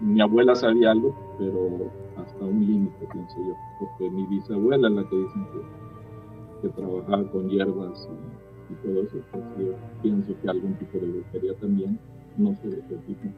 mi 0.00 0.20
abuela 0.20 0.54
sabía 0.54 0.92
algo, 0.92 1.14
pero 1.38 1.90
hasta 2.16 2.44
un 2.44 2.66
límite, 2.66 3.06
pienso 3.12 3.36
yo, 3.36 3.54
porque 3.78 4.10
mi 4.10 4.26
bisabuela 4.26 4.88
es 4.88 4.94
la 4.94 5.08
que 5.08 5.16
dicen 5.16 5.46
que, 5.52 6.68
que 6.68 6.74
trabajaba 6.74 7.30
con 7.30 7.48
hierbas 7.48 8.08
y, 8.10 8.72
y 8.72 8.76
todo 8.76 9.02
eso, 9.02 9.18
pues 9.30 9.44
yo 9.58 9.74
pienso 10.02 10.34
que 10.40 10.48
algún 10.48 10.74
tipo 10.74 10.98
de 10.98 11.06
brujería 11.06 11.54
también, 11.56 11.98
no 12.36 12.56
qué 12.62 12.68
tipo, 12.68 13.28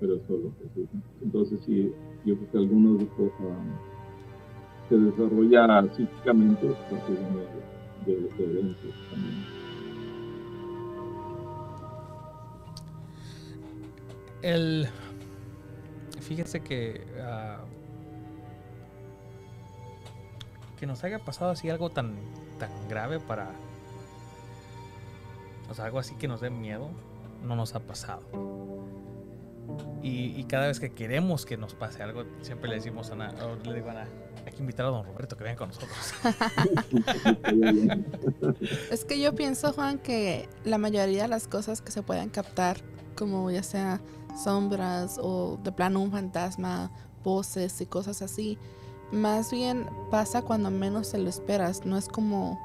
pero 0.00 0.14
eso 0.14 0.36
es 0.36 0.44
lo 0.44 0.50
que 0.58 0.80
dicen. 0.80 1.02
Entonces 1.22 1.60
sí, 1.64 1.92
yo 2.24 2.36
creo 2.36 2.50
que 2.50 2.58
algunos 2.58 3.02
estos, 3.02 3.32
um, 3.40 3.90
se 4.88 4.96
desarrolla 4.96 5.94
psíquicamente 5.94 6.74
porque 6.88 7.12
de, 7.12 8.14
de, 8.14 8.28
de 8.28 8.44
eventos 8.44 8.94
también. 9.10 9.60
El. 14.42 14.88
Fíjese 16.20 16.60
que. 16.60 17.04
ah, 17.20 17.64
que 20.78 20.86
nos 20.86 21.04
haya 21.04 21.18
pasado 21.18 21.50
así 21.50 21.68
algo 21.68 21.90
tan, 21.90 22.16
tan 22.58 22.70
grave 22.88 23.20
para. 23.20 23.50
O 25.68 25.74
sea, 25.74 25.84
algo 25.84 25.98
así 25.98 26.14
que 26.14 26.26
nos 26.26 26.40
dé 26.40 26.48
miedo, 26.48 26.88
no 27.44 27.56
nos 27.56 27.74
ha 27.74 27.80
pasado. 27.80 28.22
Y, 30.02 30.42
cada 30.44 30.66
vez 30.66 30.80
que 30.80 30.90
queremos 30.92 31.44
que 31.44 31.56
nos 31.56 31.74
pase 31.74 32.02
algo, 32.02 32.24
siempre 32.40 32.68
le 32.70 32.76
decimos 32.76 33.10
a 33.10 33.12
Ana, 33.12 33.34
le 33.64 33.74
digo 33.74 33.88
a 33.88 33.92
Ana, 33.92 34.08
hay 34.46 34.52
que 34.52 34.58
invitar 34.60 34.86
a 34.86 34.88
don 34.88 35.04
Roberto 35.04 35.36
que 35.36 35.44
venga 35.44 35.58
con 35.58 35.68
nosotros. 35.68 36.14
Es 38.90 39.04
que 39.04 39.20
yo 39.20 39.34
pienso, 39.34 39.72
Juan, 39.72 39.98
que 39.98 40.48
la 40.64 40.78
mayoría 40.78 41.22
de 41.22 41.28
las 41.28 41.46
cosas 41.46 41.82
que 41.82 41.90
se 41.92 42.02
puedan 42.02 42.30
captar, 42.30 42.78
como 43.16 43.50
ya 43.50 43.62
sea 43.62 44.00
sombras 44.42 45.18
o 45.20 45.58
de 45.62 45.72
plano 45.72 46.00
un 46.00 46.10
fantasma, 46.10 46.90
voces 47.22 47.80
y 47.80 47.86
cosas 47.86 48.22
así, 48.22 48.58
más 49.12 49.50
bien 49.50 49.88
pasa 50.10 50.42
cuando 50.42 50.70
menos 50.70 51.08
se 51.08 51.18
lo 51.18 51.28
esperas. 51.28 51.84
No 51.84 51.96
es 51.96 52.08
como 52.08 52.58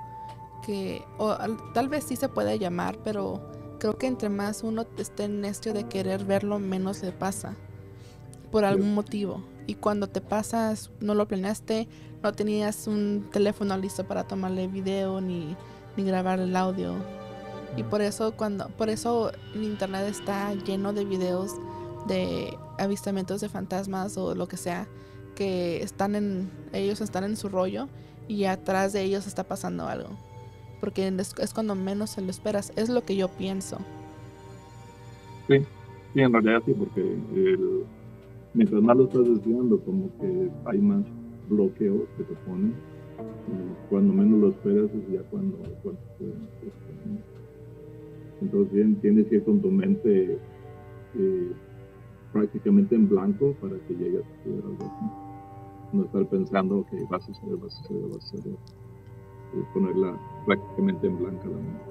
que, 0.66 1.04
o 1.18 1.32
al- 1.32 1.58
tal 1.74 1.90
vez 1.90 2.06
sí 2.06 2.16
se 2.16 2.30
puede 2.30 2.58
llamar, 2.60 2.98
pero 3.04 3.52
creo 3.86 4.00
que 4.00 4.08
entre 4.08 4.30
más 4.30 4.64
uno 4.64 4.88
esté 4.98 5.28
necio 5.28 5.72
de 5.72 5.84
querer 5.84 6.26
verlo, 6.26 6.58
menos 6.58 7.04
le 7.04 7.12
pasa. 7.12 7.56
Por 8.52 8.66
algún 8.66 8.96
motivo. 8.96 9.44
Y 9.68 9.76
cuando 9.76 10.08
te 10.08 10.22
pasas, 10.22 10.90
no 11.02 11.14
lo 11.14 11.28
planeaste, 11.28 11.88
no 12.24 12.32
tenías 12.32 12.88
un 12.88 13.30
teléfono 13.32 13.78
listo 13.78 14.08
para 14.08 14.24
tomarle 14.24 14.68
video 14.68 15.22
ni, 15.22 15.56
ni 15.98 16.04
grabar 16.04 16.40
el 16.40 16.56
audio. 16.56 16.96
Y 17.78 17.84
por 17.84 18.02
eso 18.02 18.36
cuando 18.36 18.70
por 18.70 18.90
eso 18.90 19.32
el 19.54 19.64
internet 19.64 20.08
está 20.10 20.52
lleno 20.56 20.92
de 20.92 21.06
videos 21.06 21.52
de 22.08 22.58
avistamientos 22.80 23.40
de 23.42 23.50
fantasmas 23.50 24.18
o 24.18 24.34
lo 24.34 24.48
que 24.48 24.58
sea 24.58 24.88
que 25.36 25.84
están 25.84 26.16
en 26.16 26.50
ellos 26.74 27.02
están 27.02 27.24
en 27.24 27.38
su 27.38 27.50
rollo 27.50 27.88
y 28.28 28.46
atrás 28.46 28.94
de 28.94 29.04
ellos 29.04 29.28
está 29.28 29.44
pasando 29.44 29.88
algo. 29.88 30.10
Porque 30.80 31.08
es, 31.08 31.54
cuando 31.54 31.76
menos 31.76 32.12
se 32.12 32.22
lo 32.22 32.30
esperas, 32.30 32.72
es 32.76 32.90
lo 32.90 33.04
que 33.04 33.16
yo 33.16 33.28
pienso. 33.30 33.78
Sí, 35.48 35.66
en 36.16 36.34
realidad 36.34 36.62
sí, 36.66 36.74
porque 36.74 37.18
mientras 38.54 38.82
más 38.82 38.98
lo 38.98 39.04
estás 39.06 39.26
desviando, 39.26 39.80
como 39.84 40.10
que 40.20 40.50
hay 40.66 40.80
más 40.80 41.06
bloqueos 41.50 42.04
que 42.18 42.24
te 42.24 42.34
ponen. 42.46 42.74
Y 43.48 43.90
cuando 43.90 44.14
menos 44.14 44.40
lo 44.40 44.50
esperas 44.50 44.90
es 44.92 45.12
ya 45.14 45.22
cuando, 45.30 45.58
te- 45.58 46.34
Entonces 48.42 48.74
bien, 48.74 48.96
tienes 49.02 49.28
que 49.28 49.44
con 49.44 49.62
tu 49.62 49.70
mente 49.72 50.38
eh, 51.18 51.52
prácticamente 52.34 52.96
en 52.96 53.08
blanco 53.08 53.54
para 53.62 53.76
que 53.88 53.94
llegue 53.94 54.20
a 54.20 54.38
suceder 54.38 54.64
algo 54.66 54.78
así. 54.80 55.98
No 55.98 56.04
estar 56.06 56.26
pensando 56.28 56.86
que 56.90 57.04
va 57.06 57.18
a 57.18 57.22
suceder, 57.22 57.62
va 57.62 57.68
a 57.68 57.70
suceder, 57.70 58.04
va 58.12 58.18
a 58.18 58.22
suceder. 58.22 58.58
Eh, 59.54 59.64
ponerla 59.74 60.18
prácticamente 60.46 61.08
en 61.08 61.18
blanca 61.18 61.48
la 61.48 61.58
mente. 61.58 61.86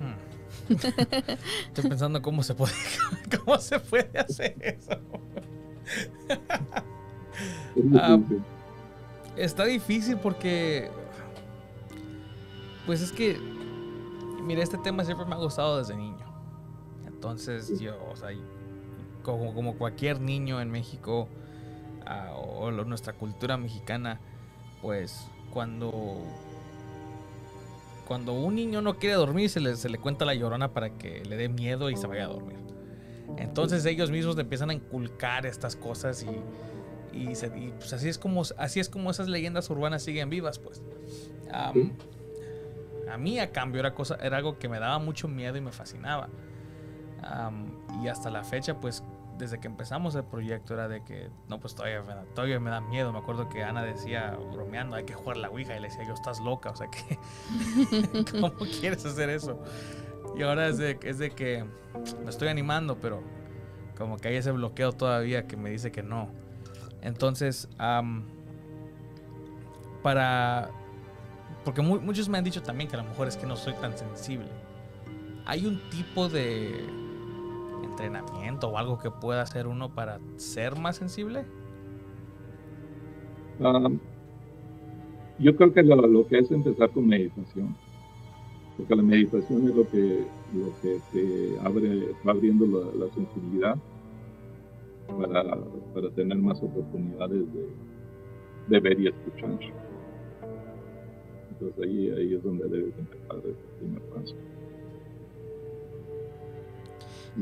Hmm. 0.00 0.74
Estoy 1.68 1.88
pensando 1.88 2.20
cómo 2.22 2.42
se 2.42 2.54
puede, 2.54 2.72
cómo 3.44 3.58
se 3.58 3.78
puede 3.80 4.18
hacer 4.18 4.56
eso. 4.60 4.92
Es 7.76 7.84
Ah. 7.94 8.18
Está 9.36 9.64
difícil 9.64 10.16
porque. 10.18 10.90
Pues 12.86 13.00
es 13.00 13.12
que. 13.12 13.38
Mira, 14.42 14.62
este 14.62 14.78
tema 14.78 15.04
siempre 15.04 15.26
me 15.26 15.34
ha 15.34 15.38
gustado 15.38 15.78
desde 15.78 15.94
niño. 15.96 16.26
Entonces, 17.06 17.78
yo, 17.78 17.96
o 18.10 18.16
sea, 18.16 18.30
como, 19.36 19.52
como 19.54 19.74
cualquier 19.76 20.20
niño 20.20 20.60
en 20.60 20.70
México, 20.70 21.28
ah, 22.06 22.32
o 22.36 22.70
lo- 22.70 22.84
nuestra 22.84 23.12
cultura 23.12 23.56
mexicana, 23.56 24.20
pues 24.82 25.26
cuando. 25.52 26.22
Cuando 28.06 28.32
un 28.32 28.54
niño 28.54 28.80
no 28.80 28.96
quiere 28.98 29.16
dormir, 29.16 29.50
se 29.50 29.60
le, 29.60 29.76
se 29.76 29.90
le 29.90 29.98
cuenta 29.98 30.24
la 30.24 30.34
llorona 30.34 30.72
para 30.72 30.90
que 30.96 31.22
le 31.26 31.36
dé 31.36 31.50
miedo 31.50 31.90
y 31.90 31.96
se 31.96 32.06
vaya 32.06 32.24
a 32.24 32.28
dormir. 32.28 32.56
Entonces 33.36 33.84
ellos 33.84 34.10
mismos 34.10 34.38
empiezan 34.38 34.70
a 34.70 34.72
inculcar 34.72 35.44
estas 35.44 35.76
cosas 35.76 36.24
y, 36.24 37.18
y, 37.18 37.34
se- 37.34 37.48
y, 37.48 37.74
pues 37.78 37.92
así 37.92 38.08
es 38.08 38.16
como 38.16 38.42
así 38.56 38.80
es 38.80 38.88
como 38.88 39.10
esas 39.10 39.28
leyendas 39.28 39.68
urbanas 39.68 40.02
siguen 40.02 40.30
vivas, 40.30 40.58
pues. 40.58 40.80
A 43.10 43.18
mí 43.18 43.38
a 43.40 43.52
cambio 43.52 43.80
era 43.80 43.94
cosa 43.94 44.16
era 44.22 44.38
algo 44.38 44.58
que 44.58 44.68
me 44.70 44.78
daba 44.80 44.98
mucho 44.98 45.28
miedo 45.28 45.56
y 45.58 45.60
me 45.60 45.72
fascinaba. 45.72 46.30
Y 48.02 48.08
hasta 48.08 48.30
la 48.30 48.42
fecha, 48.44 48.80
pues 48.80 49.02
desde 49.38 49.58
que 49.60 49.66
empezamos 49.68 50.14
el 50.14 50.24
proyecto 50.24 50.74
era 50.74 50.88
de 50.88 51.02
que 51.04 51.30
no, 51.48 51.58
pues 51.60 51.74
todavía 51.74 52.02
todavía 52.34 52.58
me 52.60 52.70
da 52.70 52.80
miedo. 52.80 53.12
Me 53.12 53.18
acuerdo 53.18 53.48
que 53.48 53.62
Ana 53.64 53.82
decía 53.82 54.36
bromeando, 54.52 54.96
hay 54.96 55.04
que 55.04 55.14
jugar 55.14 55.36
la 55.36 55.48
Ouija 55.48 55.76
y 55.76 55.80
le 55.80 55.88
decía 55.88 56.04
yo 56.06 56.14
estás 56.14 56.40
loca, 56.40 56.70
o 56.70 56.76
sea 56.76 56.88
que 56.90 57.18
¿cómo 58.32 58.52
quieres 58.80 59.04
hacer 59.06 59.30
eso? 59.30 59.62
Y 60.36 60.42
ahora 60.42 60.68
es 60.68 60.78
de, 60.78 60.98
es 61.02 61.18
de 61.18 61.30
que 61.30 61.64
me 62.22 62.30
estoy 62.30 62.48
animando, 62.48 62.98
pero 63.00 63.22
como 63.96 64.16
que 64.18 64.28
hay 64.28 64.36
ese 64.36 64.52
bloqueo 64.52 64.92
todavía 64.92 65.46
que 65.46 65.56
me 65.56 65.70
dice 65.70 65.90
que 65.90 66.02
no. 66.02 66.28
Entonces, 67.00 67.68
am, 67.78 68.26
para... 70.02 70.70
Porque 71.64 71.82
mu- 71.82 72.00
muchos 72.00 72.28
me 72.28 72.38
han 72.38 72.44
dicho 72.44 72.62
también 72.62 72.88
que 72.88 72.96
a 72.96 73.02
lo 73.02 73.08
mejor 73.08 73.28
es 73.28 73.36
que 73.36 73.46
no 73.46 73.56
soy 73.56 73.74
tan 73.74 73.96
sensible. 73.96 74.48
¿Hay 75.44 75.66
un 75.66 75.80
tipo 75.90 76.28
de 76.28 76.84
entrenamiento 77.98 78.68
o 78.68 78.78
algo 78.78 78.98
que 78.98 79.10
pueda 79.10 79.42
hacer 79.42 79.66
uno 79.66 79.92
para 79.92 80.20
ser 80.36 80.78
más 80.78 80.96
sensible? 80.96 81.44
Ah, 83.60 83.88
yo 85.38 85.56
creo 85.56 85.72
que 85.72 85.82
lo, 85.82 86.26
que 86.26 86.38
es 86.38 86.50
empezar 86.50 86.90
con 86.90 87.06
meditación, 87.08 87.74
porque 88.76 88.94
la 88.94 89.02
meditación 89.02 89.68
es 89.68 89.74
lo 89.74 89.88
que, 89.88 90.24
lo 90.54 90.72
que 90.80 91.00
te 91.12 91.58
abre, 91.60 92.12
va 92.26 92.32
abriendo 92.32 92.66
la, 92.66 93.04
la 93.04 93.12
sensibilidad 93.12 93.76
para, 95.08 95.58
para 95.94 96.10
tener 96.10 96.38
más 96.38 96.62
oportunidades 96.62 97.52
de, 97.52 97.68
de 98.68 98.80
ver 98.80 99.00
y 99.00 99.08
escuchar. 99.08 99.58
Entonces 101.50 101.84
ahí, 101.84 102.10
ahí 102.10 102.34
es 102.34 102.42
donde 102.42 102.68
debes 102.68 102.94
empezar 102.96 103.36
el 103.44 103.56
primer 103.80 104.02
paso. 104.10 104.36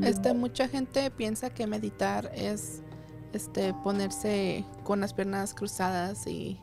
Este, 0.03 0.33
mucha 0.33 0.67
gente 0.67 1.09
piensa 1.11 1.49
que 1.49 1.67
meditar 1.67 2.31
es 2.35 2.81
este 3.33 3.73
ponerse 3.83 4.65
con 4.83 4.99
las 4.99 5.13
piernas 5.13 5.53
cruzadas 5.53 6.27
y, 6.27 6.59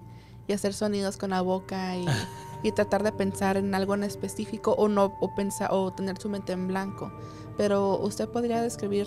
y 0.47 0.53
hacer 0.53 0.73
sonidos 0.73 1.17
con 1.17 1.31
la 1.31 1.41
boca 1.41 1.97
y, 1.97 2.07
y 2.63 2.73
tratar 2.73 3.03
de 3.03 3.13
pensar 3.13 3.57
en 3.57 3.75
algo 3.75 3.95
en 3.95 4.05
específico 4.05 4.73
o 4.73 4.89
no 4.89 5.17
o 5.21 5.35
pensar 5.35 5.69
o 5.73 5.93
tener 5.93 6.19
su 6.19 6.29
mente 6.29 6.53
en 6.53 6.69
blanco. 6.69 7.13
Pero 7.57 7.99
usted 7.99 8.29
podría 8.29 8.63
describir 8.63 9.07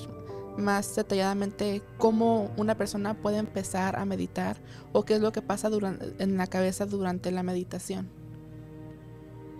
más 0.58 0.96
detalladamente 0.96 1.82
cómo 1.98 2.52
una 2.58 2.76
persona 2.76 3.14
puede 3.14 3.38
empezar 3.38 3.98
a 3.98 4.06
meditar 4.06 4.58
o 4.92 5.06
qué 5.06 5.16
es 5.16 5.22
lo 5.22 5.32
que 5.32 5.42
pasa 5.42 5.70
durante, 5.70 6.22
en 6.22 6.38
la 6.38 6.48
cabeza 6.48 6.86
durante 6.86 7.32
la 7.32 7.44
meditación. 7.44 8.10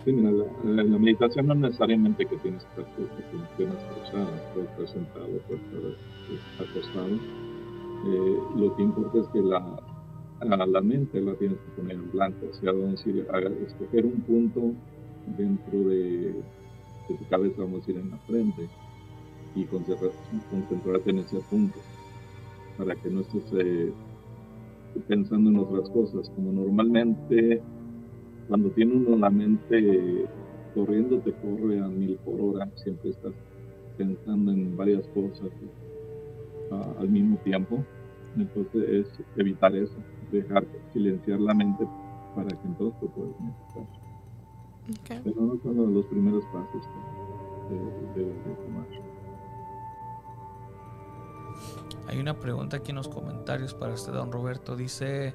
Sí, 0.04 0.12
mira, 0.12 0.30
la, 0.30 0.84
la- 0.84 0.98
meditación 0.98 1.46
no 1.46 1.54
necesariamente 1.54 2.26
que 2.26 2.38
tienes 2.38 2.64
que 2.74 2.80
estar 2.82 2.86
piernas 3.56 3.84
cruzadas, 3.84 4.42
puedes 4.52 4.70
estar 4.70 4.88
sentado, 4.88 5.42
puedes 5.46 5.62
estar 5.64 5.80
eh, 6.28 6.40
acostado. 6.56 7.20
Eh, 8.02 8.48
lo 8.54 8.74
que 8.74 8.82
importa 8.82 9.20
es 9.20 9.28
que 9.30 9.42
la, 9.42 9.58
a 10.40 10.66
la 10.66 10.82
mente 10.82 11.20
la 11.22 11.36
tienes 11.36 11.60
que 11.62 11.72
poner 11.72 11.96
en 11.96 12.10
blanco, 12.10 12.48
o 12.48 12.52
sea, 12.54 12.72
vamos 12.72 12.88
a 12.88 12.92
decir, 12.92 13.26
haga- 13.30 13.54
escoger 13.66 14.06
un 14.06 14.24
punto 14.24 14.76
dentro 15.24 15.84
de, 15.84 16.44
tu 17.18 17.26
cabeza, 17.28 17.62
vamos 17.62 17.78
a 17.78 17.80
decir, 17.86 17.98
en 17.98 18.10
la 18.10 18.18
frente, 18.20 18.70
y 19.54 19.66
concentra- 19.68 20.12
concentrarte 20.48 21.10
en 21.10 21.20
ese 21.20 21.42
punto, 21.42 21.86
para 22.76 22.96
que 22.96 23.10
no 23.10 23.22
estés 23.22 23.46
eh, 23.54 23.96
pensando 25.06 25.50
en 25.50 25.56
otras 25.56 25.88
cosas, 25.90 26.30
como 26.34 26.52
normalmente 26.52 27.64
cuando 28.48 28.70
tiene 28.70 28.94
uno 28.94 29.16
la 29.16 29.30
mente 29.30 30.26
corriendo, 30.74 31.20
te 31.20 31.32
corre 31.32 31.78
a 31.80 31.88
mil 31.88 32.16
por 32.24 32.40
hora, 32.40 32.70
siempre 32.76 33.10
estás 33.10 33.32
pensando 33.96 34.52
en 34.52 34.76
varias 34.76 35.06
cosas 35.08 35.50
al 36.98 37.08
mismo 37.08 37.36
tiempo. 37.38 37.84
Entonces 38.36 38.84
es 38.88 39.24
evitar 39.36 39.74
eso, 39.74 39.96
dejar 40.30 40.66
silenciar 40.92 41.40
la 41.40 41.54
mente 41.54 41.86
para 42.34 42.48
que 42.48 42.66
entonces 42.68 43.00
te 43.00 43.06
puedas 43.08 43.34
meditar. 43.40 43.88
Pero 45.24 45.40
no 45.40 45.58
son 45.62 45.76
los- 45.76 45.90
los 45.90 46.06
primeros 46.06 46.44
pasos 46.52 46.82
que 47.68 47.74
debes 47.74 48.14
de, 48.14 48.24
de 48.24 48.56
tomar. 48.64 48.86
Hay 52.08 52.18
una 52.18 52.40
pregunta 52.40 52.78
aquí 52.78 52.90
en 52.90 52.96
los 52.96 53.08
comentarios 53.08 53.74
para 53.74 53.92
usted, 53.92 54.14
don 54.14 54.32
Roberto. 54.32 54.76
Dice, 54.76 55.34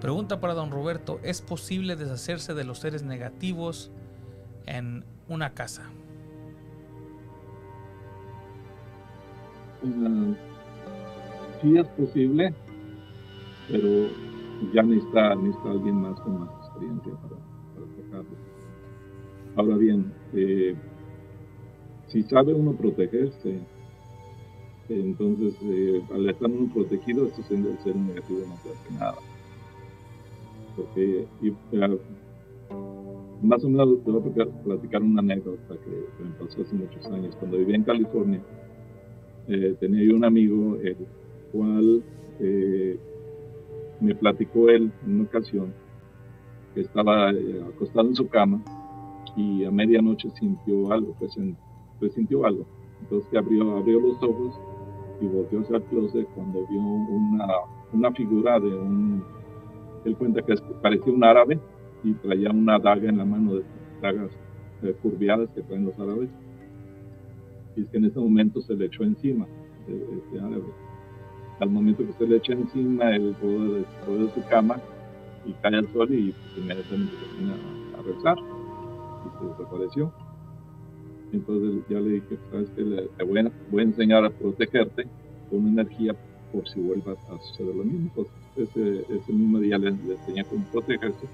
pregunta 0.00 0.40
para 0.40 0.54
don 0.54 0.70
Roberto, 0.70 1.20
¿es 1.22 1.42
posible 1.42 1.96
deshacerse 1.96 2.54
de 2.54 2.64
los 2.64 2.78
seres 2.78 3.02
negativos 3.02 3.90
en 4.64 5.04
una 5.28 5.52
casa? 5.52 5.90
Ah, 9.84 10.34
sí 11.60 11.76
es 11.76 11.86
posible, 11.88 12.54
pero 13.68 14.08
ya 14.72 14.82
necesita, 14.82 15.34
necesita 15.34 15.70
alguien 15.70 15.94
más 15.96 16.18
con 16.20 16.40
más 16.40 16.50
experiencia 16.64 17.12
para, 17.16 17.36
para. 18.10 18.24
Ahora 19.56 19.76
bien, 19.76 20.10
eh, 20.32 20.74
si 22.06 22.22
sabe 22.22 22.54
uno 22.54 22.72
protegerse, 22.72 23.60
entonces 24.88 25.54
eh, 25.62 26.02
al 26.12 26.28
estar 26.28 26.50
uno 26.50 26.72
protegido, 26.72 27.26
esto 27.26 27.42
siendo 27.42 27.70
el 27.70 27.78
ser 27.78 27.96
negativo 27.96 28.40
no 28.48 28.54
puede 28.56 28.76
hacer 28.76 28.92
nada. 28.92 29.14
Porque 30.76 31.26
eh, 31.42 31.98
más 33.42 33.64
o 33.64 33.68
menos 33.68 34.02
te 34.04 34.10
voy 34.10 34.20
a 34.20 34.64
platicar, 34.64 35.02
una 35.02 35.20
anécdota 35.20 35.74
que, 35.84 36.24
me 36.24 36.30
pasó 36.32 36.62
hace 36.62 36.74
muchos 36.74 37.04
años. 37.06 37.36
Cuando 37.36 37.58
vivía 37.58 37.76
en 37.76 37.84
California, 37.84 38.40
eh, 39.48 39.76
tenía 39.80 40.04
yo 40.04 40.16
un 40.16 40.24
amigo, 40.24 40.76
el 40.82 40.96
cual 41.52 42.02
eh, 42.40 42.98
me 44.00 44.14
platicó 44.14 44.68
él 44.68 44.92
en 45.04 45.14
una 45.14 45.24
ocasión 45.24 45.72
que 46.74 46.82
estaba 46.82 47.30
acostado 47.74 48.08
en 48.08 48.14
su 48.14 48.28
cama 48.28 48.62
y 49.36 49.64
a 49.64 49.70
medianoche 49.70 50.30
sintió 50.38 50.92
algo, 50.92 51.14
pues, 51.18 51.36
pues 51.98 52.12
sintió 52.12 52.44
algo. 52.44 52.66
Entonces 53.02 53.32
abrió, 53.34 53.76
abrió 53.76 54.00
los 54.00 54.22
ojos 54.22 54.58
y 55.20 55.26
volteó 55.26 55.60
hacia 55.60 55.76
el 55.76 55.82
closet 55.84 56.28
cuando 56.34 56.66
vio 56.66 56.80
una, 56.80 57.46
una 57.92 58.12
figura 58.12 58.60
de 58.60 58.68
un, 58.68 59.22
él 60.04 60.16
cuenta 60.16 60.42
que 60.42 60.54
parecía 60.82 61.12
un 61.12 61.24
árabe 61.24 61.58
y 62.04 62.12
traía 62.14 62.50
una 62.50 62.78
daga 62.78 63.08
en 63.08 63.18
la 63.18 63.24
mano 63.24 63.54
de 63.54 63.64
dagas 64.00 64.30
eh, 64.82 64.94
curviadas 65.02 65.48
que 65.54 65.62
traen 65.62 65.86
los 65.86 65.98
árabes 65.98 66.28
y 67.76 67.82
es 67.82 67.88
que 67.88 67.98
en 67.98 68.04
ese 68.06 68.18
momento 68.18 68.60
se 68.60 68.74
le 68.74 68.86
echó 68.86 69.04
encima 69.04 69.46
eh, 69.88 70.20
este 70.24 70.40
árabe. 70.40 70.64
Al 71.60 71.70
momento 71.70 72.06
que 72.06 72.12
se 72.12 72.26
le 72.26 72.36
echa 72.36 72.52
encima, 72.52 73.14
él 73.14 73.34
puede 73.40 74.18
de, 74.24 74.30
su 74.32 74.42
cama 74.48 74.80
y 75.44 75.52
cae 75.54 75.76
al 75.76 75.88
suelo 75.92 76.14
y 76.14 76.32
pues, 76.32 76.58
inmediatamente 76.58 77.12
a 77.98 78.02
rezar 78.02 78.38
y 78.38 79.38
se 79.38 79.46
desapareció. 79.46 80.12
Entonces 81.32 81.82
ya 81.88 82.00
le 82.00 82.10
dije, 82.10 82.38
sabes 82.50 82.68
que 82.70 82.82
le, 82.82 83.08
voy 83.24 83.80
a, 83.80 83.82
enseñar 83.82 84.24
a 84.24 84.30
protegerte 84.30 85.06
con 85.50 85.66
energía 85.66 86.14
por 86.52 86.66
si 86.68 86.80
vuelva 86.80 87.12
a 87.12 87.38
suceder 87.38 87.74
lo 87.74 87.84
mismo. 87.84 88.10
Pues 88.14 88.28
ese, 88.56 89.00
ese 89.14 89.32
mismo 89.32 89.58
día 89.58 89.78
le, 89.78 89.90
le 89.90 90.14
enseñé 90.14 90.44
cómo 90.44 90.64
protegerse. 90.72 91.26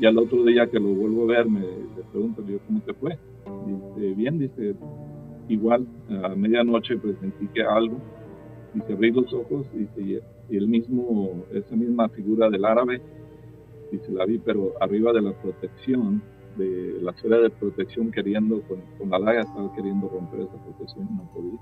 Y 0.00 0.06
al 0.06 0.16
otro 0.16 0.44
día 0.44 0.66
que 0.66 0.78
lo 0.78 0.88
vuelvo 0.88 1.24
a 1.24 1.36
ver, 1.36 1.48
me 1.48 1.60
le 1.60 2.02
pregunto, 2.12 2.42
digo, 2.42 2.60
¿cómo 2.66 2.80
te 2.80 2.94
fue? 2.94 3.18
Dice, 3.66 4.14
bien, 4.14 4.38
dice, 4.38 4.74
igual, 5.48 5.86
a 6.22 6.28
medianoche 6.36 6.96
pues 6.96 7.16
sentí 7.18 7.48
que 7.48 7.62
algo, 7.62 7.98
se 8.86 8.92
abrí 8.92 9.10
los 9.10 9.32
ojos 9.32 9.66
y, 9.74 10.00
y, 10.00 10.20
el 10.56 10.68
mismo, 10.68 11.44
esa 11.52 11.74
misma 11.74 12.08
figura 12.10 12.48
del 12.48 12.64
árabe, 12.64 13.00
se 13.90 14.12
la 14.12 14.24
vi, 14.24 14.38
pero 14.38 14.74
arriba 14.80 15.12
de 15.12 15.22
la 15.22 15.32
protección, 15.32 16.22
de 16.58 17.00
la 17.02 17.12
esfera 17.12 17.38
de 17.38 17.50
protección, 17.50 18.10
queriendo, 18.10 18.60
con, 18.62 19.10
la 19.10 19.18
daga 19.20 19.42
estaba 19.42 19.72
queriendo 19.74 20.08
romper 20.08 20.40
esa 20.40 20.58
protección 20.64 21.08
y 21.10 21.14
no 21.14 21.22
podía. 21.32 21.58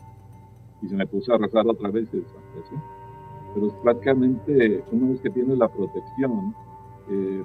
Y 0.82 0.88
se 0.88 0.96
me 0.96 1.06
puso 1.06 1.34
a 1.34 1.38
rezar 1.38 1.66
otra 1.66 1.90
vez 1.90 2.08
y 2.12 2.18
desapareció. 2.18 2.82
Pero 3.54 3.82
prácticamente, 3.82 4.84
una 4.92 5.10
vez 5.10 5.20
que 5.20 5.30
tienes 5.30 5.58
la 5.58 5.68
protección, 5.68 6.54
eh, 7.10 7.42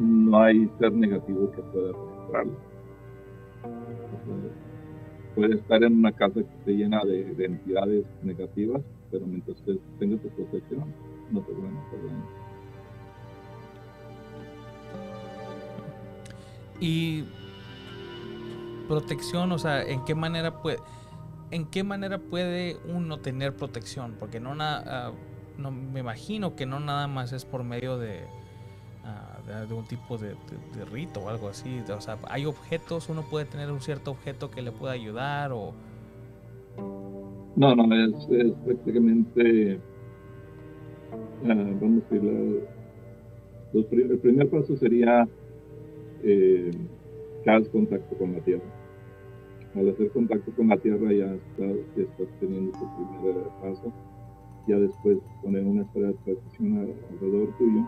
no 0.00 0.38
hay 0.38 0.68
ser 0.78 0.92
negativo 0.92 1.50
que 1.52 1.62
pueda 1.62 1.92
penetrarlo. 1.92 2.52
Puede 5.34 5.54
estar 5.56 5.82
en 5.82 5.98
una 5.98 6.12
casa 6.12 6.34
que 6.34 6.54
esté 6.58 6.72
llena 6.76 7.04
de, 7.04 7.34
de 7.34 7.44
entidades 7.46 8.04
negativas, 8.22 8.82
pero 9.10 9.26
mientras 9.26 9.60
te- 9.64 9.78
tengas 9.98 10.20
tu 10.22 10.28
protección, 10.30 10.94
no 11.30 11.40
te 11.42 11.52
van 11.52 11.76
a 11.76 11.80
hacer. 11.88 12.43
Y 16.80 17.24
protección, 18.88 19.52
o 19.52 19.58
sea, 19.58 19.82
¿en 19.82 20.04
qué 20.04 20.14
manera 20.14 20.62
puede... 20.62 20.78
¿en 21.50 21.66
qué 21.66 21.84
manera 21.84 22.18
puede 22.18 22.78
uno 22.92 23.18
tener 23.18 23.54
protección? 23.54 24.16
Porque 24.18 24.40
no, 24.40 24.54
nada 24.54 25.12
no 25.58 25.70
me 25.70 26.00
imagino 26.00 26.56
que 26.56 26.66
no 26.66 26.80
nada 26.80 27.06
más 27.06 27.32
es 27.32 27.44
por 27.44 27.64
medio 27.64 27.98
de, 27.98 28.20
ah, 29.04 29.38
un 29.70 29.84
tipo 29.84 30.18
de, 30.18 30.34
rito 30.90 31.20
o 31.20 31.28
algo 31.28 31.48
así. 31.48 31.80
O 31.88 32.00
sea, 32.00 32.18
hay 32.28 32.46
objetos, 32.46 33.08
uno 33.08 33.22
puede 33.30 33.44
tener 33.46 33.70
un 33.70 33.80
cierto 33.80 34.10
objeto 34.10 34.50
que 34.50 34.62
le 34.62 34.72
pueda 34.72 34.92
ayudar 34.92 35.52
o... 35.52 35.72
No, 37.56 37.74
no, 37.76 37.94
es, 37.94 38.26
prácticamente, 38.64 39.78
ah, 41.44 41.54
vamos 41.80 42.02
a 42.10 42.14
decir, 42.14 44.10
el 44.10 44.18
primer 44.18 44.50
paso 44.50 44.76
sería 44.76 45.28
eh, 46.24 46.70
cada 47.44 47.62
contacto 47.70 48.16
con 48.16 48.32
la 48.32 48.40
tierra. 48.40 48.64
Al 49.74 49.88
hacer 49.90 50.10
contacto 50.10 50.52
con 50.52 50.68
la 50.68 50.76
tierra 50.78 51.12
ya 51.12 51.34
estás, 51.34 52.28
teniendo 52.40 52.72
tu 52.72 53.20
primer 53.20 53.44
paso. 53.60 53.92
Ya 54.66 54.78
después 54.78 55.18
poner 55.42 55.64
una 55.64 55.82
esfera 55.82 56.08
de 56.08 56.14
protección 56.24 56.96
alrededor 57.10 57.48
tuyo. 57.58 57.86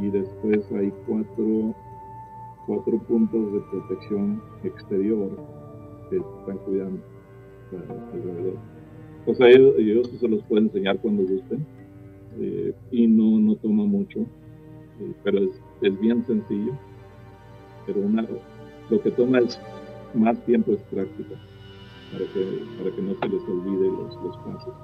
Y 0.00 0.10
después 0.10 0.70
hay 0.72 0.92
cuatro, 1.06 1.74
puntos 3.08 3.52
de 3.52 3.60
protección 3.60 4.40
exterior 4.62 5.30
que 6.10 6.16
están 6.16 6.58
cuidando 6.58 7.00
alrededor. 8.12 8.56
O 9.26 9.34
sea, 9.34 9.48
ellos, 9.48 10.08
se 10.20 10.28
los 10.28 10.42
pueden 10.44 10.66
enseñar 10.66 10.98
cuando 11.00 11.22
gusten. 11.24 11.66
Eh, 12.40 12.72
y 12.90 13.06
no, 13.06 13.38
no 13.38 13.54
toma 13.56 13.84
mucho, 13.84 14.20
eh, 14.20 15.12
pero 15.22 15.38
es 15.82 16.00
bien 16.00 16.24
sencillo 16.26 16.72
pero 17.86 18.00
lo 18.90 19.02
que 19.02 19.10
toma 19.10 19.40
más 20.14 20.38
tiempo 20.44 20.72
es 20.72 20.80
práctica 20.90 21.34
para 22.12 22.24
que, 22.32 22.62
para 22.78 22.94
que 22.94 23.02
no 23.02 23.14
se 23.14 23.28
les 23.28 23.42
olvide 23.42 23.86
los, 23.88 24.14
los 24.22 24.36
pasos. 24.38 24.74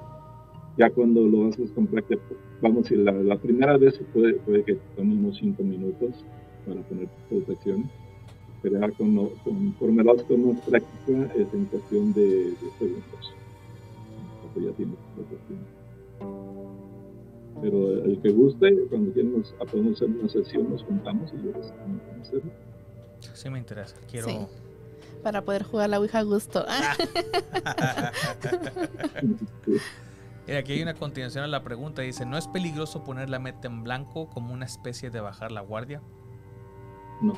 Ya 0.77 0.89
cuando 0.89 1.21
lo 1.21 1.47
haces 1.47 1.71
con 1.71 1.87
práctica, 1.87 2.21
vamos 2.61 2.79
a 2.79 2.81
decir, 2.89 2.99
la, 2.99 3.35
primera 3.37 3.77
vez 3.77 3.99
puede, 4.13 4.35
puede 4.35 4.63
que 4.63 4.75
tome 4.95 5.13
unos 5.13 5.37
5 5.37 5.61
minutos 5.63 6.25
para 6.65 6.81
poner 6.81 7.07
protección, 7.29 7.89
pero 8.61 8.79
ya 8.79 8.89
con, 8.91 9.29
conforme 9.43 10.03
lo 10.03 10.13
haces 10.13 10.25
con 10.25 10.47
más 10.47 10.61
práctica 10.61 11.33
es 11.35 11.53
en 11.53 11.65
cuestión 11.65 12.13
de, 12.13 12.27
de 12.27 12.71
segundos. 12.79 13.33
ya 14.55 14.71
tienes. 14.71 14.95
Pero 17.61 18.03
el 18.05 18.19
que 18.21 18.31
guste, 18.31 18.75
cuando 18.89 19.11
quieras, 19.13 19.53
podemos 19.71 20.01
hacer 20.01 20.09
una 20.09 20.29
sesión, 20.29 20.69
nos 20.69 20.83
juntamos 20.83 21.31
y 21.33 21.45
yo 21.45 21.51
les 21.57 21.71
a 21.71 22.21
hacerlo. 22.21 22.51
Sí 23.33 23.49
me 23.49 23.59
interesa. 23.59 23.95
Quiero... 24.09 24.49
Para 25.23 25.43
poder 25.43 25.63
jugar 25.63 25.89
la 25.89 25.99
Ouija 25.99 26.19
a 26.19 26.23
gusto. 26.23 26.65
Mira, 30.47 30.59
aquí 30.59 30.73
hay 30.73 30.81
una 30.81 30.95
continuación 30.95 31.43
a 31.43 31.47
la 31.47 31.63
pregunta. 31.63 32.01
Dice, 32.01 32.25
¿no 32.25 32.37
es 32.37 32.47
peligroso 32.47 33.03
poner 33.03 33.29
la 33.29 33.39
meta 33.39 33.67
en 33.67 33.83
blanco 33.83 34.29
como 34.29 34.53
una 34.53 34.65
especie 34.65 35.11
de 35.11 35.21
bajar 35.21 35.51
la 35.51 35.61
guardia? 35.61 36.01
No. 37.21 37.33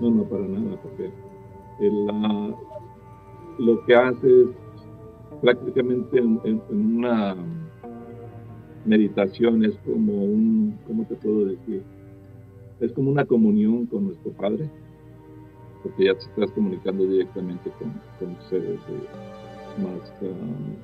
No, 0.00 0.10
no, 0.10 0.24
para 0.24 0.42
nada. 0.42 0.76
Porque 0.82 1.12
lo 3.58 3.84
que 3.86 3.94
hace 3.94 4.42
es 4.42 4.48
prácticamente 5.40 6.18
en, 6.18 6.62
una 6.68 7.36
meditación 8.84 9.64
es 9.64 9.76
como 9.84 10.24
un, 10.24 10.78
¿cómo 10.86 11.04
te 11.04 11.14
puedo 11.14 11.46
decir? 11.46 11.84
Es 12.82 12.92
como 12.92 13.10
una 13.10 13.24
comunión 13.24 13.86
con 13.86 14.06
nuestro 14.06 14.32
Padre, 14.32 14.68
porque 15.82 16.04
ya 16.06 16.14
te 16.14 16.24
estás 16.24 16.50
comunicando 16.50 17.04
directamente 17.04 17.70
con, 18.18 18.36
seres 18.50 18.80
más, 19.78 20.12
um, 20.20 20.76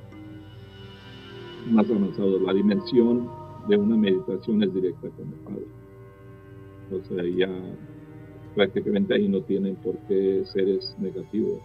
más 1.73 1.89
avanzados. 1.89 2.41
La 2.41 2.53
dimensión 2.53 3.29
de 3.67 3.77
una 3.77 3.97
meditación 3.97 4.63
es 4.63 4.73
directa 4.73 5.09
con 5.09 5.27
el 5.27 5.39
Padre. 5.39 5.67
O 6.91 7.03
sea, 7.07 7.23
ya 7.23 7.49
prácticamente 8.55 9.13
ahí 9.13 9.27
no 9.27 9.41
tienen 9.41 9.75
por 9.75 9.97
qué 10.07 10.43
seres 10.45 10.95
negativos 10.99 11.61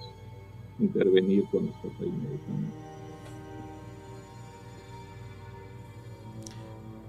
intervenir 0.80 1.44
cuando 1.50 1.70
estás 1.70 1.92
ahí 2.00 2.10
meditando. 2.10 2.83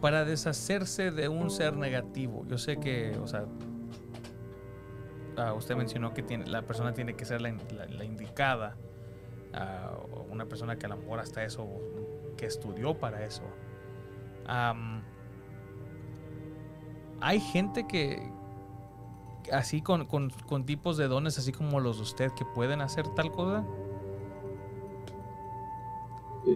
Para 0.05 0.23
deshacerse 0.23 1.09
de 1.09 1.27
un 1.29 1.49
ser 1.49 1.75
negativo. 1.77 2.45
Yo 2.47 2.59
sé 2.59 2.77
que, 2.77 3.17
o 3.23 3.25
sea, 3.25 3.47
ah, 5.35 5.55
usted 5.55 5.75
mencionó 5.75 6.13
que 6.13 6.21
tiene, 6.21 6.45
la 6.45 6.61
persona 6.61 6.93
tiene 6.93 7.15
que 7.15 7.25
ser 7.25 7.41
la, 7.41 7.49
indicada, 7.49 8.77
ah, 9.55 9.97
una 10.29 10.45
persona 10.45 10.77
que 10.77 10.85
a 10.85 10.89
lo 10.89 10.97
mejor 10.97 11.21
hasta 11.21 11.43
eso, 11.43 11.67
que 12.37 12.45
estudió 12.45 12.99
para 12.99 13.25
eso. 13.25 13.41
hay 17.19 17.39
gente 17.39 17.87
que, 17.87 18.31
así 19.51 19.81
con, 19.81 20.05
con, 20.05 20.29
con, 20.47 20.67
tipos 20.67 20.97
de 20.97 21.07
dones, 21.07 21.39
así 21.39 21.51
como 21.51 21.79
los 21.79 21.97
de 21.97 22.03
usted, 22.03 22.31
que 22.33 22.45
pueden 22.45 22.81
hacer 22.81 23.07
tal 23.15 23.31
cosa? 23.31 23.65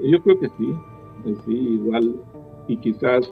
Yo 0.03 0.21
creo 0.21 0.39
que 0.39 0.49
sí, 0.49 0.75
sí, 1.45 1.51
igual 1.51 2.23
y 2.69 2.77
quizás, 2.77 3.29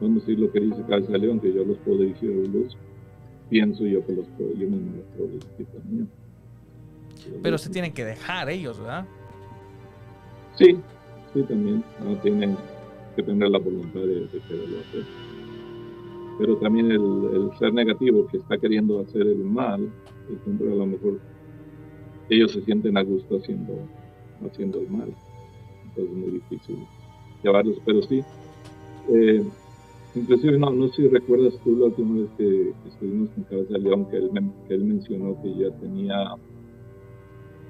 vamos 0.00 0.22
a 0.22 0.26
decir 0.26 0.38
lo 0.38 0.50
que 0.52 0.60
dice 0.60 0.80
Cabeza 0.88 1.18
León, 1.18 1.40
que 1.40 1.52
yo 1.52 1.64
los 1.64 1.76
puedo 1.78 2.02
a 2.02 2.48
luz, 2.48 2.76
pienso 3.50 3.84
yo 3.84 4.06
que 4.06 4.12
los 4.12 4.26
puedo, 4.28 4.52
yo 4.54 4.70
mismo 4.70 4.96
los 4.96 5.06
puedo 5.16 5.28
dirigir 5.28 5.66
también. 5.66 6.08
Pero 7.42 7.58
se 7.58 7.68
tienen 7.70 7.92
que 7.92 8.04
dejar 8.04 8.48
ellos, 8.48 8.78
¿verdad? 8.78 9.06
Sí, 10.56 10.78
sí, 11.32 11.42
también. 11.42 11.82
No 12.04 12.16
tienen 12.18 12.56
que 13.16 13.24
tener 13.24 13.48
la 13.48 13.58
voluntad 13.58 14.00
de, 14.00 14.28
quererlo 14.46 14.78
hacer. 14.80 15.04
Pero 16.38 16.56
también 16.58 16.92
el, 16.92 17.50
ser 17.58 17.74
negativo 17.74 18.26
que 18.28 18.36
está 18.36 18.56
queriendo 18.56 19.00
hacer 19.00 19.22
el 19.22 19.38
mal, 19.38 19.90
siempre 20.44 20.70
a 20.70 20.76
lo 20.76 20.86
mejor 20.86 21.18
ellos 22.30 22.52
se 22.52 22.60
sienten 22.62 22.96
a 22.96 23.02
gusto 23.02 23.38
haciendo, 23.38 23.80
haciendo 24.46 24.78
el 24.80 24.90
mal. 24.90 25.12
Entonces 25.86 26.04
es 26.04 26.16
muy 26.16 26.30
difícil 26.30 26.78
llevarlos, 27.42 27.78
pero 27.84 28.00
sí, 28.02 28.22
eh, 29.08 29.42
inclusive, 30.14 30.58
no, 30.58 30.70
no 30.70 30.88
sé 30.88 31.02
si 31.02 31.08
recuerdas 31.08 31.54
tú 31.64 31.76
la 31.76 31.86
última 31.86 32.20
vez 32.20 32.30
que, 32.38 32.72
estuvimos 32.88 33.30
con 33.30 33.44
Cabeza 33.44 33.72
de 33.74 33.80
León, 33.80 34.06
que 34.10 34.16
él, 34.16 34.30
que 34.68 34.74
él 34.74 34.84
mencionó 34.84 35.40
que 35.42 35.54
ya 35.54 35.70
tenía 35.78 36.36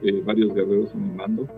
eh, 0.02 0.22
varios 0.24 0.54
guerreros 0.54 0.94
en 0.94 1.10
el 1.10 1.16
mando. 1.16 1.48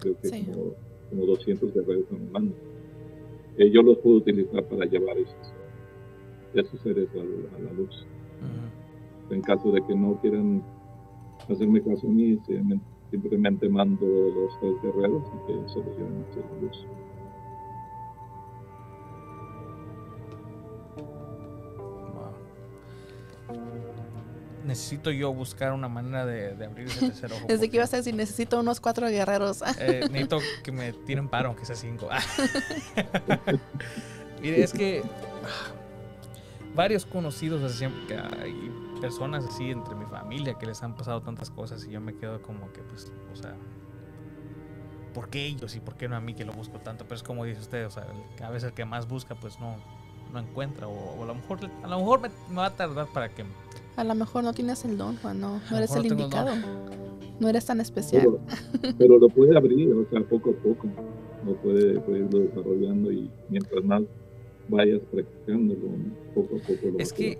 Creo 0.00 0.16
que 0.20 0.30
como, 0.30 0.74
como, 1.10 1.26
200 1.26 1.74
guerreros 1.74 2.04
en 2.10 2.22
el 2.22 2.30
mando. 2.30 2.54
Eh, 3.58 3.70
yo 3.70 3.82
los 3.82 3.98
puedo 3.98 4.16
utilizar 4.16 4.64
para 4.64 4.84
llevar 4.86 5.16
esos, 5.18 5.52
esos 6.54 6.80
seres 6.80 7.08
a, 7.14 7.62
la 7.62 7.72
luz. 7.72 8.06
En 9.30 9.40
caso 9.42 9.72
de 9.72 9.82
que 9.84 9.94
no 9.94 10.20
quieran 10.20 10.62
hacerme 11.48 11.82
caso 11.82 12.06
a 12.06 12.10
mí, 12.10 12.38
simplemente 13.10 13.68
mando 13.68 14.06
los 14.06 14.60
tres 14.60 14.74
guerreros 14.82 15.22
y 15.24 15.46
que 15.46 15.68
se 15.68 15.78
los 15.78 15.96
lleven 15.96 16.24
a 16.24 16.54
la 16.54 16.60
luz. 16.60 16.86
Necesito 24.66 25.10
yo 25.10 25.32
buscar 25.32 25.72
una 25.72 25.88
manera 25.88 26.26
de, 26.26 26.50
abrir 26.64 26.88
ese 26.88 27.00
tercer 27.06 27.32
ojo. 27.32 27.46
Desde 27.48 27.70
que 27.70 27.76
ibas 27.76 27.92
a 27.94 27.98
decir, 27.98 28.14
necesito 28.14 28.60
unos 28.60 28.80
cuatro 28.80 29.08
guerreros. 29.08 29.62
Eh, 29.78 30.00
necesito 30.10 30.38
que 30.62 30.72
me 30.72 30.92
tiren 30.92 31.28
paro, 31.28 31.48
aunque 31.48 31.64
sea 31.64 31.76
cinco. 31.76 32.08
Mire, 34.42 34.62
es 34.62 34.72
que 34.72 35.02
ah, 35.04 35.72
varios 36.74 37.06
conocidos, 37.06 37.62
así, 37.62 37.84
hay 37.84 38.72
personas 39.00 39.44
así 39.46 39.70
entre 39.70 39.94
mi 39.94 40.04
familia 40.06 40.54
que 40.54 40.66
les 40.66 40.82
han 40.82 40.94
pasado 40.94 41.22
tantas 41.22 41.50
cosas 41.50 41.84
y 41.86 41.90
yo 41.90 42.00
me 42.00 42.16
quedo 42.16 42.42
como 42.42 42.72
que, 42.72 42.82
pues, 42.82 43.12
o 43.32 43.36
sea, 43.36 43.54
¿por 45.14 45.30
qué 45.30 45.46
ellos 45.46 45.74
y 45.76 45.80
por 45.80 45.96
qué 45.96 46.08
no 46.08 46.16
a 46.16 46.20
mí 46.20 46.34
que 46.34 46.44
lo 46.44 46.52
busco 46.52 46.80
tanto? 46.80 47.04
Pero 47.04 47.16
es 47.16 47.22
como 47.22 47.44
dice 47.44 47.60
usted, 47.60 47.86
o 47.86 47.90
sea, 47.90 48.06
a 48.42 48.50
veces 48.50 48.68
el 48.68 48.74
que 48.74 48.84
más 48.84 49.08
busca, 49.08 49.34
pues 49.34 49.58
no, 49.58 49.76
no 50.32 50.38
encuentra, 50.38 50.88
o, 50.88 51.22
a 51.22 51.26
lo 51.26 51.34
mejor, 51.34 51.58
a 51.82 51.86
lo 51.86 51.98
mejor 51.98 52.20
me 52.20 52.56
va 52.56 52.66
a 52.66 52.76
tardar 52.76 53.06
para 53.06 53.30
que 53.30 53.44
a 53.96 54.04
lo 54.04 54.14
mejor 54.14 54.44
no 54.44 54.52
tienes 54.52 54.84
el 54.84 54.98
don, 54.98 55.16
Juan, 55.16 55.40
no, 55.40 55.60
no 55.70 55.76
eres 55.76 55.94
el 55.96 56.06
indicado. 56.06 56.54
No 57.38 57.48
eres 57.48 57.66
tan 57.66 57.80
especial. 57.80 58.38
Pero, 58.98 59.18
lo 59.18 59.28
puede 59.28 59.56
abrir, 59.56 59.92
o 59.92 60.08
sea, 60.08 60.22
poco 60.22 60.50
a 60.50 60.54
poco. 60.54 60.88
Lo 61.44 61.54
puede, 61.56 62.00
puede 62.00 62.20
irlo 62.20 62.40
desarrollando 62.40 63.12
y 63.12 63.30
mientras 63.48 63.84
más 63.84 64.02
vayas 64.68 65.00
practicándolo, 65.12 65.80
poco 66.34 66.56
a 66.56 66.58
poco 66.60 66.88
lo 66.92 66.98
Es 66.98 67.12
que 67.12 67.38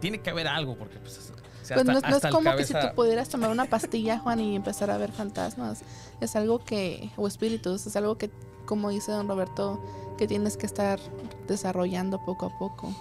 tiene 0.00 0.18
que 0.18 0.30
haber 0.30 0.48
algo, 0.48 0.76
porque 0.76 0.98
pues, 0.98 1.32
pues 1.68 1.84
no, 1.86 1.98
es 1.98 2.26
como 2.26 2.54
que 2.56 2.64
si 2.64 2.74
tú 2.74 2.86
pudieras 2.94 3.28
tomar 3.28 3.50
una 3.50 3.66
pastilla, 3.66 4.18
Juan, 4.18 4.40
y 4.40 4.56
empezar 4.56 4.90
a 4.90 4.98
ver 4.98 5.12
fantasmas. 5.12 5.82
Es 6.20 6.34
algo 6.36 6.58
que, 6.58 7.10
o 7.16 7.26
espíritus, 7.28 7.86
es 7.86 7.96
algo 7.96 8.18
que, 8.18 8.30
como 8.66 8.90
dice 8.90 9.12
don 9.12 9.28
Roberto, 9.28 9.80
que 10.18 10.26
tienes 10.26 10.56
que 10.56 10.66
estar 10.66 10.98
desarrollando 11.46 12.22
poco 12.24 12.46
a 12.46 12.58
poco. 12.58 12.92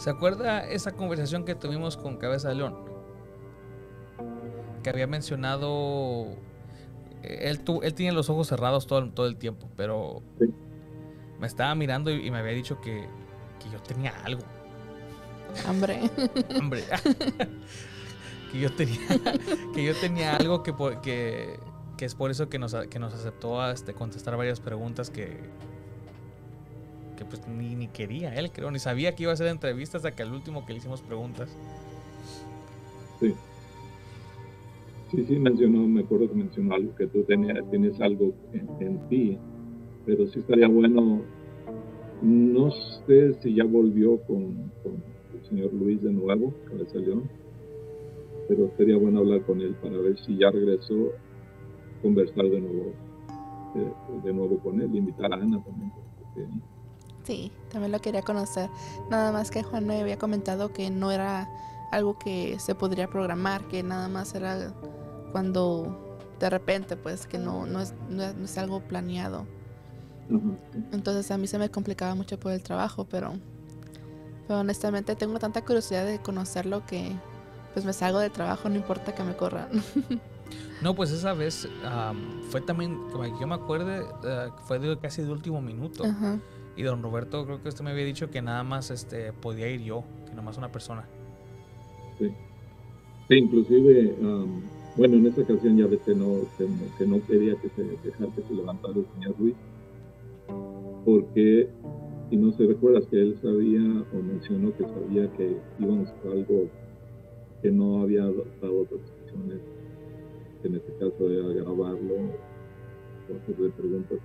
¿Se 0.00 0.08
acuerda 0.08 0.66
esa 0.66 0.92
conversación 0.92 1.44
que 1.44 1.54
tuvimos 1.54 1.98
con 1.98 2.16
Cabeza 2.16 2.48
de 2.48 2.54
León? 2.54 2.74
que 4.82 4.88
había 4.88 5.06
mencionado. 5.06 6.26
Él, 7.22 7.60
tu, 7.60 7.82
él 7.82 7.92
tiene 7.92 8.12
los 8.12 8.30
ojos 8.30 8.48
cerrados 8.48 8.86
todo, 8.86 9.10
todo 9.10 9.26
el 9.26 9.36
tiempo, 9.36 9.68
pero 9.76 10.22
me 11.38 11.46
estaba 11.46 11.74
mirando 11.74 12.10
y, 12.10 12.30
me 12.30 12.38
había 12.38 12.52
dicho 12.52 12.80
que, 12.80 13.06
que, 13.62 13.70
yo 13.70 13.78
tenía 13.82 14.14
algo. 14.24 14.40
Hambre. 15.66 16.00
Hambre. 16.58 16.82
que 18.52 18.58
yo 18.58 18.72
tenía 18.72 19.00
que 19.74 19.84
yo 19.84 19.94
tenía 19.96 20.34
algo 20.34 20.62
que, 20.62 20.74
que, 21.02 21.60
que 21.98 22.04
es 22.06 22.14
por 22.14 22.30
eso 22.30 22.48
que 22.48 22.58
nos, 22.58 22.74
que 22.88 22.98
nos 22.98 23.12
aceptó 23.12 23.60
a 23.60 23.72
este, 23.72 23.92
contestar 23.92 24.38
varias 24.38 24.60
preguntas 24.60 25.10
que, 25.10 25.40
pues 27.24 27.46
ni, 27.48 27.74
ni 27.74 27.88
quería 27.88 28.34
él, 28.34 28.50
creo, 28.50 28.70
ni 28.70 28.78
sabía 28.78 29.14
que 29.14 29.24
iba 29.24 29.32
a 29.32 29.34
hacer 29.34 29.48
entrevistas 29.48 30.04
hasta 30.04 30.16
que 30.16 30.22
al 30.22 30.32
último 30.32 30.64
que 30.64 30.72
le 30.72 30.78
hicimos 30.78 31.02
preguntas. 31.02 31.56
Sí. 33.20 33.34
Sí, 35.10 35.24
sí, 35.26 35.38
mencionó, 35.40 35.88
me 35.88 36.02
acuerdo 36.02 36.28
que 36.28 36.36
mencionó 36.36 36.74
algo, 36.74 36.94
que 36.94 37.08
tú 37.08 37.24
tenías, 37.24 37.58
tienes 37.68 38.00
algo 38.00 38.32
en, 38.52 39.08
ti, 39.08 39.36
pero 40.06 40.26
sí 40.28 40.38
estaría 40.38 40.68
bueno, 40.68 41.22
no 42.22 42.70
sé 42.70 43.34
si 43.42 43.56
ya 43.56 43.64
volvió 43.64 44.18
con, 44.22 44.70
el 45.34 45.48
señor 45.48 45.72
Luis 45.74 46.00
de 46.00 46.12
nuevo, 46.12 46.54
que 46.68 46.76
le 46.76 46.86
salió, 46.86 47.22
pero 48.48 48.70
sería 48.76 48.96
bueno 48.98 49.18
hablar 49.18 49.42
con 49.42 49.60
él 49.60 49.74
para 49.82 49.98
ver 49.98 50.16
si 50.20 50.36
ya 50.36 50.50
regresó, 50.52 51.10
conversar 52.02 52.44
de 52.44 52.60
nuevo, 52.60 52.92
de, 54.22 54.32
nuevo 54.32 54.58
con 54.60 54.80
él, 54.80 54.94
invitar 54.94 55.32
a 55.32 55.36
Ana 55.36 55.60
también. 55.64 55.90
Sí, 57.30 57.52
también 57.70 57.92
lo 57.92 58.00
quería 58.00 58.22
conocer. 58.22 58.68
Nada 59.08 59.30
más 59.30 59.52
que 59.52 59.62
Juan 59.62 59.86
me 59.86 60.00
había 60.00 60.18
comentado 60.18 60.72
que 60.72 60.90
no 60.90 61.12
era 61.12 61.48
algo 61.92 62.18
que 62.18 62.58
se 62.58 62.74
podría 62.74 63.06
programar, 63.06 63.68
que 63.68 63.84
nada 63.84 64.08
más 64.08 64.34
era 64.34 64.74
cuando 65.30 66.18
de 66.40 66.50
repente, 66.50 66.96
pues, 66.96 67.28
que 67.28 67.38
no, 67.38 67.66
no, 67.66 67.82
es, 67.82 67.94
no, 68.08 68.24
es, 68.24 68.58
algo 68.58 68.80
planeado. 68.80 69.46
Entonces 70.90 71.30
a 71.30 71.38
mí 71.38 71.46
se 71.46 71.56
me 71.56 71.70
complicaba 71.70 72.16
mucho 72.16 72.36
por 72.36 72.50
el 72.50 72.64
trabajo, 72.64 73.06
pero, 73.08 73.34
pero 74.48 74.58
honestamente 74.58 75.14
tengo 75.14 75.38
tanta 75.38 75.64
curiosidad 75.64 76.04
de 76.04 76.18
conocerlo 76.18 76.84
que 76.84 77.12
pues 77.74 77.84
me 77.84 77.92
salgo 77.92 78.18
del 78.18 78.32
trabajo, 78.32 78.68
no 78.68 78.74
importa 78.74 79.14
que 79.14 79.22
me 79.22 79.36
corran. 79.36 79.68
No, 80.82 80.94
pues 80.94 81.10
esa 81.10 81.34
vez 81.34 81.68
fue 82.50 82.60
también, 82.60 82.96
como 83.12 83.24
yo 83.38 83.46
me 83.46 83.54
acuerde, 83.54 84.02
eh, 84.24 84.48
fue 84.64 84.78
de 84.78 84.98
casi 84.98 85.22
de 85.22 85.30
último 85.30 85.60
minuto. 85.60 86.04
Y 86.80 86.82
don 86.82 87.02
Roberto, 87.02 87.44
creo 87.44 87.62
que 87.62 87.68
usted 87.68 87.84
me 87.84 87.90
había 87.90 88.06
dicho 88.06 88.30
que 88.30 88.40
nada 88.40 88.64
más 88.64 88.90
este 88.90 89.34
podía 89.34 89.68
ir 89.68 89.82
yo, 89.82 90.02
que 90.24 90.30
nada 90.30 90.40
más 90.40 90.56
una 90.56 90.72
persona. 90.72 91.04
Sí. 92.18 92.32
Inclusive, 93.28 94.14
bueno, 94.96 95.16
en 95.16 95.26
esta 95.26 95.42
ocasión 95.42 95.76
ya 95.76 95.86
ves 95.86 96.00
que 96.06 96.14
no, 96.14 96.38
que, 96.96 97.06
no 97.06 97.22
quería 97.26 97.54
que 97.56 97.68
se 97.68 97.82
dejara 97.82 98.32
que 98.34 98.42
se 98.48 98.54
levantara 98.54 98.94
el 98.94 99.04
señor 99.12 99.34
Ruiz, 99.38 99.54
porque, 101.04 101.68
si 102.30 102.36
no 102.38 102.50
se 102.52 102.66
recuerdas 102.66 103.04
que 103.10 103.20
él 103.20 103.36
sabía 103.42 103.82
o 104.14 104.22
mencionó 104.22 104.74
que 104.74 104.84
sabía 104.84 105.30
que 105.36 105.58
íbamos 105.80 106.08
a 106.08 106.32
algo 106.32 106.66
que 107.60 107.70
no 107.70 108.00
había 108.00 108.22
dado 108.22 108.80
otras 108.80 109.00
instrucciones, 109.02 109.60
en 110.64 110.76
este 110.76 110.92
caso 110.94 111.30
era 111.30 111.46
grabarlo, 111.46 112.14
hacerle 113.36 113.68
preguntas, 113.68 114.18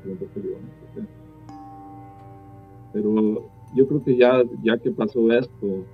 preguntas 0.00 0.28
que 0.32 0.40
le 0.40 0.48
íbamos 0.48 0.70
a 0.70 0.90
hacer. 0.90 1.24
Pero 2.94 3.42
yo 3.74 3.88
creo 3.88 4.02
que 4.04 4.16
ya, 4.16 4.42
ya 4.62 4.78
que 4.78 4.92
pasó 4.92 5.30
esto, 5.32 5.84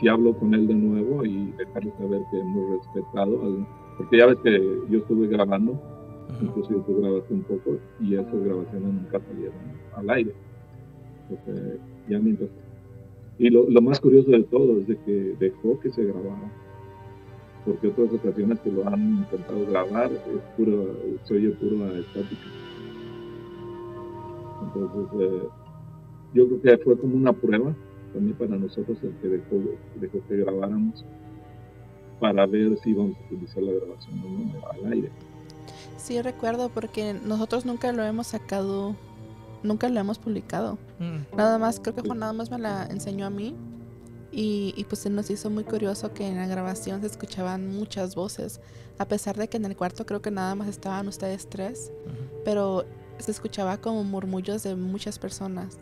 si 0.00 0.06
hablo 0.06 0.32
con 0.38 0.54
él 0.54 0.68
de 0.68 0.74
nuevo 0.74 1.24
y 1.24 1.52
dejarle 1.58 1.92
saber 1.98 2.22
que 2.30 2.38
hemos 2.38 2.78
respetado, 2.78 3.66
porque 3.98 4.18
ya 4.18 4.26
ves 4.26 4.38
que 4.44 4.52
yo 4.88 4.98
estuve 5.00 5.26
grabando, 5.26 5.78
inclusive 6.40 6.80
tú 6.86 7.00
grabaste 7.00 7.34
un 7.34 7.42
poco 7.42 7.78
y 8.00 8.14
esas 8.14 8.44
grabaciones 8.44 8.94
nunca 8.94 9.20
salieron 9.20 9.58
al 9.96 10.10
aire. 10.10 10.32
ya 12.08 12.18
mientras... 12.20 12.48
Y 13.40 13.50
lo, 13.50 13.68
lo, 13.68 13.80
más 13.80 14.00
curioso 14.00 14.30
de 14.30 14.42
todo 14.44 14.78
es 14.78 14.86
de 14.86 14.96
que 14.98 15.34
dejó 15.40 15.78
que 15.80 15.90
se 15.90 16.04
grabara, 16.04 16.52
porque 17.64 17.88
otras 17.88 18.12
ocasiones 18.12 18.60
que 18.60 18.70
lo 18.70 18.86
han 18.86 19.18
intentado 19.18 19.66
grabar 19.66 20.10
es 20.12 20.42
puro, 20.56 20.96
se 21.24 21.34
oye 21.34 21.50
puro 21.50 21.86
estática. 21.96 22.46
Entonces, 24.62 25.20
eh, 25.20 25.48
yo 26.34 26.46
creo 26.48 26.60
que 26.60 26.84
fue 26.84 26.98
como 26.98 27.16
una 27.16 27.32
prueba 27.32 27.74
también 28.12 28.36
para 28.36 28.56
nosotros 28.56 28.98
el 29.02 29.12
que 29.16 29.28
dejó, 29.28 29.56
dejó 30.00 30.18
que 30.26 30.36
grabáramos 30.36 31.04
para 32.20 32.46
ver 32.46 32.76
si 32.82 32.90
íbamos 32.90 33.16
a 33.16 33.26
utilizar 33.26 33.62
la 33.62 33.72
grabación 33.72 34.20
o 34.20 34.28
no 34.28 34.68
al 34.68 34.92
aire. 34.92 35.10
Sí, 35.96 36.20
recuerdo 36.22 36.68
porque 36.68 37.14
nosotros 37.14 37.66
nunca 37.66 37.92
lo 37.92 38.02
hemos 38.02 38.28
sacado, 38.28 38.96
nunca 39.62 39.88
lo 39.88 40.00
hemos 40.00 40.18
publicado. 40.18 40.78
Mm. 40.98 41.36
Nada 41.36 41.58
más, 41.58 41.80
creo 41.80 41.94
que 41.94 42.02
Juan 42.02 42.18
nada 42.18 42.32
más 42.32 42.50
me 42.50 42.58
la 42.58 42.86
enseñó 42.86 43.26
a 43.26 43.30
mí 43.30 43.54
y, 44.32 44.74
y, 44.76 44.84
pues 44.84 45.00
se 45.00 45.10
nos 45.10 45.30
hizo 45.30 45.50
muy 45.50 45.64
curioso 45.64 46.12
que 46.12 46.26
en 46.26 46.36
la 46.36 46.46
grabación 46.46 47.00
se 47.00 47.06
escuchaban 47.06 47.68
muchas 47.68 48.14
voces, 48.14 48.60
a 48.98 49.06
pesar 49.06 49.36
de 49.36 49.48
que 49.48 49.56
en 49.56 49.64
el 49.64 49.76
cuarto 49.76 50.04
creo 50.06 50.20
que 50.20 50.30
nada 50.30 50.54
más 50.54 50.68
estaban 50.68 51.08
ustedes 51.08 51.48
tres, 51.48 51.92
pero 52.44 52.84
se 53.18 53.30
escuchaba 53.30 53.78
como 53.78 54.04
murmullos 54.04 54.62
de 54.62 54.76
muchas 54.76 55.18
personas. 55.18 55.78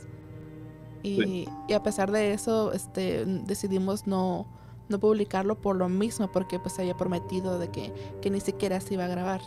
Y, 1.02 1.46
a 1.72 1.82
pesar 1.82 2.10
de 2.10 2.32
eso, 2.32 2.72
este, 2.72 3.24
decidimos 3.46 4.08
no, 4.08 4.46
no 4.88 4.98
publicarlo 4.98 5.54
por 5.54 5.76
lo 5.76 5.88
mismo, 5.88 6.32
porque 6.32 6.58
pues 6.58 6.78
había 6.80 6.96
prometido 6.96 7.60
de 7.60 7.68
que, 7.68 7.92
que 8.20 8.28
ni 8.28 8.40
siquiera 8.40 8.80
se 8.80 8.94
iba 8.94 9.04
a 9.04 9.08
grabar. 9.08 9.40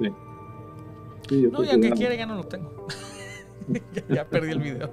Sí. 0.00 0.08
no, 1.52 1.62
y 1.62 1.70
aunque 1.70 1.90
quiera 1.92 2.16
ya 2.16 2.26
no 2.26 2.34
lo 2.34 2.44
tengo. 2.44 2.86
ya, 4.08 4.26
perdí 4.28 4.50
el 4.50 4.60
video. 4.60 4.90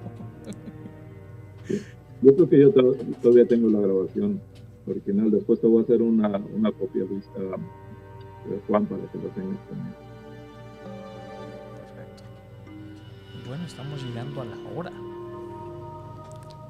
Yo 2.21 2.35
creo 2.35 2.49
que 2.49 2.59
yo 2.59 2.71
todavía 3.21 3.47
tengo 3.47 3.69
la 3.69 3.79
grabación 3.79 4.41
original. 4.85 5.31
Después 5.31 5.59
te 5.59 5.67
voy 5.67 5.79
a 5.79 5.83
hacer 5.83 6.01
una, 6.03 6.37
una 6.55 6.71
copia 6.71 7.03
de 7.03 7.21
Juan 8.67 8.85
para 8.85 9.01
que 9.11 9.17
lo 9.17 9.29
tengas 9.29 9.67
también. 9.67 10.08
Bueno, 13.49 13.65
estamos 13.65 14.03
llegando 14.03 14.41
a 14.41 14.45
la 14.45 14.55
hora. 14.75 14.91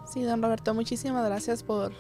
Sí, 0.06 0.24
don 0.24 0.42
Roberto, 0.42 0.74
muchísimas 0.74 1.26
gracias 1.26 1.62
por, 1.62 1.92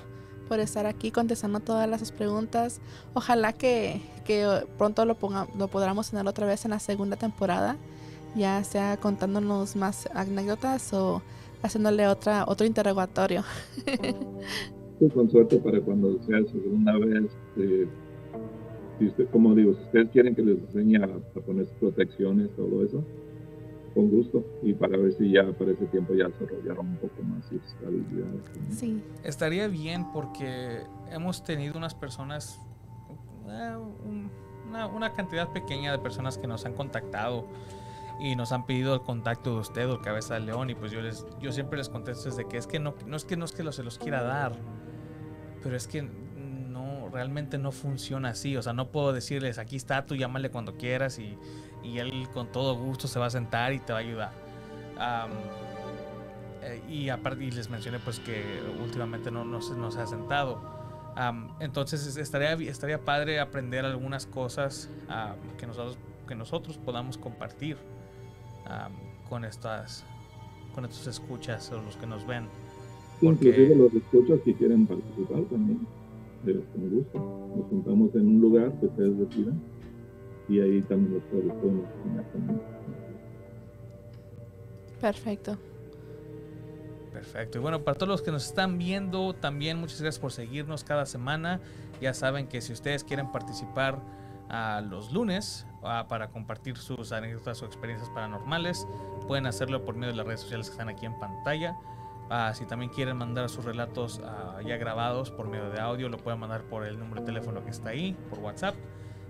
por 0.47 0.59
estar 0.59 0.85
aquí 0.85 1.11
contestando 1.11 1.59
todas 1.59 1.87
las 1.87 2.11
preguntas. 2.13 2.79
Ojalá 3.13 3.51
que, 3.51 4.01
que 4.25 4.47
pronto 4.77 5.03
lo, 5.03 5.15
ponga, 5.15 5.47
lo 5.57 5.67
podamos 5.67 6.09
tener 6.09 6.25
otra 6.25 6.47
vez 6.47 6.63
en 6.63 6.71
la 6.71 6.79
segunda 6.79 7.17
temporada, 7.17 7.75
ya 8.35 8.63
sea 8.63 8.95
contándonos 8.97 9.75
más 9.75 10.07
anécdotas 10.13 10.93
o 10.93 11.21
haciéndole 11.61 12.07
otra 12.07 12.45
otro 12.47 12.65
interrogatorio. 12.65 13.43
Sí, 14.97 15.09
con 15.09 15.29
suerte 15.29 15.57
para 15.57 15.79
cuando 15.81 16.21
sea 16.23 16.39
su 16.41 16.59
segunda 16.61 16.97
vez. 16.97 17.31
Eh, 17.57 17.87
si 18.97 19.07
usted, 19.07 19.29
como 19.29 19.55
digo, 19.55 19.73
si 19.73 19.81
ustedes 19.83 20.09
quieren 20.09 20.35
que 20.35 20.41
les 20.41 20.57
enseñe 20.57 20.97
a, 20.97 21.05
a 21.05 21.41
poner 21.41 21.67
protecciones, 21.79 22.49
todo 22.55 22.83
eso, 22.83 23.03
con 23.99 24.09
gusto 24.09 24.45
y 24.63 24.73
para 24.73 24.97
ver 24.97 25.11
si 25.11 25.29
ya 25.31 25.51
para 25.51 25.71
ese 25.71 25.85
tiempo 25.87 26.13
ya 26.13 26.29
desarrollaron 26.29 26.87
un 26.87 26.97
poco 26.97 27.21
más 27.23 27.43
Sí. 28.71 29.03
Estaría 29.23 29.67
bien 29.67 30.09
porque 30.13 30.83
hemos 31.11 31.43
tenido 31.43 31.77
unas 31.77 31.95
personas, 31.95 32.61
eh, 33.49 33.75
una, 34.69 34.87
una, 34.87 35.11
cantidad 35.11 35.51
pequeña 35.51 35.91
de 35.91 35.99
personas 35.99 36.37
que 36.37 36.47
nos 36.47 36.65
han 36.65 36.75
contactado 36.75 37.45
y 38.21 38.37
nos 38.37 38.53
han 38.53 38.65
pedido 38.65 38.93
el 38.93 39.01
contacto 39.01 39.55
de 39.55 39.59
usted 39.59 39.89
o 39.89 40.01
cabeza 40.01 40.35
de 40.35 40.41
león 40.41 40.69
y 40.69 40.75
pues 40.75 40.93
yo 40.93 41.01
les 41.01 41.25
yo 41.41 41.51
siempre 41.51 41.77
les 41.77 41.89
contesto 41.89 42.29
desde 42.29 42.47
que 42.47 42.57
es 42.57 42.67
que 42.67 42.79
no, 42.79 42.95
no 43.05 43.17
es 43.17 43.25
que 43.25 43.35
no 43.35 43.43
es 43.43 43.51
que 43.51 43.63
lo, 43.63 43.73
se 43.73 43.83
los 43.83 43.97
quiera 43.97 44.23
dar, 44.23 44.53
pero 45.61 45.75
es 45.75 45.87
que 45.87 46.03
no 46.03 47.09
realmente 47.11 47.57
no 47.57 47.73
funciona 47.73 48.29
así, 48.29 48.55
o 48.55 48.61
sea, 48.61 48.71
no 48.71 48.91
puedo 48.91 49.11
decirles 49.11 49.57
aquí 49.57 49.75
está, 49.75 50.05
tú 50.05 50.15
llámale 50.15 50.51
cuando 50.51 50.77
quieras 50.77 51.19
y 51.19 51.37
y 51.83 51.97
él 51.99 52.27
con 52.33 52.47
todo 52.47 52.75
gusto 52.75 53.07
se 53.07 53.19
va 53.19 53.27
a 53.27 53.29
sentar 53.29 53.73
y 53.73 53.79
te 53.79 53.93
va 53.93 53.99
a 53.99 54.01
ayudar. 54.01 54.31
Eh, 56.63 56.81
y 56.89 57.09
aparte 57.09 57.43
y 57.43 57.51
les 57.51 57.69
mencioné 57.69 57.99
pues 57.99 58.19
que 58.19 58.43
últimamente 58.81 59.31
no, 59.31 59.45
no, 59.45 59.61
se, 59.61 59.75
no 59.75 59.91
se 59.91 60.01
ha 60.01 60.07
sentado. 60.07 60.61
entonces 61.59 62.17
estaría, 62.17 62.53
estaría 62.69 63.03
padre 63.03 63.39
aprender 63.39 63.85
algunas 63.85 64.25
cosas 64.25 64.89
que, 65.57 65.67
nosotros, 65.67 65.97
que 66.27 66.35
nosotros 66.35 66.77
podamos 66.77 67.17
compartir 67.17 67.77
con 69.29 69.45
estas 69.45 70.05
con 70.73 70.85
estos 70.85 71.07
escuchas 71.07 71.71
o 71.71 71.81
los 71.81 71.95
que 71.97 72.05
nos 72.05 72.25
ven. 72.27 72.45
Porque... 73.21 73.49
Inclusive 73.49 73.75
los 73.75 73.93
escuchas 73.93 74.39
que 74.45 74.53
quieren 74.53 74.85
participar 74.85 75.41
también, 75.49 75.79
con 76.45 76.89
gusto. 76.89 77.51
Nos 77.55 77.65
juntamos 77.67 78.15
en 78.15 78.27
un 78.27 78.41
lugar 78.41 78.71
que 78.79 78.85
ustedes 78.85 79.17
decidan 79.17 79.59
y 80.49 80.59
ahí 80.59 80.81
también 80.81 81.21
podemos, 81.21 81.85
también. 82.31 82.61
Perfecto. 84.99 85.57
Perfecto. 87.13 87.57
Y 87.57 87.61
bueno, 87.61 87.83
para 87.83 87.97
todos 87.97 88.09
los 88.09 88.21
que 88.21 88.31
nos 88.31 88.45
están 88.45 88.77
viendo, 88.77 89.33
también 89.33 89.77
muchas 89.77 90.01
gracias 90.01 90.19
por 90.19 90.31
seguirnos 90.31 90.83
cada 90.83 91.05
semana. 91.05 91.59
Ya 92.01 92.13
saben 92.13 92.47
que 92.47 92.61
si 92.61 92.73
ustedes 92.73 93.03
quieren 93.03 93.31
participar 93.31 93.99
a 94.49 94.81
los 94.81 95.11
lunes 95.11 95.65
para 95.81 96.29
compartir 96.29 96.77
sus 96.77 97.11
anécdotas 97.11 97.61
o 97.61 97.65
experiencias 97.65 98.09
paranormales, 98.09 98.87
pueden 99.27 99.45
hacerlo 99.45 99.85
por 99.85 99.95
medio 99.95 100.11
de 100.11 100.17
las 100.17 100.25
redes 100.25 100.41
sociales 100.41 100.67
que 100.67 100.73
están 100.73 100.89
aquí 100.89 101.05
en 101.05 101.17
pantalla. 101.19 101.77
Ah, 102.31 102.53
si 102.53 102.65
también 102.65 102.91
quieren 102.91 103.17
mandar 103.17 103.49
sus 103.49 103.65
relatos 103.65 104.21
ah, 104.23 104.59
ya 104.65 104.77
grabados 104.77 105.31
por 105.31 105.47
medio 105.47 105.69
de 105.69 105.79
audio, 105.79 106.09
lo 106.09 106.17
pueden 106.17 106.39
mandar 106.39 106.63
por 106.63 106.85
el 106.85 106.99
número 106.99 107.21
de 107.21 107.25
teléfono 107.25 107.63
que 107.63 107.71
está 107.71 107.89
ahí, 107.89 108.15
por 108.29 108.39
WhatsApp. 108.39 108.75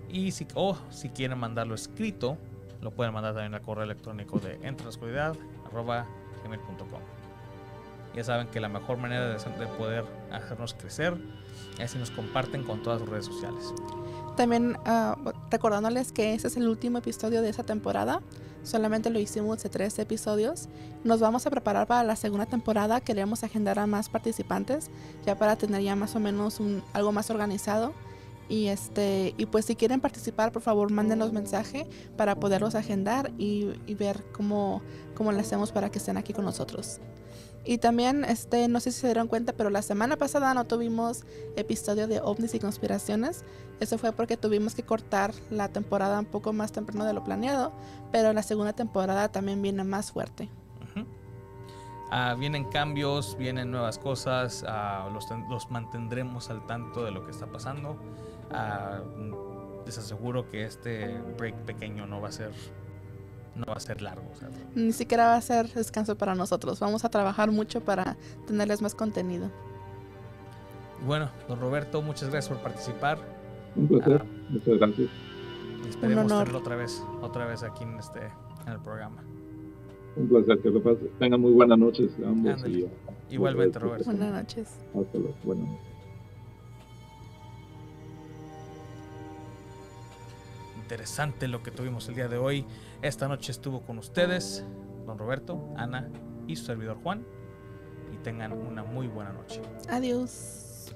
Y 0.10 0.32
si, 0.32 0.48
o 0.56 0.76
si 0.90 1.10
quieren 1.10 1.38
mandarlo 1.38 1.76
escrito, 1.76 2.38
lo 2.82 2.92
pueden 2.92 3.14
mandar 3.14 3.34
también 3.34 3.54
al 3.54 3.62
correo 3.62 3.84
electrónico 3.84 4.40
de 4.40 4.60
entrascuridad.com. 4.64 7.02
Ya 8.16 8.24
saben 8.24 8.48
que 8.48 8.60
la 8.60 8.70
mejor 8.70 8.98
manera 8.98 9.30
de, 9.30 9.38
de 9.38 9.68
poder 9.78 10.04
hacernos 10.32 10.74
crecer 10.74 11.16
es 11.78 11.92
si 11.92 11.98
nos 11.98 12.12
comparten 12.12 12.64
con 12.64 12.82
todas 12.82 13.00
sus 13.00 13.10
redes 13.10 13.26
sociales. 13.26 13.74
También 14.36 14.78
uh, 14.78 15.32
recordándoles 15.52 16.12
que 16.12 16.34
este 16.34 16.48
es 16.48 16.58
el 16.58 16.68
último 16.68 17.00
episodio 17.00 17.42
de 17.42 17.50
esa 17.50 17.64
temporada. 17.64 18.22
Solamente 18.64 19.10
lo 19.10 19.20
hicimos 19.20 19.62
de 19.64 19.70
tres 19.70 20.00
episodios. 20.00 20.70
Nos 21.04 21.20
vamos 21.20 21.46
a 21.46 21.50
preparar 21.50 21.88
para 21.88 22.04
la 22.04 22.16
segunda 22.16 22.46
temporada. 22.46 23.02
Queremos 23.02 23.44
agendar 23.44 23.80
a 23.80 23.88
más 23.88 24.10
participantes 24.10 24.90
ya 25.26 25.38
para 25.38 25.56
tener 25.56 25.82
ya 25.82 25.96
más 25.96 26.16
o 26.16 26.20
menos 26.20 26.60
un, 26.60 26.84
algo 26.94 27.12
más 27.12 27.30
organizado. 27.30 27.94
Y 28.50 28.68
este 28.68 29.36
y 29.38 29.46
pues 29.46 29.66
si 29.66 29.76
quieren 29.76 30.02
participar, 30.02 30.52
por 30.52 30.62
favor, 30.62 30.92
mándenos 30.92 31.32
mensaje 31.32 31.88
para 32.18 32.36
poderlos 32.40 32.76
agendar 32.76 33.32
y, 33.38 33.70
y 33.86 33.94
ver 33.94 34.26
cómo, 34.34 34.82
cómo 35.16 35.32
le 35.32 35.40
hacemos 35.40 35.72
para 35.72 35.90
que 35.90 36.00
estén 36.00 36.18
aquí 36.18 36.34
con 36.34 36.46
nosotros. 36.46 37.00
Y 37.66 37.78
también, 37.78 38.26
este, 38.26 38.68
no 38.68 38.80
sé 38.80 38.92
si 38.92 39.02
se 39.02 39.08
dieron 39.08 39.28
cuenta, 39.28 39.54
pero 39.54 39.70
la 39.70 39.82
semana 39.82 40.18
pasada 40.18 40.54
no 40.54 40.66
tuvimos 40.66 41.26
episodio 41.56 42.08
de 42.08 42.22
ovnis 42.22 42.56
y 42.56 42.60
conspiraciones. 42.60 43.44
Eso 43.80 43.98
fue 43.98 44.12
porque 44.12 44.38
tuvimos 44.38 44.76
que 44.76 44.84
cortar 44.84 45.34
la 45.50 45.68
temporada 45.68 46.20
un 46.20 46.26
poco 46.26 46.54
más 46.54 46.72
temprano 46.72 47.06
de 47.06 47.14
lo 47.14 47.24
planeado, 47.24 47.72
pero 48.12 48.34
la 48.34 48.44
segunda 48.44 48.74
temporada 48.74 49.30
también 49.32 49.62
viene 49.62 49.84
más 49.84 50.12
fuerte. 50.12 50.50
Uh, 52.12 52.36
vienen 52.40 52.64
cambios, 52.64 53.38
vienen 53.38 53.70
nuevas 53.70 54.00
cosas, 54.00 54.64
uh, 54.64 55.14
los, 55.14 55.28
los, 55.48 55.70
mantendremos 55.70 56.50
al 56.50 56.66
tanto 56.66 57.04
de 57.04 57.12
lo 57.12 57.24
que 57.24 57.30
está 57.30 57.46
pasando. 57.46 57.98
Uh, 58.52 59.86
les 59.86 59.98
aseguro 59.98 60.50
que 60.50 60.66
este 60.66 61.20
break 61.38 61.56
pequeño 61.66 62.06
no 62.06 62.22
va 62.22 62.30
a 62.30 62.32
ser 62.32 62.52
no 63.56 63.66
va 63.66 63.74
a 63.74 63.80
ser 63.80 64.02
largo. 64.02 64.24
Ni 64.76 64.92
siquiera 64.92 65.28
va 65.28 65.36
a 65.36 65.42
ser 65.42 65.68
descanso 65.74 66.18
para 66.18 66.36
nosotros. 66.36 66.80
Vamos 66.80 67.04
a 67.04 67.10
trabajar 67.10 67.52
mucho 67.52 67.82
para 67.82 68.16
tenerles 68.48 68.82
más 68.82 68.96
contenido. 68.96 69.50
Bueno, 71.06 71.30
don 71.48 71.60
Roberto, 71.60 72.02
muchas 72.02 72.30
gracias 72.30 72.50
por 72.54 72.64
participar. 72.64 73.20
Un 73.76 73.88
placer, 73.88 74.22
ah, 74.22 74.26
muchas 74.50 74.78
gracias. 74.78 75.10
esperemos 75.90 76.28
tenerlo 76.28 76.58
otra 76.58 76.76
vez, 76.76 77.04
otra 77.22 77.46
vez 77.46 77.64
aquí 77.64 77.84
en 77.84 77.98
este 77.98 78.20
en 78.66 78.74
el 78.74 78.80
programa. 78.80 79.24
Un 80.16 80.28
placer, 80.28 80.60
que 80.62 80.70
lo 80.70 80.82
pasen. 80.82 81.10
Tengan 81.20 81.40
muy 81.40 81.52
buenas 81.52 81.78
noches 81.78 82.12
ambos. 82.26 82.68
Y, 82.68 82.88
Igualmente, 83.30 83.80
Roberto. 83.80 84.06
Buenas 84.06 84.34
noches. 84.34 84.78
Hasta 84.94 85.18
luego. 85.18 85.36
Buenas 85.44 85.68
noches. 85.68 85.89
interesante 90.90 91.48
lo 91.48 91.62
que 91.62 91.70
tuvimos 91.70 92.10
el 92.10 92.16
día 92.16 92.28
de 92.28 92.40
hoy. 92.40 92.66
Esta 93.04 93.28
noche 93.28 93.52
estuvo 93.52 93.84
con 93.84 94.00
ustedes, 94.00 94.66
don 95.06 95.20
Roberto, 95.20 95.72
Ana 95.78 96.10
y 96.48 96.56
su 96.56 96.66
servidor 96.66 96.98
Juan. 97.04 97.28
Y 98.12 98.18
tengan 98.24 98.54
una 98.54 98.84
muy 98.84 99.06
buena 99.06 99.32
noche. 99.32 99.62
Adiós. 99.88 100.96